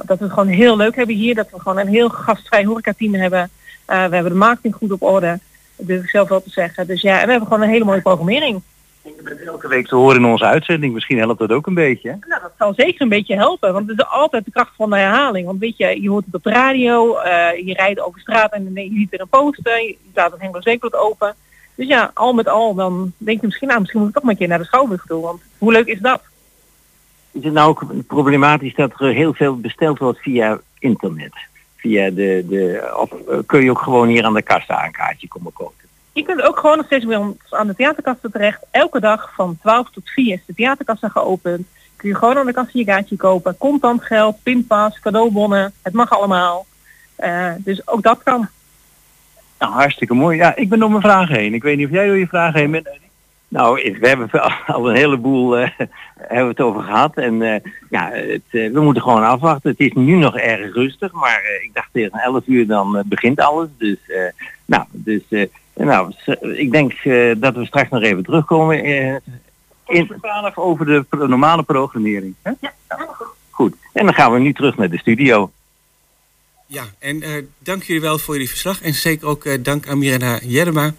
dat 0.05 0.17
we 0.17 0.23
het 0.23 0.33
gewoon 0.33 0.47
heel 0.47 0.77
leuk 0.77 0.95
hebben 0.95 1.15
hier. 1.15 1.35
Dat 1.35 1.49
we 1.51 1.59
gewoon 1.59 1.77
een 1.79 1.87
heel 1.87 2.09
gastvrij 2.09 2.65
horecateam 2.65 3.13
hebben. 3.13 3.49
we 3.85 3.93
hebben 3.93 4.23
de 4.23 4.33
marketing 4.33 4.75
goed 4.75 4.91
op 4.91 5.01
orde. 5.01 5.39
Dat 5.75 5.87
durf 5.87 6.03
ik 6.03 6.09
zelf 6.09 6.29
wel 6.29 6.43
te 6.43 6.49
zeggen. 6.49 6.87
Dus 6.87 7.01
ja, 7.01 7.19
en 7.19 7.25
we 7.25 7.31
hebben 7.31 7.47
gewoon 7.47 7.63
een 7.63 7.73
hele 7.73 7.85
mooie 7.85 8.01
programmering. 8.01 8.61
Je 9.01 9.23
bent 9.23 9.41
elke 9.41 9.67
week 9.67 9.87
te 9.87 9.95
horen 9.95 10.15
in 10.15 10.25
onze 10.25 10.45
uitzending. 10.45 10.93
Misschien 10.93 11.17
helpt 11.17 11.39
dat 11.39 11.51
ook 11.51 11.67
een 11.67 11.73
beetje. 11.73 12.17
Nou, 12.27 12.41
dat 12.41 12.51
zal 12.57 12.73
zeker 12.75 13.01
een 13.01 13.09
beetje 13.09 13.35
helpen. 13.35 13.73
Want 13.73 13.89
het 13.89 13.99
is 13.99 14.05
altijd 14.05 14.45
de 14.45 14.51
kracht 14.51 14.75
van 14.75 14.89
de 14.89 14.97
herhaling. 14.97 15.45
Want 15.45 15.59
weet 15.59 15.77
je, 15.77 16.01
je 16.01 16.09
hoort 16.09 16.25
het 16.25 16.35
op 16.35 16.43
de 16.43 16.49
radio. 16.49 17.17
Uh, 17.17 17.65
je 17.65 17.73
rijdt 17.73 17.99
over 17.99 18.19
straat 18.19 18.53
en 18.53 18.71
je 18.73 18.91
ziet 18.93 19.13
er 19.13 19.21
een 19.21 19.27
poster. 19.27 19.81
Je 19.81 19.97
laat 20.13 20.31
het 20.31 20.41
Hengelo 20.41 20.61
Zeeklot 20.61 20.95
open. 20.95 21.35
Dus 21.75 21.87
ja, 21.87 22.11
al 22.13 22.33
met 22.33 22.47
al, 22.47 22.75
dan 22.75 23.13
denk 23.17 23.39
je 23.39 23.45
misschien, 23.45 23.67
nou, 23.67 23.79
misschien 23.79 23.99
moet 23.99 24.09
ik 24.09 24.15
toch 24.15 24.23
maar 24.23 24.33
een 24.33 24.39
keer 24.39 24.47
naar 24.47 24.57
de 24.57 24.65
Schouwburg 24.65 25.05
toe. 25.05 25.21
Want 25.21 25.41
hoe 25.57 25.71
leuk 25.71 25.87
is 25.87 25.99
dat? 25.99 26.21
Is 27.31 27.43
het 27.43 27.53
nou 27.53 27.69
ook 27.69 27.83
problematisch 28.07 28.75
dat 28.75 28.99
er 28.99 29.13
heel 29.13 29.33
veel 29.33 29.59
besteld 29.59 29.99
wordt 29.99 30.19
via 30.19 30.59
internet? 30.79 31.33
Via 31.75 32.09
de, 32.09 32.45
de, 32.49 32.91
of 32.97 33.11
eh, 33.11 33.37
kun 33.45 33.63
je 33.63 33.69
ook 33.69 33.79
gewoon 33.79 34.07
hier 34.07 34.23
aan 34.23 34.33
de 34.33 34.41
kassa 34.41 34.85
een 34.85 34.91
kaartje 34.91 35.27
komen 35.27 35.53
kopen? 35.53 35.87
Je 36.11 36.23
kunt 36.23 36.41
ook 36.41 36.59
gewoon 36.59 36.77
nog 36.77 36.85
steeds 36.85 37.05
bij 37.05 37.17
ons 37.17 37.35
aan 37.49 37.67
de 37.67 37.75
theaterkassa 37.75 38.27
terecht. 38.31 38.65
Elke 38.71 38.99
dag 38.99 39.33
van 39.35 39.57
12 39.61 39.89
tot 39.89 40.09
4 40.09 40.33
is 40.33 40.45
de 40.45 40.53
theaterkassa 40.53 41.07
geopend. 41.07 41.67
Kun 41.95 42.09
je 42.09 42.15
gewoon 42.15 42.37
aan 42.37 42.45
de 42.45 42.53
kassa 42.53 42.71
je 42.73 42.85
kaartje 42.85 43.15
kopen. 43.15 43.57
Contant 43.57 44.03
geld, 44.03 44.43
pinpas, 44.43 44.99
cadeaubonnen. 44.99 45.73
Het 45.81 45.93
mag 45.93 46.11
allemaal. 46.11 46.65
Uh, 47.19 47.51
dus 47.57 47.87
ook 47.87 48.01
dat 48.03 48.23
kan. 48.23 48.47
Nou, 49.59 49.73
hartstikke 49.73 50.13
mooi. 50.13 50.37
Ja, 50.37 50.55
ik 50.55 50.69
ben 50.69 50.79
door 50.79 50.89
mijn 50.89 51.01
vragen 51.01 51.35
heen. 51.35 51.53
Ik 51.53 51.63
weet 51.63 51.77
niet 51.77 51.85
of 51.85 51.91
jij 51.91 52.07
door 52.07 52.17
je 52.17 52.27
vragen 52.27 52.59
heen 52.59 52.71
bent. 52.71 52.89
Nou, 53.49 53.95
we 53.99 54.07
hebben 54.07 54.29
al 54.65 54.89
een 54.89 54.95
heleboel 54.95 55.59
uh, 55.59 55.69
hebben 56.17 56.47
het 56.47 56.61
over 56.61 56.83
gehad. 56.83 57.15
En 57.15 57.41
uh, 57.41 57.55
ja, 57.89 58.09
het, 58.11 58.41
uh, 58.51 58.71
we 58.71 58.81
moeten 58.81 59.01
gewoon 59.01 59.23
afwachten. 59.23 59.69
Het 59.69 59.79
is 59.79 59.93
nu 59.93 60.15
nog 60.15 60.37
erg 60.37 60.73
rustig, 60.73 61.11
maar 61.11 61.41
ik 61.63 61.69
dacht 61.73 61.89
tegen 61.91 62.19
11 62.19 62.43
uur 62.45 62.67
dan 62.67 63.03
begint 63.05 63.39
alles. 63.39 63.67
Dus, 63.77 63.97
nou, 64.65 64.83
dus 64.91 65.21
nou, 65.73 66.13
ik 66.41 66.71
denk 66.71 66.93
dat 67.41 67.55
we 67.55 67.65
straks 67.65 67.89
nog 67.89 68.01
even 68.01 68.23
terugkomen. 68.23 68.83
in... 69.85 70.21
over 70.55 70.85
de 70.85 71.05
normale 71.09 71.63
programmering. 71.63 72.35
Hè? 72.41 72.51
Ja, 72.59 72.73
goed. 73.49 73.75
En 73.93 74.05
dan 74.05 74.13
gaan 74.13 74.33
we 74.33 74.39
nu 74.39 74.53
terug 74.53 74.77
naar 74.77 74.89
de 74.89 74.97
studio. 74.97 75.51
Ja, 76.65 76.83
en 76.99 77.23
dank 77.59 77.83
jullie 77.83 78.01
wel 78.01 78.19
voor 78.19 78.33
jullie 78.33 78.49
verslag. 78.49 78.81
En 78.81 78.93
zeker 78.93 79.27
ook 79.27 79.63
dank 79.63 79.87
aan 79.87 79.97
Mirena 79.97 80.39
Jerma 80.43 80.93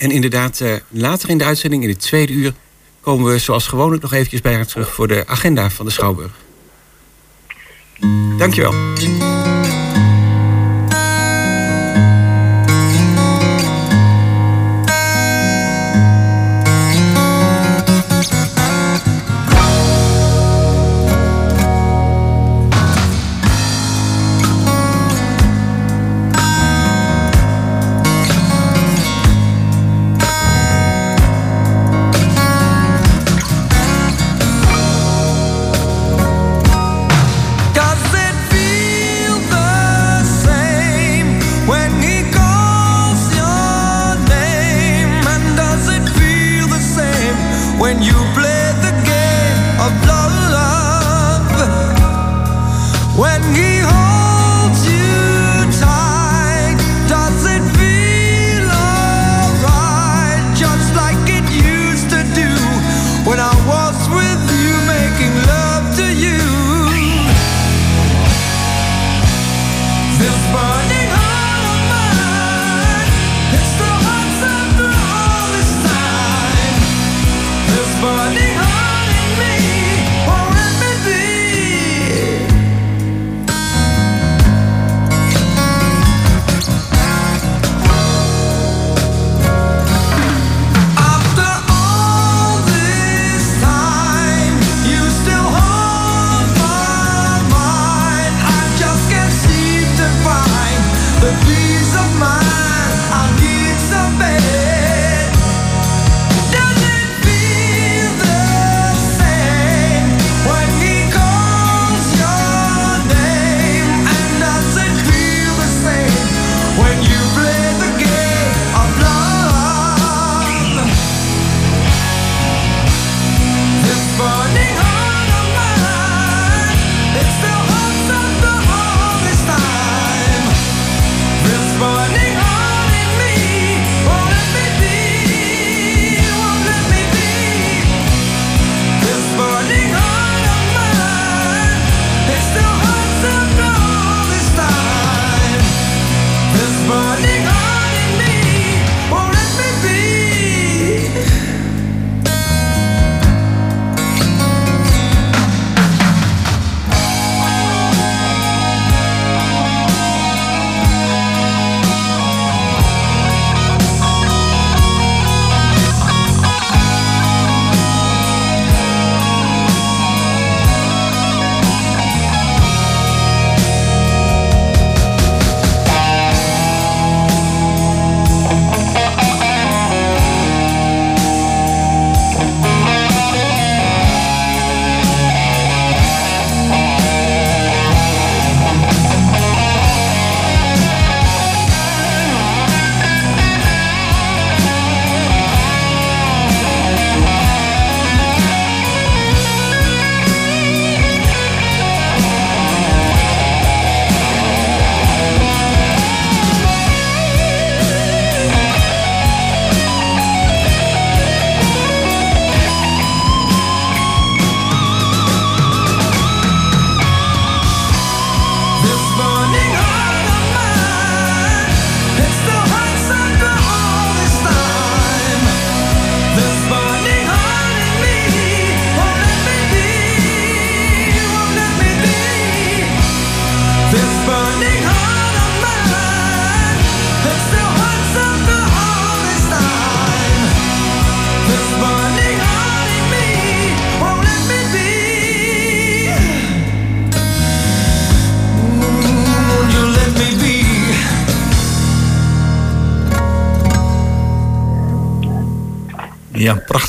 en 0.00 0.10
inderdaad, 0.10 0.60
uh, 0.60 0.74
later 0.88 1.28
in 1.28 1.38
de 1.38 1.44
uitzending, 1.44 1.82
in 1.82 1.88
het 1.88 2.00
tweede 2.00 2.32
uur, 2.32 2.52
komen 3.00 3.32
we 3.32 3.38
zoals 3.38 3.66
gewoonlijk 3.66 4.02
nog 4.02 4.12
eventjes 4.12 4.40
bij 4.40 4.54
haar 4.54 4.66
terug 4.66 4.94
voor 4.94 5.08
de 5.08 5.22
agenda 5.26 5.70
van 5.70 5.86
de 5.86 5.92
Schouwburg. 5.92 6.32
Dankjewel. 8.38 8.72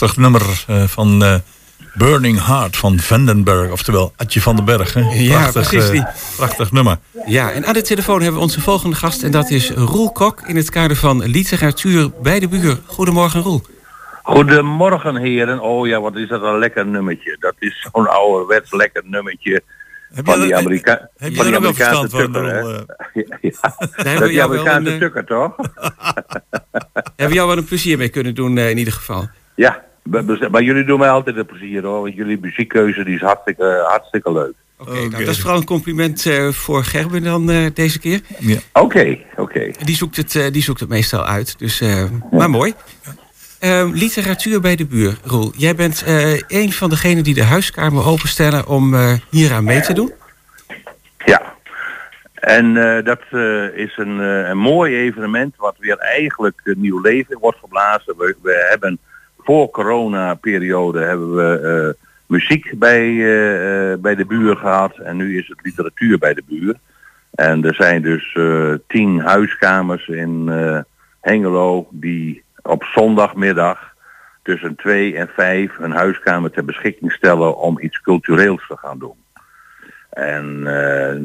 Prachtig 0.02 0.22
nummer 0.22 0.42
van 0.88 1.42
Burning 1.94 2.46
Heart 2.46 2.78
van 2.78 3.00
Vandenberg, 3.00 3.72
oftewel 3.72 4.14
Adje 4.16 4.42
van 4.42 4.56
den 4.56 4.66
Berg. 4.66 4.94
Hè? 4.94 5.02
Ja, 5.14 5.52
precies. 5.52 5.90
Die. 5.90 6.06
prachtig 6.36 6.72
nummer. 6.72 6.98
Ja, 7.26 7.52
en 7.52 7.66
aan 7.66 7.74
de 7.74 7.82
telefoon 7.82 8.22
hebben 8.22 8.40
we 8.40 8.46
onze 8.46 8.62
volgende 8.62 8.96
gast 8.96 9.24
en 9.24 9.32
dat 9.32 9.50
is 9.50 9.72
Roel 9.72 10.12
Kok 10.12 10.42
in 10.48 10.56
het 10.56 10.70
kader 10.70 10.96
van 10.96 11.26
literatuur 11.26 12.12
bij 12.22 12.40
de 12.40 12.48
buur. 12.48 12.78
Goedemorgen 12.86 13.42
Roel. 13.42 13.62
Goedemorgen 14.24 15.16
heren. 15.16 15.60
Oh 15.60 15.88
ja, 15.88 16.02
wat 16.02 16.16
is 16.16 16.28
dat 16.28 16.42
een 16.42 16.60
lekker 16.60 16.86
nummertje. 16.86 17.36
Dat 17.40 17.56
is 17.60 17.88
zo'n 17.92 18.08
ouderwets 18.08 18.72
lekker 18.72 19.04
nummertje. 19.06 19.62
Heb 20.14 20.26
van 20.26 20.42
die, 20.42 20.56
Amerika 20.56 21.10
heb 21.18 21.36
van 21.36 21.46
die 21.46 21.56
Amerikaanse 21.56 22.18
tukker, 22.18 22.46
hè? 22.46 22.60
ja, 22.60 22.84
ja. 23.42 24.20
Dat 24.20 24.30
die 24.30 24.44
Amerikaanse 24.44 24.92
een, 24.92 25.00
tukker, 25.00 25.26
toch? 25.26 25.56
hebben 27.16 27.28
we 27.28 27.34
jou 27.34 27.48
wel 27.48 27.58
een 27.58 27.66
plezier 27.66 27.98
mee 27.98 28.10
kunnen 28.10 28.36
doen 28.36 28.58
uh, 28.58 28.70
in 28.70 28.78
ieder 28.78 28.94
geval? 28.94 29.30
Ja, 29.56 29.84
maar 30.52 30.64
jullie 30.64 30.84
doen 30.84 31.00
mij 31.00 31.10
altijd 31.10 31.38
een 31.38 31.46
plezier 31.46 31.84
hoor. 31.84 32.02
Want 32.02 32.16
jullie 32.16 32.38
muziekkeuze 32.42 33.04
die 33.04 33.16
is 33.16 33.22
hartstikke, 33.22 33.84
hartstikke 33.88 34.32
leuk. 34.32 34.54
Oké, 34.78 34.90
okay, 34.90 35.06
nou, 35.06 35.26
dat 35.26 35.34
is 35.34 35.40
vooral 35.40 35.58
een 35.58 35.66
compliment 35.66 36.26
uh, 36.26 36.48
voor 36.48 36.84
Gerben 36.84 37.24
dan 37.24 37.50
uh, 37.50 37.66
deze 37.74 38.00
keer. 38.00 38.22
Ja. 38.40 38.56
Oké, 38.56 38.86
okay, 38.86 39.26
oké. 39.32 39.42
Okay. 39.42 39.76
Die, 39.84 39.96
zoekt 39.96 40.16
het, 40.18 40.34
uh, 40.34 40.52
die 40.52 40.62
zoekt 40.62 40.80
het 40.80 40.90
meestal 40.90 41.26
uit, 41.26 41.60
dus, 41.60 41.80
ja. 41.80 42.08
maar 42.32 42.50
mooi. 42.50 42.74
Ehm, 43.60 43.92
literatuur 43.92 44.62
bij 44.62 44.76
de 44.76 44.86
buur, 44.86 45.18
Roel. 45.24 45.52
Jij 45.56 45.76
bent 45.76 46.04
uh, 46.08 46.40
een 46.48 46.72
van 46.72 46.90
degenen 46.90 47.24
die 47.24 47.34
de 47.34 47.44
huiskamer 47.44 48.06
openstellen 48.06 48.68
om 48.68 48.94
uh, 48.94 49.14
hier 49.30 49.54
aan 49.54 49.64
mee 49.64 49.82
te 49.82 49.94
doen. 49.94 50.14
Ja, 51.26 51.56
en 52.34 52.76
uh, 52.76 53.04
dat 53.04 53.22
is 53.76 53.98
een, 53.98 54.20
een 54.20 54.58
mooi 54.58 54.96
evenement 54.96 55.56
wat 55.58 55.76
weer 55.80 55.98
eigenlijk 55.98 56.62
een 56.64 56.82
nieuw 56.82 57.02
leven 57.02 57.40
wordt 57.40 57.60
geblazen. 57.60 58.18
We, 58.18 58.36
we 58.42 58.68
hebben 58.70 59.00
voor 59.52 59.70
corona-periode 59.70 61.00
hebben 61.00 61.36
we 61.36 61.96
muziek 62.28 62.80
bij, 62.80 63.16
bij 64.00 64.16
de 64.16 64.26
buur 64.26 64.56
gehad 64.56 64.98
en 64.98 65.18
nu 65.18 65.38
is 65.38 65.48
het 65.48 65.60
literatuur 65.62 66.18
bij 66.18 66.34
de 66.34 66.44
buur. 66.48 66.76
En 67.32 67.66
er 67.66 67.76
zijn 67.76 68.02
dus 68.02 68.38
tien 68.88 69.20
huiskamers 69.20 70.08
in 70.08 70.50
Hengelo 71.22 71.88
die 71.90 72.44
op 72.62 72.84
zondagmiddag 72.84 73.94
tussen 74.44 74.76
2 74.76 75.16
en 75.16 75.30
5 75.36 75.72
een 75.80 75.92
huiskamer 75.92 76.52
ter 76.52 76.66
beschikking 76.66 77.12
stellen 77.12 77.58
om 77.58 77.80
iets 77.80 78.02
cultureels 78.02 78.68
te 78.68 78.78
gaan 78.78 79.00
doen. 79.00 79.18
En 80.10 80.64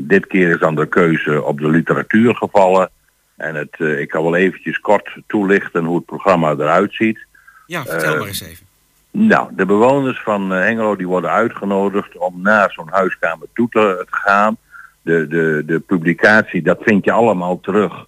dit 0.09 0.27
keer 0.27 0.49
is 0.49 0.59
dan 0.59 0.75
de 0.75 0.87
keuze 0.87 1.43
op 1.43 1.61
de 1.61 1.69
literatuur 1.69 2.35
gevallen. 2.35 2.91
En 3.37 3.55
het, 3.55 3.79
ik 3.79 4.09
kan 4.09 4.23
wel 4.23 4.37
eventjes 4.37 4.79
kort 4.79 5.17
toelichten 5.27 5.85
hoe 5.85 5.97
het 5.97 6.07
programma 6.07 6.51
eruit 6.51 6.95
ziet. 6.95 7.26
Ja, 7.67 7.85
vertel 7.85 8.13
uh, 8.13 8.19
maar 8.19 8.29
eens 8.29 8.43
even. 8.43 8.67
Nou, 9.11 9.51
de 9.57 9.67
bewoners 9.67 10.23
van 10.23 10.51
Hengelo 10.51 10.97
die 10.97 11.07
worden 11.07 11.31
uitgenodigd 11.31 12.17
om 12.17 12.43
naar 12.43 12.73
zo'n 12.73 12.89
huiskamer 12.91 13.47
toe 13.53 13.69
te, 13.69 14.07
gaan. 14.11 14.57
De, 15.03 15.27
de, 15.27 15.63
de 15.67 15.81
publicatie, 15.81 16.63
dat 16.63 16.79
vind 16.81 17.05
je 17.05 17.13
allemaal 17.13 17.61
terug 17.61 18.07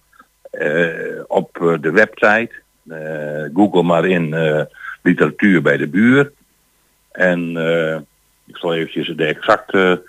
op 1.27 1.77
de 1.81 1.91
website. 1.91 2.51
Eh, 2.89 3.45
Google 3.53 3.83
maar 3.83 4.05
in 4.05 4.33
eh, 4.33 4.61
literatuur 5.01 5.61
bij 5.61 5.77
de 5.77 5.87
buur. 5.87 6.31
En 7.11 7.57
eh, 7.57 7.95
ik 8.45 8.57
zal 8.57 8.73
eventjes 8.73 9.07
de 9.15 9.25
exacte 9.25 10.03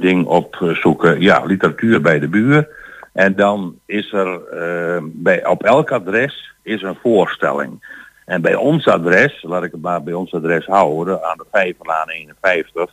ding 0.00 0.26
opzoeken. 0.26 1.20
Ja, 1.20 1.44
literatuur 1.44 2.00
bij 2.00 2.18
de 2.18 2.28
buur. 2.28 2.68
En 3.12 3.36
dan 3.36 3.78
is 3.86 4.12
er 4.12 4.40
bij, 5.02 5.46
op 5.46 5.62
elk 5.62 5.90
adres 5.90 6.54
is 6.62 6.82
een 6.82 6.98
voorstelling. 7.02 8.00
En 8.32 8.40
bij 8.40 8.54
ons 8.54 8.86
adres, 8.86 9.42
laat 9.42 9.62
ik 9.62 9.72
het 9.72 9.82
maar 9.82 10.02
bij 10.02 10.12
ons 10.12 10.34
adres 10.34 10.66
houden, 10.66 11.24
aan 11.24 11.36
de 11.36 11.44
Vijverlaan 11.50 12.08
51, 12.08 12.90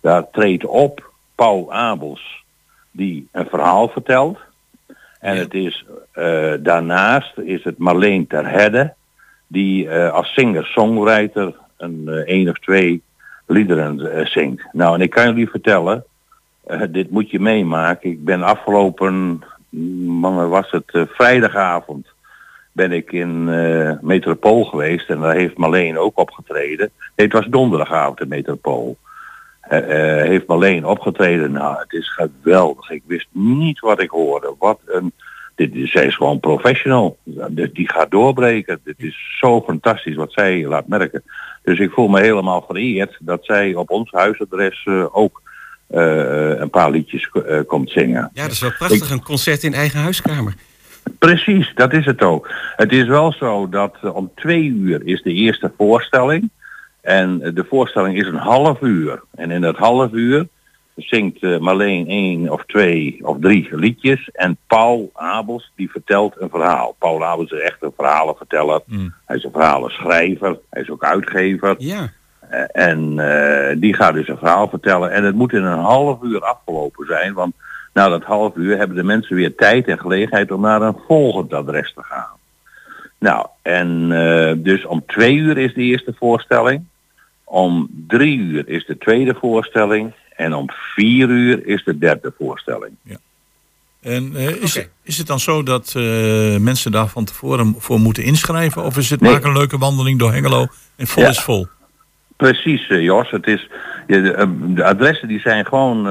daar 0.00 0.30
treedt 0.30 0.64
op 0.64 1.10
Paul 1.34 1.72
Abels, 1.72 2.44
die 2.90 3.28
een 3.32 3.46
verhaal 3.46 3.88
vertelt. 3.88 4.38
En 5.20 5.36
het 5.36 5.54
is, 5.54 5.84
uh, 6.14 6.52
daarnaast 6.60 7.38
is 7.38 7.64
het 7.64 7.78
Marleen 7.78 8.26
Terhedde, 8.26 8.94
die 9.46 9.84
uh, 9.84 10.12
als 10.12 10.32
singer-songwriter 10.32 11.54
een 11.76 12.02
uh, 12.06 12.14
één 12.14 12.48
of 12.48 12.58
twee 12.58 13.02
liederen 13.46 14.26
zingt. 14.28 14.66
Nou, 14.72 14.94
en 14.94 15.00
ik 15.00 15.10
kan 15.10 15.26
jullie 15.26 15.50
vertellen, 15.50 16.04
dit 16.88 17.10
moet 17.10 17.30
je 17.30 17.40
meemaken. 17.40 18.10
Ik 18.10 18.24
ben 18.24 18.42
afgelopen, 18.42 19.42
man, 20.06 20.48
was 20.48 20.70
het 20.70 21.06
vrijdagavond, 21.08 22.06
ben 22.72 22.92
ik 22.92 23.12
in 23.12 23.44
Metropool 24.00 24.64
geweest 24.64 25.08
en 25.10 25.20
daar 25.20 25.34
heeft 25.34 25.56
Marleen 25.56 25.98
ook 25.98 26.18
opgetreden. 26.18 26.90
Nee, 27.16 27.26
het 27.26 27.32
was 27.32 27.46
donderdagavond 27.46 28.20
in 28.20 28.28
Metropool. 28.28 28.96
Uh, 29.70 29.78
heeft 30.22 30.46
alleen 30.46 30.86
opgetreden. 30.86 31.52
Nou, 31.52 31.78
het 31.78 31.92
is 31.92 32.12
geweldig. 32.12 32.90
Ik 32.90 33.02
wist 33.06 33.26
niet 33.30 33.80
wat 33.80 34.00
ik 34.00 34.10
hoorde. 34.10 34.54
Wat 34.58 34.80
een... 34.86 35.12
Dit, 35.54 35.70
zij 35.74 36.06
is 36.06 36.16
gewoon 36.16 36.40
professional. 36.40 37.18
Die 37.72 37.90
gaat 37.90 38.10
doorbreken. 38.10 38.80
Dit 38.84 38.94
is 38.98 39.36
zo 39.40 39.60
fantastisch 39.60 40.14
wat 40.14 40.32
zij 40.32 40.66
laat 40.66 40.86
merken. 40.86 41.22
Dus 41.62 41.78
ik 41.78 41.90
voel 41.90 42.08
me 42.08 42.20
helemaal 42.20 42.64
vereerd 42.66 43.18
dat 43.20 43.44
zij 43.44 43.74
op 43.74 43.90
ons 43.90 44.10
huisadres 44.10 44.86
ook 45.12 45.42
een 45.88 46.70
paar 46.70 46.90
liedjes 46.90 47.30
komt 47.66 47.90
zingen. 47.90 48.30
Ja, 48.32 48.42
dat 48.42 48.52
is 48.52 48.60
wel 48.60 48.72
prachtig. 48.78 49.04
Ik... 49.04 49.10
Een 49.10 49.22
concert 49.22 49.62
in 49.62 49.74
eigen 49.74 50.00
huiskamer. 50.00 50.54
Precies, 51.18 51.72
dat 51.74 51.92
is 51.92 52.04
het 52.04 52.22
ook. 52.22 52.50
Het 52.76 52.92
is 52.92 53.06
wel 53.06 53.32
zo 53.32 53.68
dat 53.68 53.96
om 54.12 54.30
twee 54.34 54.64
uur 54.64 55.06
is 55.06 55.22
de 55.22 55.32
eerste 55.32 55.72
voorstelling. 55.76 56.50
En 57.00 57.38
de 57.38 57.64
voorstelling 57.68 58.18
is 58.18 58.26
een 58.26 58.34
half 58.34 58.80
uur. 58.80 59.22
En 59.34 59.50
in 59.50 59.60
dat 59.60 59.76
half 59.76 60.12
uur 60.12 60.48
zingt 60.96 61.42
uh, 61.42 61.58
Marleen 61.58 62.06
één 62.06 62.50
of 62.50 62.64
twee 62.64 63.18
of 63.22 63.36
drie 63.40 63.68
liedjes. 63.70 64.30
En 64.32 64.56
Paul 64.66 65.10
Abels 65.14 65.72
die 65.76 65.90
vertelt 65.90 66.34
een 66.38 66.50
verhaal. 66.50 66.96
Paul 66.98 67.24
Abels 67.24 67.50
is 67.50 67.60
echt 67.60 67.82
een 67.82 67.92
verhalenverteller. 67.96 68.80
Mm. 68.86 69.14
Hij 69.24 69.36
is 69.36 69.44
een 69.44 69.52
verhalenschrijver. 69.52 70.58
Hij 70.70 70.82
is 70.82 70.90
ook 70.90 71.04
uitgever. 71.04 71.74
Ja. 71.78 72.12
Uh, 72.50 72.64
en 72.72 73.12
uh, 73.18 73.80
die 73.80 73.94
gaat 73.94 74.14
dus 74.14 74.28
een 74.28 74.38
verhaal 74.38 74.68
vertellen. 74.68 75.12
En 75.12 75.24
het 75.24 75.34
moet 75.34 75.52
in 75.52 75.64
een 75.64 75.78
half 75.78 76.22
uur 76.22 76.40
afgelopen 76.40 77.06
zijn. 77.06 77.32
Want 77.32 77.54
na 77.92 78.08
dat 78.08 78.22
half 78.22 78.56
uur 78.56 78.76
hebben 78.78 78.96
de 78.96 79.02
mensen 79.02 79.36
weer 79.36 79.54
tijd 79.54 79.88
en 79.88 79.98
gelegenheid 79.98 80.50
om 80.50 80.60
naar 80.60 80.82
een 80.82 80.98
volgend 81.06 81.52
adres 81.52 81.92
te 81.94 82.02
gaan. 82.02 82.36
Nou, 83.18 83.46
en 83.62 84.08
dus 84.62 84.84
om 84.84 85.06
twee 85.06 85.34
uur 85.34 85.58
is 85.58 85.74
de 85.74 85.82
eerste 85.82 86.14
voorstelling. 86.18 86.84
Om 87.44 87.88
drie 88.08 88.38
uur 88.38 88.68
is 88.68 88.86
de 88.86 88.98
tweede 88.98 89.34
voorstelling. 89.40 90.12
En 90.36 90.54
om 90.54 90.66
vier 90.70 91.28
uur 91.28 91.66
is 91.66 91.84
de 91.84 91.98
derde 91.98 92.32
voorstelling. 92.38 92.94
Ja. 93.02 93.16
En 94.02 94.32
uh, 94.32 94.62
is, 94.62 94.76
okay. 94.76 94.90
is 95.02 95.18
het 95.18 95.26
dan 95.26 95.40
zo 95.40 95.62
dat 95.62 95.94
uh, 95.96 96.56
mensen 96.56 96.92
daar 96.92 97.08
van 97.08 97.24
tevoren 97.24 97.74
voor 97.78 98.00
moeten 98.00 98.22
inschrijven? 98.22 98.82
Of 98.82 98.96
is 98.96 99.10
het 99.10 99.20
nee. 99.20 99.32
maak 99.32 99.44
een 99.44 99.52
leuke 99.52 99.78
wandeling 99.78 100.18
door 100.18 100.32
Hengelo 100.32 100.66
en 100.96 101.06
vol 101.06 101.22
ja. 101.22 101.28
is 101.28 101.40
vol? 101.40 101.66
Precies, 102.36 102.88
uh, 102.88 103.02
Jos. 103.02 103.30
Het 103.30 103.46
is, 103.46 103.68
de, 104.06 104.46
de, 104.74 104.84
adressen 104.84 105.28
die 105.28 105.40
zijn 105.40 105.66
gewoon 105.66 106.06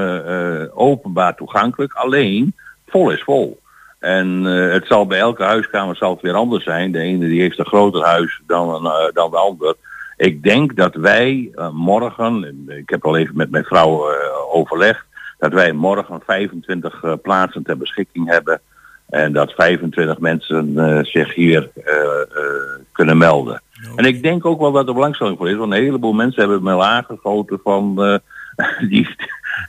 openbaar 0.73 1.35
toegankelijk. 1.35 1.93
Alleen, 1.93 2.55
vol 2.87 3.11
is 3.11 3.23
vol. 3.23 3.59
En 3.99 4.43
het 4.43 4.87
zal 4.87 5.05
bij 5.05 5.19
elke 5.19 5.43
huiskamer 5.43 5.95
zal 5.95 6.11
het 6.11 6.21
weer 6.21 6.33
anders 6.33 6.63
zijn. 6.63 6.91
De 6.91 6.99
ene 6.99 7.27
die 7.27 7.41
heeft 7.41 7.59
een 7.59 7.65
groter 7.65 8.03
huis 8.03 8.41
dan, 8.47 8.91
dan 9.13 9.31
de 9.31 9.37
ander. 9.37 9.75
Ik 10.17 10.43
denk 10.43 10.75
dat 10.75 10.95
wij 10.95 11.51
morgen, 11.71 12.63
ik 12.67 12.89
heb 12.89 13.05
al 13.05 13.17
even 13.17 13.35
met 13.35 13.51
mijn 13.51 13.63
vrouw 13.63 14.05
overlegd, 14.51 15.05
dat 15.37 15.53
wij 15.53 15.71
morgen 15.71 16.21
25 16.25 17.03
uh, 17.03 17.13
plaatsen 17.21 17.63
ter 17.63 17.77
beschikking 17.77 18.29
hebben. 18.29 18.61
En 19.09 19.33
dat 19.33 19.51
25 19.51 20.19
mensen 20.19 21.05
zich 21.05 21.33
hier 21.33 21.69
kunnen 22.91 23.17
melden. 23.17 23.61
Okay. 23.83 23.95
En 23.95 24.05
ik 24.05 24.23
denk 24.23 24.45
ook 24.45 24.59
wel 24.59 24.71
dat 24.71 24.87
er 24.87 24.93
belangstelling 24.93 25.37
voor 25.37 25.49
is. 25.49 25.57
Want 25.57 25.71
een 25.71 25.83
heleboel 25.83 26.13
mensen 26.13 26.41
hebben 26.41 26.63
me 26.63 26.83
aangegoten 26.83 27.59
van 27.63 27.95
die, 28.89 29.15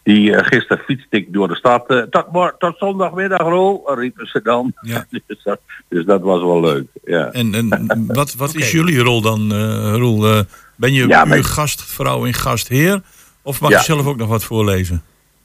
die 0.02 0.30
uh, 0.30 0.38
gisteren 0.42 0.84
fietste 0.84 1.16
ik 1.16 1.32
door 1.32 1.48
de 1.48 1.56
stad. 1.56 1.90
Uh, 1.90 2.02
tot, 2.02 2.54
tot 2.58 2.78
zondagmiddag, 2.78 3.40
Roel, 3.40 3.94
riepen 3.94 4.26
ze 4.26 4.40
dan. 4.42 4.72
Ja. 4.80 5.06
dus, 5.26 5.42
dat, 5.42 5.60
dus, 5.88 6.04
dat, 6.04 6.22
was 6.22 6.40
wel 6.40 6.60
leuk. 6.60 6.86
Ja. 7.04 7.30
En, 7.32 7.54
en 7.54 8.04
wat, 8.06 8.34
wat 8.34 8.48
okay. 8.48 8.62
is 8.62 8.70
jullie 8.70 8.98
rol 8.98 9.20
dan, 9.20 9.52
uh, 9.52 9.94
Roel? 9.94 10.44
ben 10.76 10.92
je 10.92 11.06
ja, 11.06 11.26
uw 11.26 11.42
gastvrouw 11.42 12.26
en 12.26 12.34
gastheer? 12.34 13.00
Of 13.42 13.60
mag 13.60 13.70
ja. 13.70 13.78
je 13.78 13.84
zelf 13.84 14.06
ook 14.06 14.16
nog 14.16 14.28
wat 14.28 14.44
voorlezen? 14.44 15.02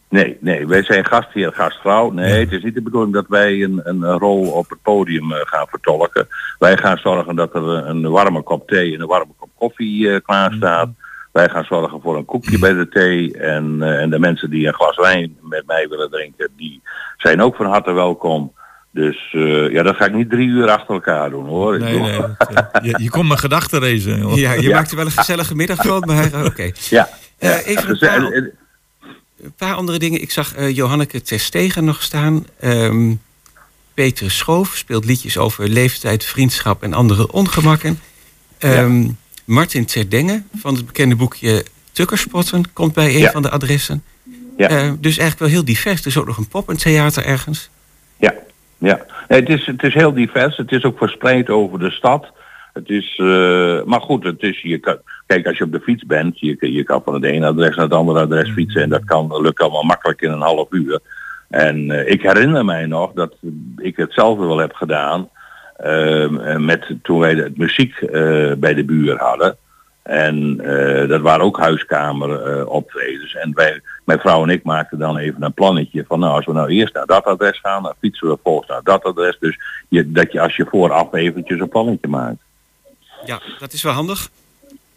Nee, 0.09 0.37
nee, 0.39 0.67
wij 0.67 0.83
zijn 0.83 1.05
gastheer, 1.05 1.53
gastvrouw. 1.53 2.11
Nee, 2.11 2.33
ja. 2.33 2.39
het 2.39 2.51
is 2.51 2.63
niet 2.63 2.73
de 2.73 2.81
bedoeling 2.81 3.13
dat 3.13 3.25
wij 3.27 3.63
een, 3.63 3.81
een 3.83 4.03
rol 4.03 4.51
op 4.51 4.69
het 4.69 4.81
podium 4.81 5.31
gaan 5.31 5.67
vertolken. 5.67 6.27
Wij 6.59 6.77
gaan 6.77 6.97
zorgen 6.97 7.35
dat 7.35 7.55
er 7.55 7.63
een 7.63 8.09
warme 8.09 8.41
kop 8.41 8.67
thee 8.67 8.93
en 8.93 9.01
een 9.01 9.07
warme 9.07 9.33
kop 9.37 9.49
koffie 9.55 10.21
klaar 10.21 10.53
staat. 10.53 10.85
-hmm. 10.85 11.05
Wij 11.37 11.49
gaan 11.49 11.63
zorgen 11.63 12.01
voor 12.01 12.17
een 12.17 12.25
koekje 12.25 12.59
bij 12.59 12.73
de 12.73 12.89
thee. 12.89 13.37
En, 13.37 13.77
uh, 13.79 14.01
en 14.01 14.09
de 14.09 14.19
mensen 14.19 14.49
die 14.49 14.67
een 14.67 14.73
glas 14.73 14.95
wijn 14.95 15.37
met 15.41 15.63
mij 15.65 15.87
willen 15.89 16.09
drinken, 16.09 16.49
die 16.57 16.81
zijn 17.17 17.41
ook 17.41 17.55
van 17.55 17.65
harte 17.65 17.91
welkom. 17.91 18.53
Dus 18.91 19.33
uh, 19.33 19.71
ja, 19.71 19.83
dat 19.83 19.95
ga 19.95 20.05
ik 20.05 20.13
niet 20.13 20.29
drie 20.29 20.47
uur 20.47 20.69
achter 20.69 20.93
elkaar 20.93 21.29
doen 21.29 21.45
hoor. 21.45 21.79
Nee, 21.79 21.99
nee. 21.99 22.11
je, 22.81 22.95
je 23.01 23.09
komt 23.09 23.27
mijn 23.27 23.39
gedachten 23.39 23.79
racen. 23.79 24.21
Hoor. 24.21 24.37
Ja, 24.37 24.53
je 24.53 24.69
maakt 24.69 24.89
er 24.89 24.95
wel 24.97 25.05
een 25.05 25.11
gezellige 25.11 25.55
middag 25.55 25.85
van, 25.85 26.03
maar 26.05 26.45
oké. 26.45 26.71
Ja. 26.89 27.09
Uh, 27.39 27.67
even 27.67 27.89
een 27.89 27.97
paar, 27.97 28.51
een 29.41 29.53
paar, 29.57 29.73
andere 29.73 29.99
dingen. 29.99 30.21
Ik 30.21 30.31
zag 30.31 30.57
uh, 30.57 30.75
Johanneke 30.75 31.21
Terstegen 31.21 31.85
nog 31.85 32.03
staan. 32.03 32.45
Um, 32.63 33.21
Peter 33.93 34.31
Schoof 34.31 34.75
speelt 34.75 35.05
liedjes 35.05 35.37
over 35.37 35.69
leeftijd, 35.69 36.25
vriendschap 36.25 36.83
en 36.83 36.93
andere 36.93 37.31
ongemakken. 37.31 37.99
Um, 38.59 39.01
ja. 39.01 39.09
Martin 39.45 39.85
Terdenge 39.85 40.43
van 40.55 40.75
het 40.75 40.85
bekende 40.85 41.15
boekje 41.15 41.65
Tukkerspotten 41.91 42.73
komt 42.73 42.93
bij 42.93 43.13
een 43.13 43.19
ja. 43.19 43.31
van 43.31 43.41
de 43.41 43.49
adressen. 43.49 44.03
Ja. 44.57 44.71
Uh, 44.71 44.91
dus 44.99 45.17
eigenlijk 45.17 45.39
wel 45.39 45.49
heel 45.49 45.65
divers. 45.65 46.01
Er 46.01 46.07
is 46.07 46.17
ook 46.17 46.25
nog 46.25 46.37
een 46.37 46.47
poppentheater 46.47 47.25
ergens. 47.25 47.69
Ja, 48.17 48.33
ja. 48.77 49.05
Nee, 49.27 49.39
het, 49.39 49.49
is, 49.49 49.65
het 49.65 49.83
is 49.83 49.93
heel 49.93 50.13
divers. 50.13 50.57
Het 50.57 50.71
is 50.71 50.83
ook 50.83 50.97
verspreid 50.97 51.49
over 51.49 51.79
de 51.79 51.91
stad. 51.91 52.31
Het 52.73 52.89
is, 52.89 53.17
uh, 53.17 53.83
maar 53.83 54.01
goed, 54.01 54.23
het 54.23 54.41
is, 54.41 54.61
je 54.61 54.77
kan, 54.77 54.97
kijk, 55.27 55.47
als 55.47 55.57
je 55.57 55.63
op 55.63 55.71
de 55.71 55.79
fiets 55.79 56.05
bent, 56.05 56.39
je, 56.39 56.57
je 56.59 56.83
kan 56.83 57.01
van 57.03 57.13
het 57.13 57.23
ene 57.23 57.45
adres 57.45 57.75
naar 57.75 57.85
het 57.85 57.93
andere 57.93 58.19
adres 58.19 58.49
fietsen 58.49 58.81
en 58.81 58.89
dat 58.89 59.05
kan 59.05 59.41
lukt 59.41 59.61
allemaal 59.61 59.83
makkelijk 59.83 60.21
in 60.21 60.31
een 60.31 60.41
half 60.41 60.67
uur. 60.71 60.99
En 61.49 61.89
uh, 61.89 62.09
ik 62.09 62.21
herinner 62.21 62.65
mij 62.65 62.85
nog 62.85 63.13
dat 63.13 63.35
ik 63.77 63.97
hetzelfde 63.97 64.45
wel 64.45 64.57
heb 64.57 64.73
gedaan 64.73 65.29
uh, 65.85 66.57
met 66.57 66.95
toen 67.01 67.19
wij 67.19 67.33
het 67.33 67.57
muziek 67.57 68.01
uh, 68.01 68.53
bij 68.53 68.73
de 68.73 68.83
buur 68.83 69.17
hadden. 69.17 69.57
En 70.03 70.57
dat 71.07 71.21
waren 71.21 71.45
ook 71.45 71.59
huiskamer 71.59 72.57
uh, 72.57 72.69
optredens. 72.69 73.35
En 73.35 73.51
wij, 73.53 73.81
mijn 74.05 74.19
vrouw 74.19 74.43
en 74.43 74.49
ik 74.49 74.63
maakten 74.63 74.99
dan 74.99 75.17
even 75.17 75.43
een 75.43 75.53
plannetje 75.53 76.05
van 76.07 76.19
nou 76.19 76.33
als 76.33 76.45
we 76.45 76.53
nou 76.53 76.69
eerst 76.69 76.93
naar 76.93 77.05
dat 77.05 77.23
adres 77.23 77.59
gaan, 77.59 77.83
dan 77.83 77.93
fietsen 77.99 78.27
we 78.27 78.33
vervolgens 78.33 78.69
naar 78.69 78.83
dat 78.83 79.03
adres. 79.03 79.37
Dus 79.39 79.57
je, 79.87 80.11
dat 80.11 80.31
je 80.31 80.41
als 80.41 80.55
je 80.55 80.65
vooraf 80.69 81.13
eventjes 81.13 81.59
een 81.59 81.69
plannetje 81.69 82.07
maakt. 82.07 82.41
Ja, 83.25 83.39
dat 83.59 83.73
is 83.73 83.83
wel 83.83 83.93
handig. 83.93 84.29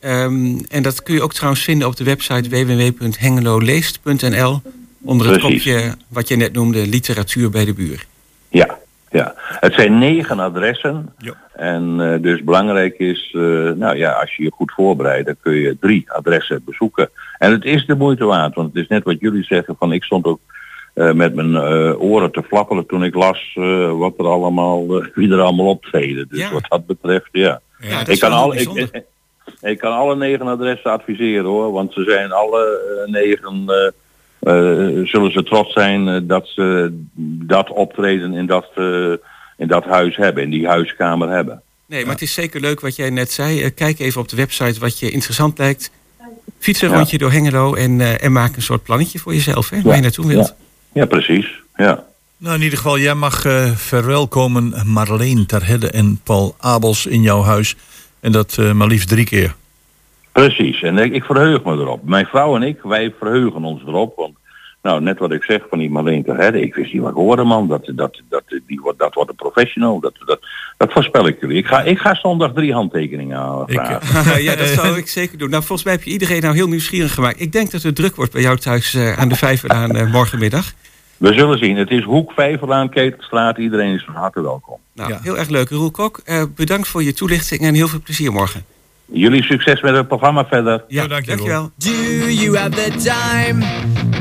Um, 0.04 0.60
en 0.68 0.82
dat 0.82 1.02
kun 1.02 1.14
je 1.14 1.22
ook 1.22 1.32
trouwens 1.32 1.64
vinden 1.64 1.88
op 1.88 1.96
de 1.96 2.04
website 2.04 2.48
www.hengeloleest.nl 2.48 4.62
onder 5.02 5.30
het 5.30 5.38
Precies. 5.40 5.64
kopje 5.64 5.94
wat 6.08 6.28
je 6.28 6.36
net 6.36 6.52
noemde, 6.52 6.86
literatuur 6.86 7.50
bij 7.50 7.64
de 7.64 7.74
buur. 7.74 8.06
Ja, 8.48 8.78
ja. 9.10 9.34
Het 9.36 9.74
zijn 9.74 9.98
negen 9.98 10.40
adressen. 10.40 11.14
Ja. 11.18 11.32
En 11.54 11.96
uh, 12.00 12.22
dus 12.22 12.42
belangrijk 12.44 12.98
is, 12.98 13.32
uh, 13.36 13.42
nou 13.70 13.96
ja, 13.96 14.10
als 14.10 14.36
je 14.36 14.42
je 14.42 14.50
goed 14.50 14.72
voorbereidt, 14.72 15.26
dan 15.26 15.36
kun 15.42 15.54
je 15.54 15.76
drie 15.80 16.04
adressen 16.12 16.62
bezoeken. 16.64 17.10
En 17.38 17.52
het 17.52 17.64
is 17.64 17.86
de 17.86 17.94
moeite 17.94 18.24
waard, 18.24 18.54
want 18.54 18.72
het 18.74 18.82
is 18.82 18.88
net 18.88 19.04
wat 19.04 19.20
jullie 19.20 19.44
zeggen, 19.44 19.76
van 19.78 19.92
ik 19.92 20.04
stond 20.04 20.24
ook 20.24 20.40
uh, 20.94 21.12
met 21.12 21.34
mijn 21.34 21.56
oren 21.96 22.32
te 22.32 22.42
flapperen 22.42 22.86
toen 22.86 23.04
ik 23.04 23.14
las 23.14 23.52
wat 23.98 24.14
er 24.18 24.26
allemaal, 24.26 24.86
wie 25.14 25.32
er 25.32 25.40
allemaal 25.40 25.68
optreden. 25.68 26.26
Dus 26.28 26.38
Ja. 26.38 26.52
wat 26.52 26.66
dat 26.68 26.86
betreft, 26.86 27.28
ja. 27.32 27.60
Ja, 27.78 27.90
dat 27.90 28.00
ik, 28.00 28.08
is 28.08 28.18
kan 28.18 28.32
al, 28.32 28.48
bijzonder. 28.48 28.88
ik, 28.92 29.02
ik, 29.60 29.78
kan 29.78 29.92
alle 29.92 30.16
negen 30.16 30.46
adressen 30.46 30.90
adviseren 30.90 31.44
hoor, 31.44 31.72
want 31.72 31.92
ze 31.92 32.04
zijn 32.08 32.32
alle 32.32 32.80
eh, 33.06 33.12
negen, 33.12 33.64
eh, 33.66 33.86
eh, 34.40 35.06
zullen 35.06 35.32
ze 35.32 35.42
trots 35.42 35.72
zijn 35.72 36.26
dat 36.26 36.46
ze 36.54 36.92
dat 37.42 37.70
optreden 37.70 38.32
in 38.34 38.46
dat, 38.46 38.66
eh, 38.74 39.12
in 39.56 39.66
dat 39.66 39.84
huis 39.84 40.16
hebben, 40.16 40.42
in 40.42 40.50
die 40.50 40.66
huiskamer 40.66 41.28
hebben. 41.30 41.62
Nee, 41.86 42.02
maar 42.04 42.12
het 42.12 42.22
is 42.22 42.34
zeker 42.34 42.60
leuk 42.60 42.80
wat 42.80 42.96
jij 42.96 43.10
net 43.10 43.30
zei. 43.32 43.70
Kijk 43.70 43.98
even 43.98 44.20
op 44.20 44.28
de 44.28 44.36
website 44.36 44.80
wat 44.80 44.98
je 44.98 45.10
interessant 45.10 45.58
lijkt. 45.58 45.90
Fiets 46.58 46.82
een 46.82 46.88
Ja. 46.90 46.94
rondje 46.96 47.18
door 47.18 47.30
Hengelo 47.32 47.74
en, 47.74 48.00
eh, 48.00 48.24
en 48.24 48.32
maak 48.32 48.56
een 48.56 48.62
soort 48.62 48.82
plannetje 48.82 49.18
voor 49.18 49.34
jezelf, 49.34 49.70
hè, 49.70 49.82
waar 49.82 49.96
je 49.96 50.02
naartoe 50.02 50.26
wilt. 50.26 50.54
Ja, 50.92 51.06
precies. 51.06 51.46
Ja. 51.76 52.04
Nou, 52.36 52.56
in 52.56 52.62
ieder 52.62 52.78
geval, 52.78 52.98
jij 52.98 53.14
mag 53.14 53.44
eh, 53.44 53.70
verwelkomen 53.74 54.74
Marleen 54.86 55.46
Terhedde 55.46 55.90
en 55.90 56.20
Paul 56.24 56.54
Abels 56.58 57.06
in 57.06 57.22
jouw 57.22 57.42
huis. 57.42 57.76
En 58.20 58.32
dat 58.32 58.56
eh, 58.58 58.72
maar 58.72 58.86
liefst 58.86 59.08
drie 59.08 59.24
keer. 59.24 59.54
Precies, 60.32 60.82
en 60.82 60.98
ik, 60.98 61.12
ik 61.12 61.24
verheug 61.24 61.64
me 61.64 61.72
erop. 61.72 62.04
Mijn 62.04 62.26
vrouw 62.26 62.56
en 62.56 62.62
ik, 62.62 62.78
wij 62.82 63.14
verheugen 63.18 63.64
ons 63.64 63.82
erop. 63.86 64.16
Want, 64.16 64.36
nou, 64.82 65.00
net 65.00 65.18
wat 65.18 65.32
ik 65.32 65.44
zeg 65.44 65.60
van 65.70 65.78
die 65.78 65.90
Marleen 65.90 66.24
Terhedde, 66.24 66.60
ik 66.60 66.74
wist 66.74 66.92
niet 66.92 67.02
wat 67.02 67.10
ik 67.10 67.16
hoorde, 67.16 67.44
man. 67.44 67.68
Dat, 67.68 67.92
dat, 67.94 68.20
dat, 68.28 68.42
die, 68.66 68.80
wordt- 68.80 68.98
dat 68.98 69.14
wordt 69.14 69.30
een 69.30 69.36
professional. 69.36 70.00
Dat, 70.00 70.14
dat, 70.26 70.38
dat 70.76 70.92
voorspel 70.92 71.26
ik 71.26 71.40
jullie. 71.40 71.56
Ik 71.56 71.66
ga, 71.66 71.82
ik 71.82 71.98
ga 71.98 72.14
zondag 72.14 72.52
drie 72.52 72.72
handtekeningen 72.72 73.38
aan 73.38 73.62
Ik, 73.66 73.80
vragen. 73.80 74.42
ja, 74.48 74.56
dat 74.56 74.66
zou 74.68 74.96
ik 74.98 75.08
zeker 75.08 75.38
doen. 75.38 75.50
Nou, 75.50 75.62
volgens 75.62 75.84
mij 75.84 75.92
heb 75.94 76.02
je 76.02 76.10
iedereen 76.10 76.40
nou 76.40 76.54
heel 76.54 76.68
nieuwsgierig 76.68 77.14
gemaakt. 77.14 77.40
Ik 77.40 77.52
denk 77.52 77.70
dat 77.70 77.82
het 77.82 77.96
druk 77.96 78.16
wordt 78.16 78.32
bij 78.32 78.42
jou 78.42 78.56
thuis 78.56 78.94
eh, 78.94 79.18
aan 79.18 79.28
de 79.28 79.36
Vijverlaan 79.36 79.90
eh, 79.96 80.12
morgenmiddag. 80.12 80.72
We 81.16 81.32
zullen 81.32 81.58
zien. 81.58 81.76
Het 81.76 81.90
is 81.90 82.02
Hoek 82.04 82.32
Vijverlaan, 82.32 82.88
Ketelstraat. 82.90 83.58
Iedereen 83.58 83.94
is 83.94 84.04
van 84.04 84.14
harte 84.14 84.42
welkom. 84.42 84.78
Nou, 85.00 85.12
Ja. 85.12 85.18
heel 85.22 85.38
erg 85.38 85.48
leuk. 85.48 85.68
Roel 85.70 85.90
Kok, 85.90 86.20
eh, 86.24 86.42
bedankt 86.56 86.88
voor 86.88 87.02
je 87.02 87.12
toelichting 87.12 87.60
en 87.60 87.74
heel 87.74 87.88
veel 87.88 88.00
plezier 88.04 88.32
morgen. 88.32 88.64
Jullie 89.12 89.42
succes 89.42 89.80
met 89.80 89.94
het 89.96 90.08
programma 90.08 90.44
verder. 90.44 90.84
Ja, 90.88 91.02
Ja, 91.02 91.08
dank 91.08 91.24
je, 91.24 91.30
dankjewel. 91.30 91.70
Do 91.76 91.90
you 92.30 92.56
have 92.56 92.70
the 92.70 92.90
time 92.90 93.64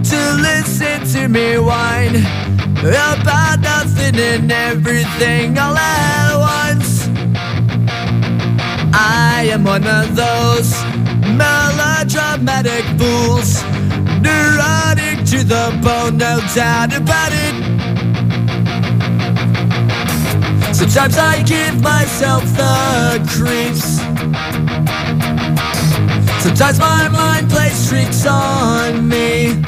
to 0.01 0.17
listen 0.35 1.13
to 1.13 1.27
me 1.27 1.61
whine 1.63 2.17
about 3.13 3.59
nothing 3.61 4.19
and 4.19 4.51
everything 4.51 5.59
all 5.59 5.75
at 5.75 6.35
once? 6.35 7.07
I 9.41 9.51
am 9.53 9.65
one 9.67 9.85
of 10.01 10.15
those 10.15 10.75
melodramatic 11.35 12.83
fools, 12.97 13.61
neurotic 14.21 15.17
to 15.25 15.43
the 15.45 15.71
bone, 15.81 16.17
no 16.17 16.39
doubt 16.55 16.93
about 16.95 17.31
it. 17.31 17.53
Sometimes 20.79 21.17
I 21.17 21.43
give 21.43 21.81
myself 21.81 22.41
the 22.55 23.19
creeps. 23.27 23.97
Sometimes 26.41 26.79
my 26.79 27.09
mind 27.09 27.49
plays 27.49 27.89
tricks 27.89 28.25
on 28.25 29.09
me. 29.09 29.61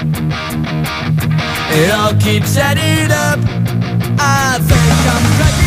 It 1.74 1.92
all 1.92 2.14
keeps 2.14 2.56
adding 2.56 3.12
up. 3.12 3.40
I 4.18 4.58
think 4.62 5.00
I'm 5.12 5.36
cracking 5.36 5.61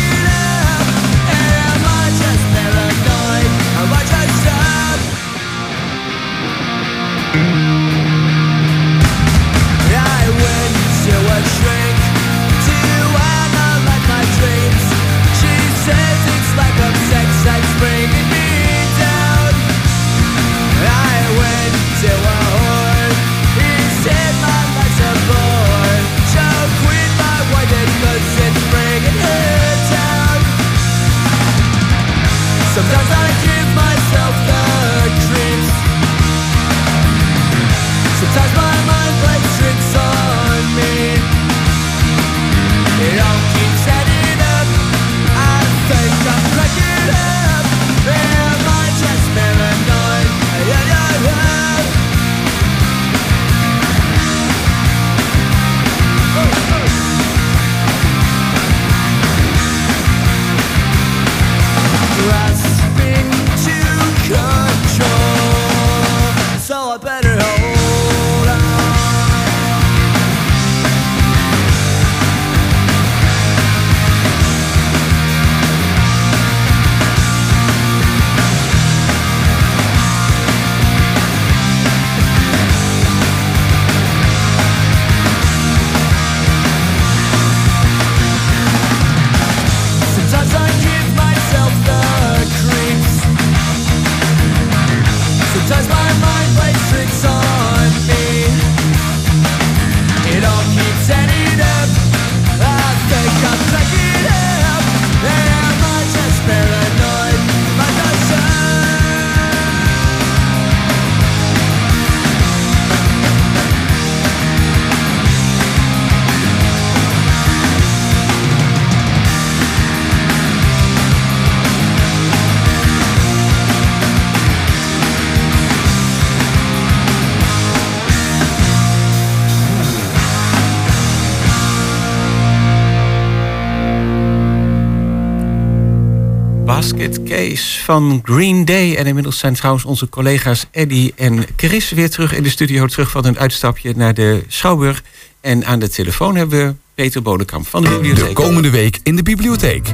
van 137.85 138.21
Green 138.23 138.65
Day. 138.65 138.95
En 138.95 139.05
inmiddels 139.05 139.37
zijn 139.37 139.53
trouwens 139.53 139.85
onze 139.85 140.09
collega's 140.09 140.65
Eddie 140.71 141.13
en 141.15 141.45
Chris 141.55 141.89
weer 141.89 142.09
terug 142.09 142.33
in 142.33 142.43
de 142.43 142.49
studio. 142.49 142.85
Terug 142.85 143.09
van 143.11 143.25
een 143.25 143.39
uitstapje 143.39 143.93
naar 143.95 144.13
de 144.13 144.43
Schouwburg. 144.47 145.03
En 145.41 145.65
aan 145.65 145.79
de 145.79 145.89
telefoon 145.89 146.35
hebben 146.35 146.67
we 146.67 146.73
Peter 146.95 147.21
Bodekamp 147.21 147.67
van 147.67 147.83
de 147.83 147.89
bibliotheek. 147.89 148.27
De 148.27 148.33
komende 148.33 148.69
week 148.69 148.99
in 149.03 149.15
de 149.15 149.23
bibliotheek. 149.23 149.93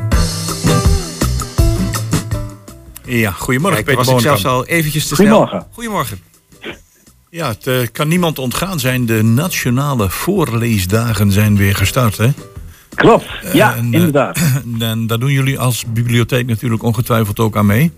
Ja, 3.06 3.32
goedemorgen 3.32 3.84
Kijk, 3.84 3.86
Peter 3.86 3.96
was 3.96 4.08
ik 4.08 4.14
Boonkamp. 4.14 4.40
zelfs 4.40 4.46
al 4.46 4.66
eventjes 4.66 5.08
te 5.08 5.16
Goedemorgen. 5.16 5.58
snel. 5.60 5.68
Goedemorgen. 5.74 6.20
Ja, 7.30 7.48
het 7.48 7.68
eh, 7.68 7.76
kan 7.92 8.08
niemand 8.08 8.40
ontgaan 8.40 8.80
zijn. 8.80 9.06
De 9.06 9.24
nationale 9.24 10.10
voorleesdagen 10.10 11.32
zijn 11.32 11.58
weer 11.58 11.76
gestart, 11.76 12.18
hè? 12.18 12.30
Klopt, 12.96 13.26
ja, 13.54 13.76
En, 13.76 13.78
eh, 13.78 13.92
inderdaad. 13.92 14.40
En 14.80 15.08
daar 15.08 15.20
doen 15.20 15.32
jullie 15.32 15.60
als 15.60 15.86
bibliotheek 15.94 16.48
natuurlijk 16.48 16.84
ongetwijfeld 16.84 17.40
ook 17.40 17.58
aan 17.58 17.66
mee. 17.66 17.92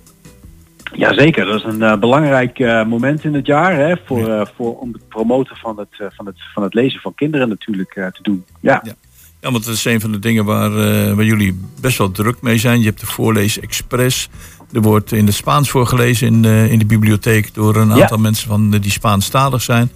Jazeker, 0.95 1.45
dat 1.45 1.55
is 1.55 1.63
een 1.63 1.81
eh, 1.81 1.97
belangrijk 1.97 2.59
eh, 2.59 2.85
moment 2.85 3.23
in 3.23 3.33
het 3.33 3.45
jaar 3.45 3.75
hè, 3.75 3.95
voor, 4.05 4.51
voor, 4.55 4.79
om 4.79 4.93
het 4.93 5.07
promoten 5.07 5.55
van 5.55 5.77
het, 5.79 6.13
van, 6.15 6.25
het, 6.25 6.35
van 6.53 6.63
het 6.63 6.73
lezen 6.73 6.99
van 7.01 7.15
kinderen 7.15 7.49
natuurlijk 7.49 7.93
te 7.93 8.19
doen. 8.21 8.45
Ja. 8.59 8.81
Ja. 8.83 8.93
Ja, 9.41 9.51
want 9.51 9.65
dat 9.65 9.73
is 9.73 9.85
een 9.85 10.01
van 10.01 10.11
de 10.11 10.19
dingen 10.19 10.45
waar, 10.45 10.71
waar 11.15 11.25
jullie 11.25 11.59
best 11.81 11.97
wel 11.97 12.11
druk 12.11 12.41
mee 12.41 12.57
zijn. 12.57 12.79
Je 12.79 12.85
hebt 12.85 12.99
de 12.99 13.05
Voorlees 13.05 13.59
Express. 13.59 14.29
Er 14.71 14.81
wordt 14.81 15.11
in 15.11 15.25
het 15.25 15.35
Spaans 15.35 15.69
voorgelezen 15.69 16.27
in, 16.27 16.45
in 16.69 16.79
de 16.79 16.85
bibliotheek 16.85 17.53
door 17.53 17.75
een 17.75 17.87
Ja. 17.87 18.01
aantal 18.01 18.17
mensen 18.17 18.47
van, 18.47 18.69
die 18.69 18.91
Spaanstalig 18.91 19.61
zijn. 19.61 19.91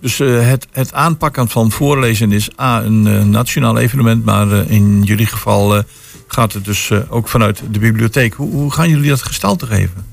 Dus 0.00 0.20
eh, 0.20 0.48
het, 0.48 0.66
het 0.72 0.92
aanpakken 0.92 1.48
van 1.48 1.70
voorlezen 1.70 2.32
is 2.32 2.50
A, 2.60 2.82
een 2.82 3.06
eh, 3.06 3.24
nationaal 3.24 3.78
evenement, 3.78 4.24
maar 4.24 4.52
eh, 4.52 4.70
in 4.70 5.02
jullie 5.02 5.26
geval 5.26 5.82
gaat 6.26 6.52
het 6.52 6.64
dus 6.64 6.92
ook 7.08 7.28
vanuit 7.28 7.62
de 7.70 7.78
bibliotheek. 7.78 8.34
Hoe, 8.34 8.50
hoe 8.50 8.72
gaan 8.72 8.88
jullie 8.88 9.08
dat 9.08 9.22
gestalte 9.22 9.66
geven? 9.66 10.06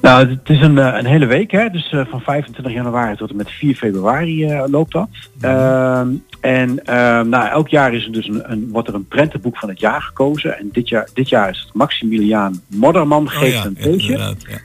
Nou, 0.00 0.28
het 0.28 0.48
is 0.48 0.60
een, 0.60 0.76
een 0.76 1.06
hele 1.06 1.26
week, 1.26 1.50
hè? 1.50 1.68
dus 1.68 1.94
van 2.10 2.20
25 2.20 2.72
januari 2.72 3.16
tot 3.16 3.30
en 3.30 3.36
met 3.36 3.50
4 3.50 3.74
februari 3.74 4.62
loopt 4.66 4.92
dat. 4.92 5.08
Ehm, 5.40 6.08
en 6.40 6.86
ehm, 6.86 7.28
nou, 7.28 7.48
elk 7.48 7.68
jaar 7.68 7.94
is 7.94 8.04
er 8.04 8.12
dus 8.12 8.28
een, 8.28 8.52
een, 8.52 8.68
wordt 8.70 8.88
er 8.88 8.94
een 8.94 9.08
prentenboek 9.08 9.58
van 9.58 9.68
het 9.68 9.80
jaar 9.80 10.02
gekozen. 10.02 10.58
En 10.58 10.68
dit 10.72 10.88
jaar, 10.88 11.08
dit 11.14 11.28
jaar 11.28 11.50
is 11.50 11.58
het 11.58 11.74
Maximiliaan 11.74 12.60
Modderman 12.66 13.30
geeft 13.30 13.66
Oh 13.66 13.72
ja, 13.74 13.82
een 13.82 13.98
inderdaad, 14.00 14.44
ja. 14.48 14.58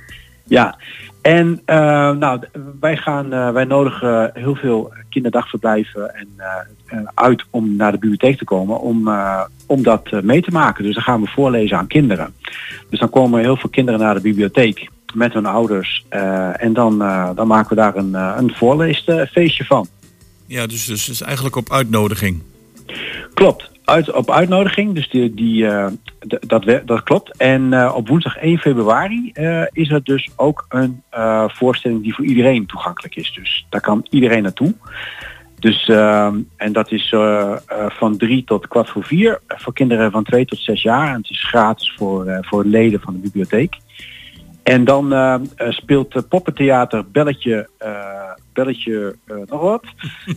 Ja, 0.47 0.77
en 1.25 1.61
eh, 1.65 2.11
nou, 2.11 2.39
wij, 2.79 2.97
gaan, 2.97 3.33
eh, 3.33 3.51
wij 3.51 3.63
nodigen 3.63 4.31
heel 4.33 4.55
veel 4.55 4.93
kinderdagverblijven 5.09 6.15
en, 6.15 6.27
eh, 6.37 6.99
uit 7.13 7.43
om 7.49 7.75
naar 7.75 7.91
de 7.91 7.97
bibliotheek 7.97 8.37
te 8.37 8.43
komen 8.43 8.79
om, 8.79 9.09
om 9.65 9.83
dat 9.83 10.11
mee 10.23 10.41
te 10.41 10.51
maken. 10.51 10.83
Dus 10.83 10.93
dan 10.93 11.03
gaan 11.03 11.21
we 11.21 11.27
voorlezen 11.27 11.77
aan 11.77 11.87
kinderen. 11.87 12.33
Dus 12.89 12.99
dan 12.99 13.09
komen 13.09 13.39
heel 13.39 13.57
veel 13.57 13.69
kinderen 13.69 13.99
naar 13.99 14.13
de 14.13 14.21
bibliotheek 14.21 14.89
met 15.13 15.33
hun 15.33 15.45
ouders 15.45 16.05
en 16.53 16.73
dan, 16.73 16.97
dan 17.35 17.47
maken 17.47 17.69
we 17.69 17.75
daar 17.75 17.95
een, 17.95 18.13
een 18.13 18.53
voorleesfeestje 18.55 19.65
van. 19.65 19.87
Ja, 20.45 20.67
dus, 20.67 20.85
dus 20.85 21.05
het 21.05 21.15
is 21.15 21.21
eigenlijk 21.21 21.55
op 21.55 21.71
uitnodiging. 21.71 22.41
Klopt, 23.33 23.71
uit, 23.85 24.11
op 24.11 24.31
uitnodiging, 24.31 24.93
dus 24.93 25.09
die, 25.09 25.33
die, 25.33 25.67
eh, 25.67 25.87
dat, 26.39 26.81
dat 26.85 27.03
klopt. 27.03 27.37
En 27.37 27.73
eh, 27.73 27.93
op 27.95 28.07
woensdag 28.07 28.37
1 28.37 28.57
februari 28.57 29.31
eh, 29.33 29.63
is 29.71 29.89
er 29.89 30.03
dus 30.03 30.29
ook 30.35 30.65
een 30.69 31.03
voorstelling 31.47 32.03
die 32.03 32.15
voor 32.15 32.25
iedereen 32.25 32.65
toegankelijk 32.65 33.15
is. 33.15 33.33
Dus 33.33 33.65
daar 33.69 33.81
kan 33.81 34.05
iedereen 34.09 34.43
naartoe. 34.43 34.73
Dus, 35.59 35.87
en 36.57 36.71
dat 36.71 36.91
is 36.91 37.13
van 37.87 38.17
drie 38.17 38.43
tot 38.43 38.67
kwart 38.67 38.89
voor 38.89 39.03
vier 39.03 39.39
eh, 39.47 39.57
voor 39.59 39.73
kinderen 39.73 40.11
van 40.11 40.23
twee 40.23 40.45
tot 40.45 40.59
zes 40.59 40.81
jaar. 40.81 41.07
En 41.07 41.15
het 41.15 41.29
is 41.29 41.43
gratis 41.43 41.93
voor, 41.97 42.37
voor 42.41 42.65
leden 42.65 43.01
van 43.01 43.13
de 43.13 43.19
bibliotheek. 43.19 43.77
En 44.63 44.83
dan 44.83 45.13
eh, 45.13 45.39
speelt 45.69 46.29
poppentheater 46.29 47.05
Belletje, 47.11 47.69
Belletje 48.53 49.15
nog 49.25 49.61
wat. 49.61 49.83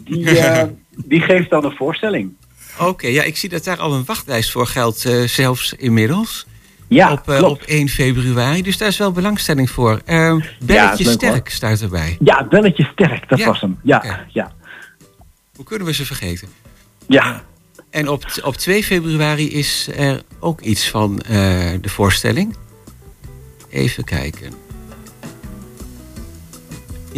Die, 0.04 0.24
die 1.10 1.20
geeft 1.20 1.50
dan 1.50 1.64
een 1.64 1.76
voorstelling. 1.76 2.34
Oké, 2.80 3.06
ja, 3.08 3.22
ik 3.22 3.36
zie 3.36 3.48
dat 3.48 3.64
daar 3.64 3.78
al 3.78 3.92
een 3.94 4.04
wachtlijst 4.04 4.50
voor 4.50 4.66
geldt, 4.66 5.04
eh, 5.04 5.22
zelfs 5.22 5.72
inmiddels. 5.72 6.46
Ja, 6.88 7.12
op, 7.12 7.28
eh, 7.28 7.36
klopt. 7.38 7.62
op 7.62 7.68
1 7.68 7.88
februari. 7.88 8.62
Dus 8.62 8.76
daar 8.78 8.88
is 8.88 8.96
wel 8.98 9.12
belangstelling 9.12 9.70
voor. 9.70 10.00
Is 10.06 10.56
Belletje 10.60 11.04
Sterk 11.10 11.48
staat 11.50 11.80
erbij. 11.80 12.16
Ja, 12.20 12.46
belletje 12.48 12.88
sterk, 12.92 13.28
dat 13.28 13.38
Ja. 13.38 13.46
was 13.46 13.60
hem. 13.60 13.78
Ja, 13.82 14.24
ja, 14.32 14.52
Hoe 15.56 15.64
kunnen 15.64 15.86
we 15.86 15.92
ze 15.94 16.04
vergeten? 16.06 16.48
ja. 17.06 17.42
En 17.90 18.08
op, 18.08 18.24
op 18.44 18.56
2 18.56 18.84
februari 18.84 19.50
is 19.52 19.88
er 19.96 20.22
ook 20.38 20.60
iets 20.60 20.88
van 20.90 21.16
de 21.80 21.88
voorstelling. 21.88 22.56
Even 23.70 24.04
kijken. 24.04 24.52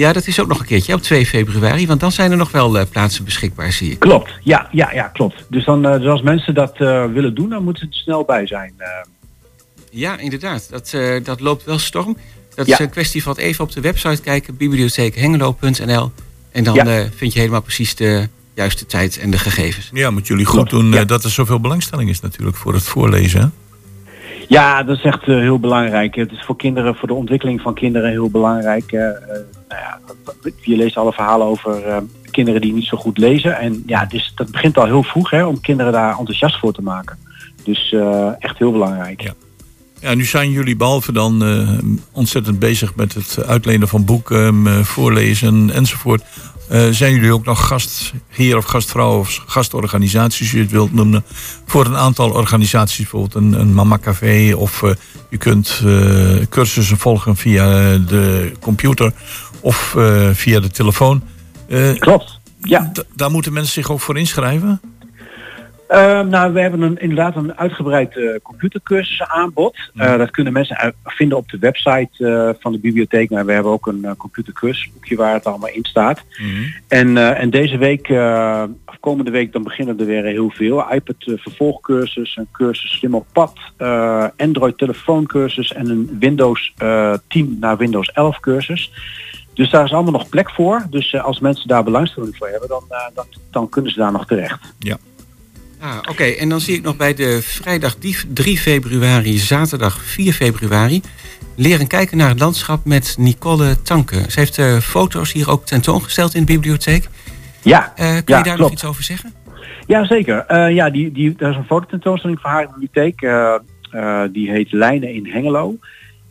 Ja, 0.01 0.13
dat 0.13 0.27
is 0.27 0.41
ook 0.41 0.49
nog 0.49 0.59
een 0.61 0.67
keertje 0.67 0.95
op 0.95 1.03
2 1.03 1.27
februari. 1.27 1.87
Want 1.87 2.01
dan 2.01 2.13
zijn 2.13 2.31
er 2.31 2.37
nog 2.37 2.51
wel 2.51 2.79
eh, 2.79 2.87
plaatsen 2.91 3.25
beschikbaar, 3.25 3.73
zie 3.73 3.91
ik. 3.91 3.99
Klopt, 3.99 4.31
ja, 4.43 4.69
ja, 4.73 4.93
ja, 4.93 5.09
klopt. 5.09 5.45
Dus, 5.49 5.65
dan, 5.65 5.87
eh, 5.87 5.99
dus 5.99 6.07
als 6.09 6.23
mensen 6.23 6.55
dat 6.55 6.77
eh, 6.77 7.05
willen 7.07 7.35
doen, 7.35 7.49
dan 7.49 7.65
moeten 7.65 7.83
ze 7.83 7.89
er 7.89 8.03
snel 8.03 8.25
bij 8.25 8.47
zijn. 8.47 8.75
Ja, 9.91 10.19
inderdaad. 10.19 10.71
Dat, 10.71 10.93
eh, 10.95 11.25
dat 11.25 11.41
loopt 11.41 11.65
wel 11.65 11.79
storm. 11.79 12.17
Dat 12.55 12.67
Ja. 12.67 12.73
is 12.73 12.79
een 12.79 12.91
kwestie 12.91 13.23
van 13.23 13.37
even 13.37 13.65
op 13.65 13.73
de 13.73 13.81
website 13.81 14.23
kijken. 14.23 14.57
bibliotheekhengelo.nl 14.57 16.13
En 16.53 16.65
dan 16.65 16.75
Ja. 16.75 16.85
eh, 16.87 17.05
vind 17.17 17.33
je 17.33 17.39
helemaal 17.39 17.63
precies 17.63 17.95
de 17.95 18.29
juiste 18.55 18.87
tijd 18.87 19.19
en 19.19 19.31
de 19.31 19.39
gegevens. 19.39 19.91
Ja, 19.93 20.11
moet 20.11 20.27
jullie 20.27 20.45
goed 20.45 20.55
Klopt, 20.55 20.71
doen 20.71 20.93
ja. 20.93 21.05
dat 21.05 21.25
er 21.25 21.31
zoveel 21.31 21.61
belangstelling 21.61 22.11
is 22.11 22.21
natuurlijk 22.21 22.57
voor 22.57 22.75
het 22.75 22.83
voorlezen. 22.83 23.53
Ja, 24.51 24.83
dat 24.83 24.97
is 24.97 25.03
echt 25.03 25.23
eh, 25.23 25.37
heel 25.37 25.59
belangrijk. 25.59 26.15
Het 26.15 26.33
is 26.33 26.43
voor 26.43 26.57
kinderen, 26.57 26.95
voor 26.95 27.09
de 27.09 27.15
ontwikkeling 27.15 27.61
van 27.61 27.75
kinderen 27.75 28.11
heel 28.11 28.31
belangrijk. 28.31 28.93
eh, 28.93 29.09
eh, 29.09 29.17
nou 29.69 29.81
ja, 29.81 29.99
je 30.63 30.77
leest 30.77 30.97
alle 30.97 31.13
verhalen 31.13 31.47
over 31.47 32.03
kinderen 32.31 32.61
die 32.61 32.73
niet 32.73 32.85
zo 32.85 32.97
goed 32.97 33.19
lezen. 33.19 33.59
En 33.59 33.83
ja, 33.87 34.09
dat 34.35 34.51
begint 34.51 34.79
al 34.79 34.85
heel 34.85 35.03
vroeg 35.03 35.31
hè, 35.31 35.45
om 35.45 35.61
kinderen 35.61 35.93
daar 35.93 36.19
enthousiast 36.19 36.59
voor 36.59 36.73
te 36.73 36.83
maken. 36.83 37.19
Dus 37.65 37.95
echt 38.39 38.59
heel 38.59 38.73
belangrijk. 38.73 39.21
Ja. 39.21 39.33
Ja, 40.01 40.15
nu 40.15 40.25
zijn 40.25 40.51
jullie 40.51 40.77
behalve 40.77 41.13
dan 41.13 41.45
eh, 41.45 41.69
ontzettend 42.13 42.59
bezig 42.59 42.95
met 42.95 43.15
het 43.15 43.45
uitlenen 43.47 43.89
van 43.89 44.05
boeken, 44.05 44.67
eh, 44.67 44.85
voorlezen 44.85 45.71
enzovoort. 45.71 46.23
Eh, 46.69 46.89
zijn 46.91 47.15
jullie 47.15 47.33
ook 47.33 47.45
nog 47.45 47.67
gastheer 47.67 48.57
of 48.57 48.65
gastvrouw 48.65 49.19
of 49.19 49.43
gastorganisaties, 49.47 50.41
als 50.41 50.51
je 50.51 50.59
het 50.59 50.71
wilt 50.71 50.93
noemen, 50.93 51.25
voor 51.67 51.87
een 51.87 51.97
aantal 51.97 52.31
organisaties, 52.31 52.97
bijvoorbeeld 52.97 53.35
een, 53.35 53.61
een 53.61 53.75
Mama 53.75 53.99
Café 53.99 54.55
of 54.57 54.83
je 55.31 55.37
kunt 55.37 55.83
cursussen 56.49 56.99
volgen 56.99 57.37
via 57.37 57.99
de 57.99 58.53
computer 58.61 59.13
of 59.61 59.97
via 60.33 60.61
de 60.61 60.71
telefoon. 60.71 61.23
Klopt. 61.99 62.39
Ja. 62.63 62.93
daar 63.17 63.31
moeten 63.31 63.53
mensen 63.53 63.73
zich 63.73 63.91
ook 63.91 64.01
voor 64.01 64.19
inschrijven? 64.19 64.81
Eh, 65.91 66.21
nou, 66.21 66.53
we 66.53 66.61
hebben 66.61 66.81
een, 66.83 66.99
inderdaad 67.01 67.37
een 67.37 67.59
uitgebreid 67.59 68.17
eh 68.17 68.25
computercursus 68.43 69.23
aanbod. 69.23 69.77
Eh, 69.95 70.17
dat 70.17 70.31
kunnen 70.31 70.53
mensen 70.53 70.77
uit- 70.77 70.95
vinden 71.05 71.39
op 71.39 71.49
de 71.49 71.59
website 71.59 72.27
eh, 72.27 72.51
van 72.63 72.73
de 72.73 72.79
bibliotheek. 72.79 73.31
Maar 73.31 73.47
we 73.47 73.53
hebben 73.53 73.73
ook 73.73 73.87
een 73.87 74.01
uh, 74.05 74.11
computercursusboekje 74.17 75.17
waar 75.17 75.33
het 75.35 75.45
allemaal 75.47 75.69
in 75.71 75.85
staat. 75.85 76.25
En, 76.89 77.17
eh, 77.17 77.41
en 77.41 77.51
deze 77.51 77.79
week, 77.79 78.09
eh, 78.09 78.63
of 78.87 78.97
komende 79.01 79.31
week, 79.31 79.53
dan 79.53 79.63
beginnen 79.63 79.99
er 79.99 80.07
weer 80.07 80.25
heel 80.25 80.51
veel. 80.51 80.93
iPad 80.93 81.15
eh, 81.19 81.35
vervolgcursus, 81.37 82.37
een 82.37 82.49
cursus 82.53 82.91
slim 82.99 83.15
op 83.15 83.27
pad, 83.33 83.59
eh, 83.77 84.27
Android 84.37 84.79
telefooncursus 84.79 85.73
en 85.73 85.89
een 85.91 86.17
Windows 86.21 86.73
eh 86.77 87.15
10 87.29 87.57
naar 87.61 87.77
Windows 87.77 88.13
11 88.13 88.41
cursus. 88.41 88.93
Dus 89.55 89.71
daar 89.71 89.85
is 89.85 89.93
allemaal 89.93 90.13
nog 90.13 90.29
plek 90.29 90.51
voor. 90.51 90.83
Dus 90.91 91.13
eh, 91.13 91.25
als 91.25 91.41
mensen 91.41 91.69
daar 91.69 91.85
belangstelling 91.85 92.37
voor 92.37 92.49
hebben, 92.49 92.69
dan, 92.69 92.85
eh, 92.89 92.99
dan, 93.15 93.25
dan 93.51 93.69
kunnen 93.69 93.91
ze 93.93 93.99
daar 93.99 94.13
nog 94.13 94.27
terecht. 94.27 94.75
Ja. 94.79 94.97
Ah, 95.81 95.97
Oké, 96.11 96.25
en 96.25 96.49
dan 96.49 96.61
zie 96.61 96.75
ik 96.77 96.83
nog 96.83 96.97
bij 96.97 97.15
de 97.15 97.39
vrijdag 97.43 97.97
die- 97.99 98.17
3 98.35 98.59
februari, 98.59 99.39
zaterdag 99.39 100.03
4 100.03 100.33
februari... 100.33 101.01
leren 101.57 101.87
kijken 101.87 102.17
naar 102.17 102.29
het 102.29 102.39
landschap 102.41 102.85
met 102.85 103.15
Nicole 103.19 103.83
Tanke. 103.83 104.25
Ze 104.29 104.39
heeft 104.41 104.59
eh, 104.59 104.77
foto's 104.79 105.33
hier 105.33 105.51
ook 105.51 105.67
tentoongesteld 105.67 106.35
in 106.35 106.45
de 106.45 106.53
bibliotheek. 106.53 107.09
Ja, 107.63 107.93
Eh, 107.97 108.07
kun 108.13 108.23
ja, 108.27 108.39
je 108.39 108.45
daar 108.45 108.59
nog 108.59 108.71
iets 108.73 108.85
over 108.85 109.03
zeggen? 109.03 109.33
Ja, 109.87 110.05
zeker. 110.07 110.45
Eh, 110.47 110.75
ja, 110.75 110.91
die, 110.91 111.13
die, 111.13 111.35
daar 111.37 111.51
is 111.51 111.57
een 111.57 111.65
fototentoonstelling 111.65 112.41
van 112.41 112.51
haar 112.51 112.63
in 112.63 112.69
de 112.69 112.79
bibliotheek. 112.79 114.33
Die 114.33 114.51
heet 114.51 114.73
Lijnen 114.73 115.15
in 115.15 115.27
Hengelo. 115.27 115.77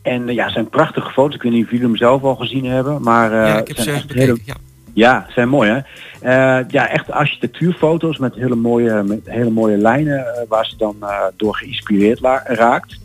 En 0.02 0.26
ja, 0.34 0.44
het 0.44 0.52
zijn 0.52 0.68
prachtige 0.68 1.10
foto's. 1.10 1.34
Ik 1.34 1.42
weet 1.42 1.52
niet 1.52 1.64
of 1.64 1.70
jullie 1.70 1.86
hem 1.86 1.96
zelf 1.96 2.22
al 2.22 2.34
gezien 2.36 2.64
hebben. 2.64 3.02
Maar 3.02 3.32
ja, 3.32 3.60
ik 3.60 3.68
heb 3.68 3.78
ze 3.78 4.02
hele- 4.06 4.36
Ja. 4.44 4.54
Ja, 4.94 5.26
zijn 5.28 5.48
mooi 5.48 5.70
hè. 5.70 5.78
Eh, 6.20 6.68
ja, 6.68 6.88
echt 6.88 7.10
architectuurfoto's 7.10 8.18
met 8.18 8.34
hele 8.34 8.54
mooie, 8.54 9.02
met 9.02 9.20
hele 9.24 9.50
mooie 9.50 9.76
lijnen 9.76 10.18
eh, 10.18 10.42
waar 10.48 10.66
ze 10.66 10.76
dan 10.76 10.96
eh, 11.00 11.24
door 11.36 11.54
geïnspireerd 11.54 12.20
raakt. 12.44 12.98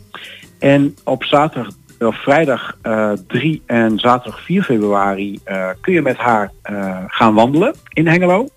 En 0.58 0.94
op 1.04 1.24
zaterdag 1.24 1.74
of 1.98 2.22
vrijdag 2.22 2.78
eh 2.82 3.12
3 3.26 3.62
en 3.66 3.98
zaterdag 3.98 4.40
4 4.40 4.62
februari 4.62 5.40
kun 5.80 5.92
je 5.92 6.02
met 6.02 6.16
haar 6.16 6.50
gaan 7.06 7.34
wandelen 7.34 7.74
in 7.92 8.06
Hengelo. 8.06 8.48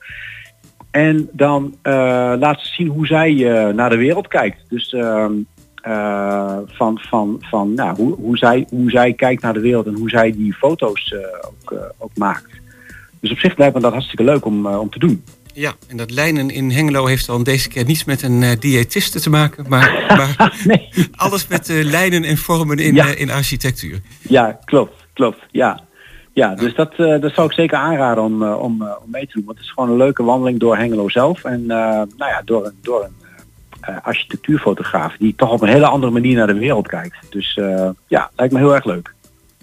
En 0.91 1.29
dan 1.31 1.75
laat 2.39 2.59
ze 2.59 2.73
zien 2.73 2.87
hoe 2.87 3.07
zij 3.07 3.33
naar 3.75 3.89
de 3.89 3.97
wereld 3.97 4.27
kijkt. 4.27 4.69
Dus 4.69 4.93
ehm, 4.93 5.33
van, 6.65 6.99
van, 7.01 7.37
van 7.39 7.73
nou, 7.73 7.95
hoe, 7.95 8.15
hoe, 8.15 8.37
zij, 8.37 8.67
hoe 8.69 8.89
zij 8.89 9.13
kijkt 9.13 9.41
naar 9.41 9.53
de 9.53 9.59
wereld 9.59 9.87
en 9.87 9.95
hoe 9.95 10.09
zij 10.09 10.31
die 10.31 10.53
foto's 10.53 11.15
ook, 11.41 11.93
ook 11.97 12.17
maakt. 12.17 12.58
Dus 13.21 13.31
op 13.31 13.39
zich 13.39 13.57
lijkt 13.57 13.75
me 13.75 13.81
dat 13.81 13.91
hartstikke 13.91 14.23
leuk 14.23 14.45
om, 14.45 14.67
om 14.67 14.89
te 14.89 14.99
doen. 14.99 15.23
Ja, 15.53 15.73
en 15.87 15.97
dat 15.97 16.11
lijnen 16.11 16.49
in 16.49 16.71
Hengelo 16.71 17.05
heeft 17.05 17.25
dan 17.25 17.43
deze 17.43 17.69
keer 17.69 17.85
niets 17.85 18.05
met 18.05 18.21
een 18.21 18.41
uh, 18.41 18.51
diëtiste 18.59 19.19
te 19.19 19.29
maken, 19.29 19.65
maar, 19.67 20.05
maar 20.37 20.61
nee. 20.65 20.89
alles 21.15 21.47
met 21.47 21.69
uh, 21.69 21.83
lijnen 21.83 22.23
en 22.23 22.37
vormen 22.37 22.77
in, 22.77 22.93
ja. 22.93 23.05
uh, 23.05 23.19
in 23.19 23.29
architectuur. 23.29 23.99
Ja, 24.21 24.59
klopt, 24.65 25.05
klopt. 25.13 25.39
Ja, 25.51 25.81
ja 26.33 26.55
dus 26.55 26.75
dat, 26.75 26.95
dat 26.95 27.33
zou 27.33 27.47
ik 27.47 27.53
zeker 27.53 27.77
aanraden 27.77 28.23
om, 28.23 28.43
om, 28.43 28.81
om 28.81 29.11
mee 29.11 29.27
te 29.27 29.33
doen. 29.33 29.45
Want 29.45 29.57
het 29.57 29.65
is 29.65 29.73
gewoon 29.73 29.89
een 29.89 29.97
leuke 29.97 30.23
wandeling 30.23 30.59
door 30.59 30.77
Hengelo 30.77 31.09
zelf 31.09 31.43
en 31.43 31.65
nou 31.65 32.07
ja, 32.17 32.41
door 32.45 32.65
een, 32.65 32.77
door 32.81 33.03
een 33.03 34.01
architectuurfotograaf 34.01 35.15
die 35.17 35.33
toch 35.35 35.51
op 35.51 35.61
een 35.61 35.69
hele 35.69 35.87
andere 35.87 36.11
manier 36.11 36.35
naar 36.35 36.47
de 36.47 36.59
wereld 36.59 36.87
kijkt. 36.87 37.17
Dus 37.29 37.59
ja, 38.07 38.31
lijkt 38.35 38.53
me 38.53 38.59
heel 38.59 38.75
erg 38.75 38.85
leuk. 38.85 39.13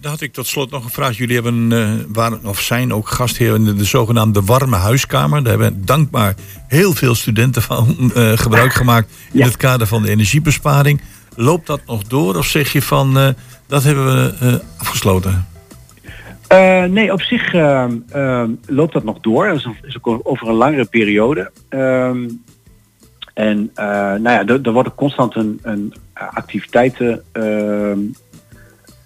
Had 0.06 0.20
ik 0.20 0.32
tot 0.32 0.46
slot 0.46 0.70
nog 0.70 0.84
een 0.84 0.90
vraag. 0.90 1.16
Jullie 1.16 1.34
hebben, 1.34 1.70
uh, 1.70 1.88
waren 2.08 2.40
of 2.44 2.60
zijn 2.60 2.92
ook 2.92 3.08
gastheer 3.08 3.54
in 3.54 3.64
de, 3.64 3.74
de, 3.74 3.84
zogenaamde 3.84 4.42
warme 4.42 4.76
huiskamer. 4.76 5.42
Daar 5.42 5.58
hebben 5.58 5.84
dankbaar 5.84 6.34
heel 6.68 6.92
veel 6.92 7.14
studenten 7.14 7.62
van 7.62 8.12
uh, 8.16 8.32
gebruik 8.32 8.72
gemaakt 8.72 9.12
in 9.32 9.42
het 9.42 9.56
kader 9.56 9.86
van 9.86 10.02
de 10.02 10.10
energiebesparing. 10.10 11.00
Loopt 11.34 11.66
dat 11.66 11.80
nog 11.86 12.02
door 12.02 12.36
of 12.36 12.46
zeg 12.46 12.72
je 12.72 12.82
van 12.82 13.18
uh, 13.18 13.28
dat 13.66 13.82
hebben 13.82 14.04
we 14.14 14.60
afgesloten? 14.76 15.46
nee, 16.88 17.12
op 17.12 17.20
zich 17.20 17.52
loopt 18.66 18.92
dat 18.92 19.04
nog 19.04 19.20
door. 19.20 19.46
Dat 19.46 19.56
is, 19.56 19.68
is 19.82 19.98
ook 20.02 20.20
over 20.22 20.48
een 20.48 20.54
langere 20.54 20.84
periode. 20.84 21.50
Ehm, 21.68 22.28
en 23.34 23.70
nou 23.74 24.22
ja, 24.22 24.46
er, 24.46 24.60
er 24.62 24.72
worden 24.72 24.94
constant 24.94 25.36
een, 25.36 25.58
een 25.62 25.94
activiteiten 26.14 27.22
ehm, 27.32 27.98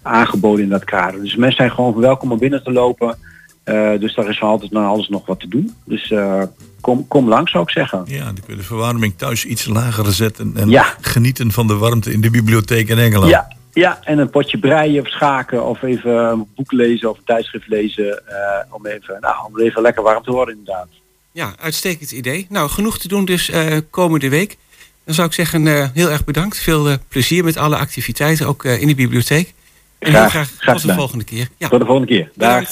aangeboden 0.01 0.63
in 0.63 0.69
dat 0.69 0.83
kader. 0.83 1.21
Dus 1.21 1.35
mensen 1.35 1.57
zijn 1.57 1.71
gewoon 1.71 1.99
welkom 1.99 2.31
om 2.31 2.39
binnen 2.39 2.63
te 2.63 2.71
lopen. 2.71 3.17
Uh, 3.65 3.99
dus 3.99 4.15
daar 4.15 4.29
is 4.29 4.37
van 4.37 4.49
altijd 4.49 4.71
naar 4.71 4.87
alles 4.87 5.09
nog 5.09 5.25
wat 5.25 5.39
te 5.39 5.47
doen. 5.47 5.75
Dus 5.85 6.09
uh, 6.09 6.43
kom, 6.81 7.07
kom 7.07 7.27
langs 7.27 7.51
zou 7.51 7.63
ik 7.63 7.69
zeggen. 7.69 8.03
Ja, 8.05 8.23
dan 8.23 8.33
kun 8.33 8.53
je 8.53 8.55
de 8.55 8.63
verwarming 8.63 9.13
thuis 9.17 9.45
iets 9.45 9.65
lager 9.65 10.13
zetten 10.13 10.51
en 10.55 10.69
ja. 10.69 10.95
genieten 11.01 11.51
van 11.51 11.67
de 11.67 11.75
warmte 11.75 12.11
in 12.11 12.21
de 12.21 12.29
bibliotheek 12.29 12.89
in 12.89 12.97
Engeland. 12.97 13.31
Ja, 13.31 13.47
ja, 13.73 13.99
en 14.03 14.17
een 14.17 14.29
potje 14.29 14.59
breien 14.59 15.01
of 15.01 15.07
schaken 15.07 15.65
of 15.65 15.81
even 15.81 16.15
een 16.15 16.47
boek 16.55 16.71
lezen 16.71 17.09
of 17.09 17.17
een 17.17 17.23
tijdschrift 17.23 17.67
lezen. 17.67 18.23
Uh, 18.29 18.35
om, 18.69 18.85
even, 18.85 19.17
nou, 19.19 19.35
om 19.47 19.59
even 19.59 19.81
lekker 19.81 20.03
warm 20.03 20.23
te 20.23 20.31
worden 20.31 20.57
inderdaad. 20.57 20.87
Ja, 21.31 21.53
uitstekend 21.59 22.11
idee. 22.11 22.45
Nou, 22.49 22.69
genoeg 22.69 22.97
te 22.97 23.07
doen 23.07 23.25
dus 23.25 23.51
komende 23.89 24.29
week. 24.29 24.57
Dan 25.05 25.15
zou 25.15 25.27
ik 25.27 25.33
zeggen, 25.33 25.91
heel 25.93 26.09
erg 26.09 26.23
bedankt. 26.23 26.59
Veel 26.59 26.97
plezier 27.07 27.43
met 27.43 27.57
alle 27.57 27.77
activiteiten, 27.77 28.47
ook 28.47 28.65
in 28.65 28.87
de 28.87 28.95
bibliotheek. 28.95 29.53
En 30.01 30.11
heel 30.11 30.29
graag, 30.29 30.51
graag 30.57 30.75
tot 30.75 30.87
de 30.87 30.93
volgende 30.93 31.23
keer. 31.23 31.49
Ja. 31.57 31.67
Tot 31.67 31.79
de 31.79 31.85
volgende 31.85 32.07
keer. 32.07 32.31
Dag. 32.35 32.69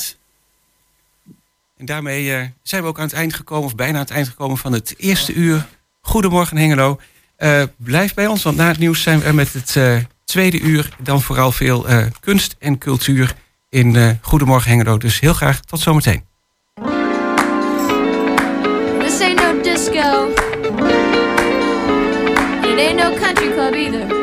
En 1.78 1.86
daarmee 1.86 2.26
uh, 2.26 2.42
zijn 2.64 2.82
we 2.82 2.88
ook 2.88 2.98
aan 2.98 3.06
het 3.06 3.14
eind 3.14 3.34
gekomen, 3.34 3.66
of 3.66 3.76
bijna 3.76 3.94
aan 3.94 4.04
het 4.04 4.12
eind 4.12 4.28
gekomen 4.28 4.58
van 4.58 4.74
het 4.74 4.94
eerste 4.98 5.34
uur. 5.34 5.68
Goedemorgen 6.02 6.58
Hengelo. 6.58 7.00
Uh, 7.38 7.64
blijf 7.78 8.14
bij 8.14 8.28
ons, 8.28 8.44
want 8.44 8.58
na 8.58 8.68
het 8.68 8.78
nieuws 8.78 9.02
zijn 9.02 9.20
we 9.20 9.26
er 9.26 9.36
met 9.36 9.54
het 9.54 9.76
uh, 9.76 9.98
tweede 10.24 10.60
uur. 10.60 10.90
Dan 10.98 11.22
vooral 11.22 11.52
veel 11.52 11.86
kunst 12.20 12.56
en 12.60 12.78
cultuur 12.78 13.36
in 13.70 14.20
Goedemorgen 14.22 14.70
Hengelo. 14.72 14.98
Dus 14.98 15.20
heel 15.20 15.34
graag 15.34 15.60
tot 15.60 15.80
zometeen. 15.80 16.24
This 19.00 19.22
ain't 19.22 19.42
no 19.42 19.62
disco. 19.62 20.30
It 22.62 22.78
ain't 22.78 22.96
no 22.96 23.16
country 23.26 23.54
club 23.54 23.74
either. 23.74 24.19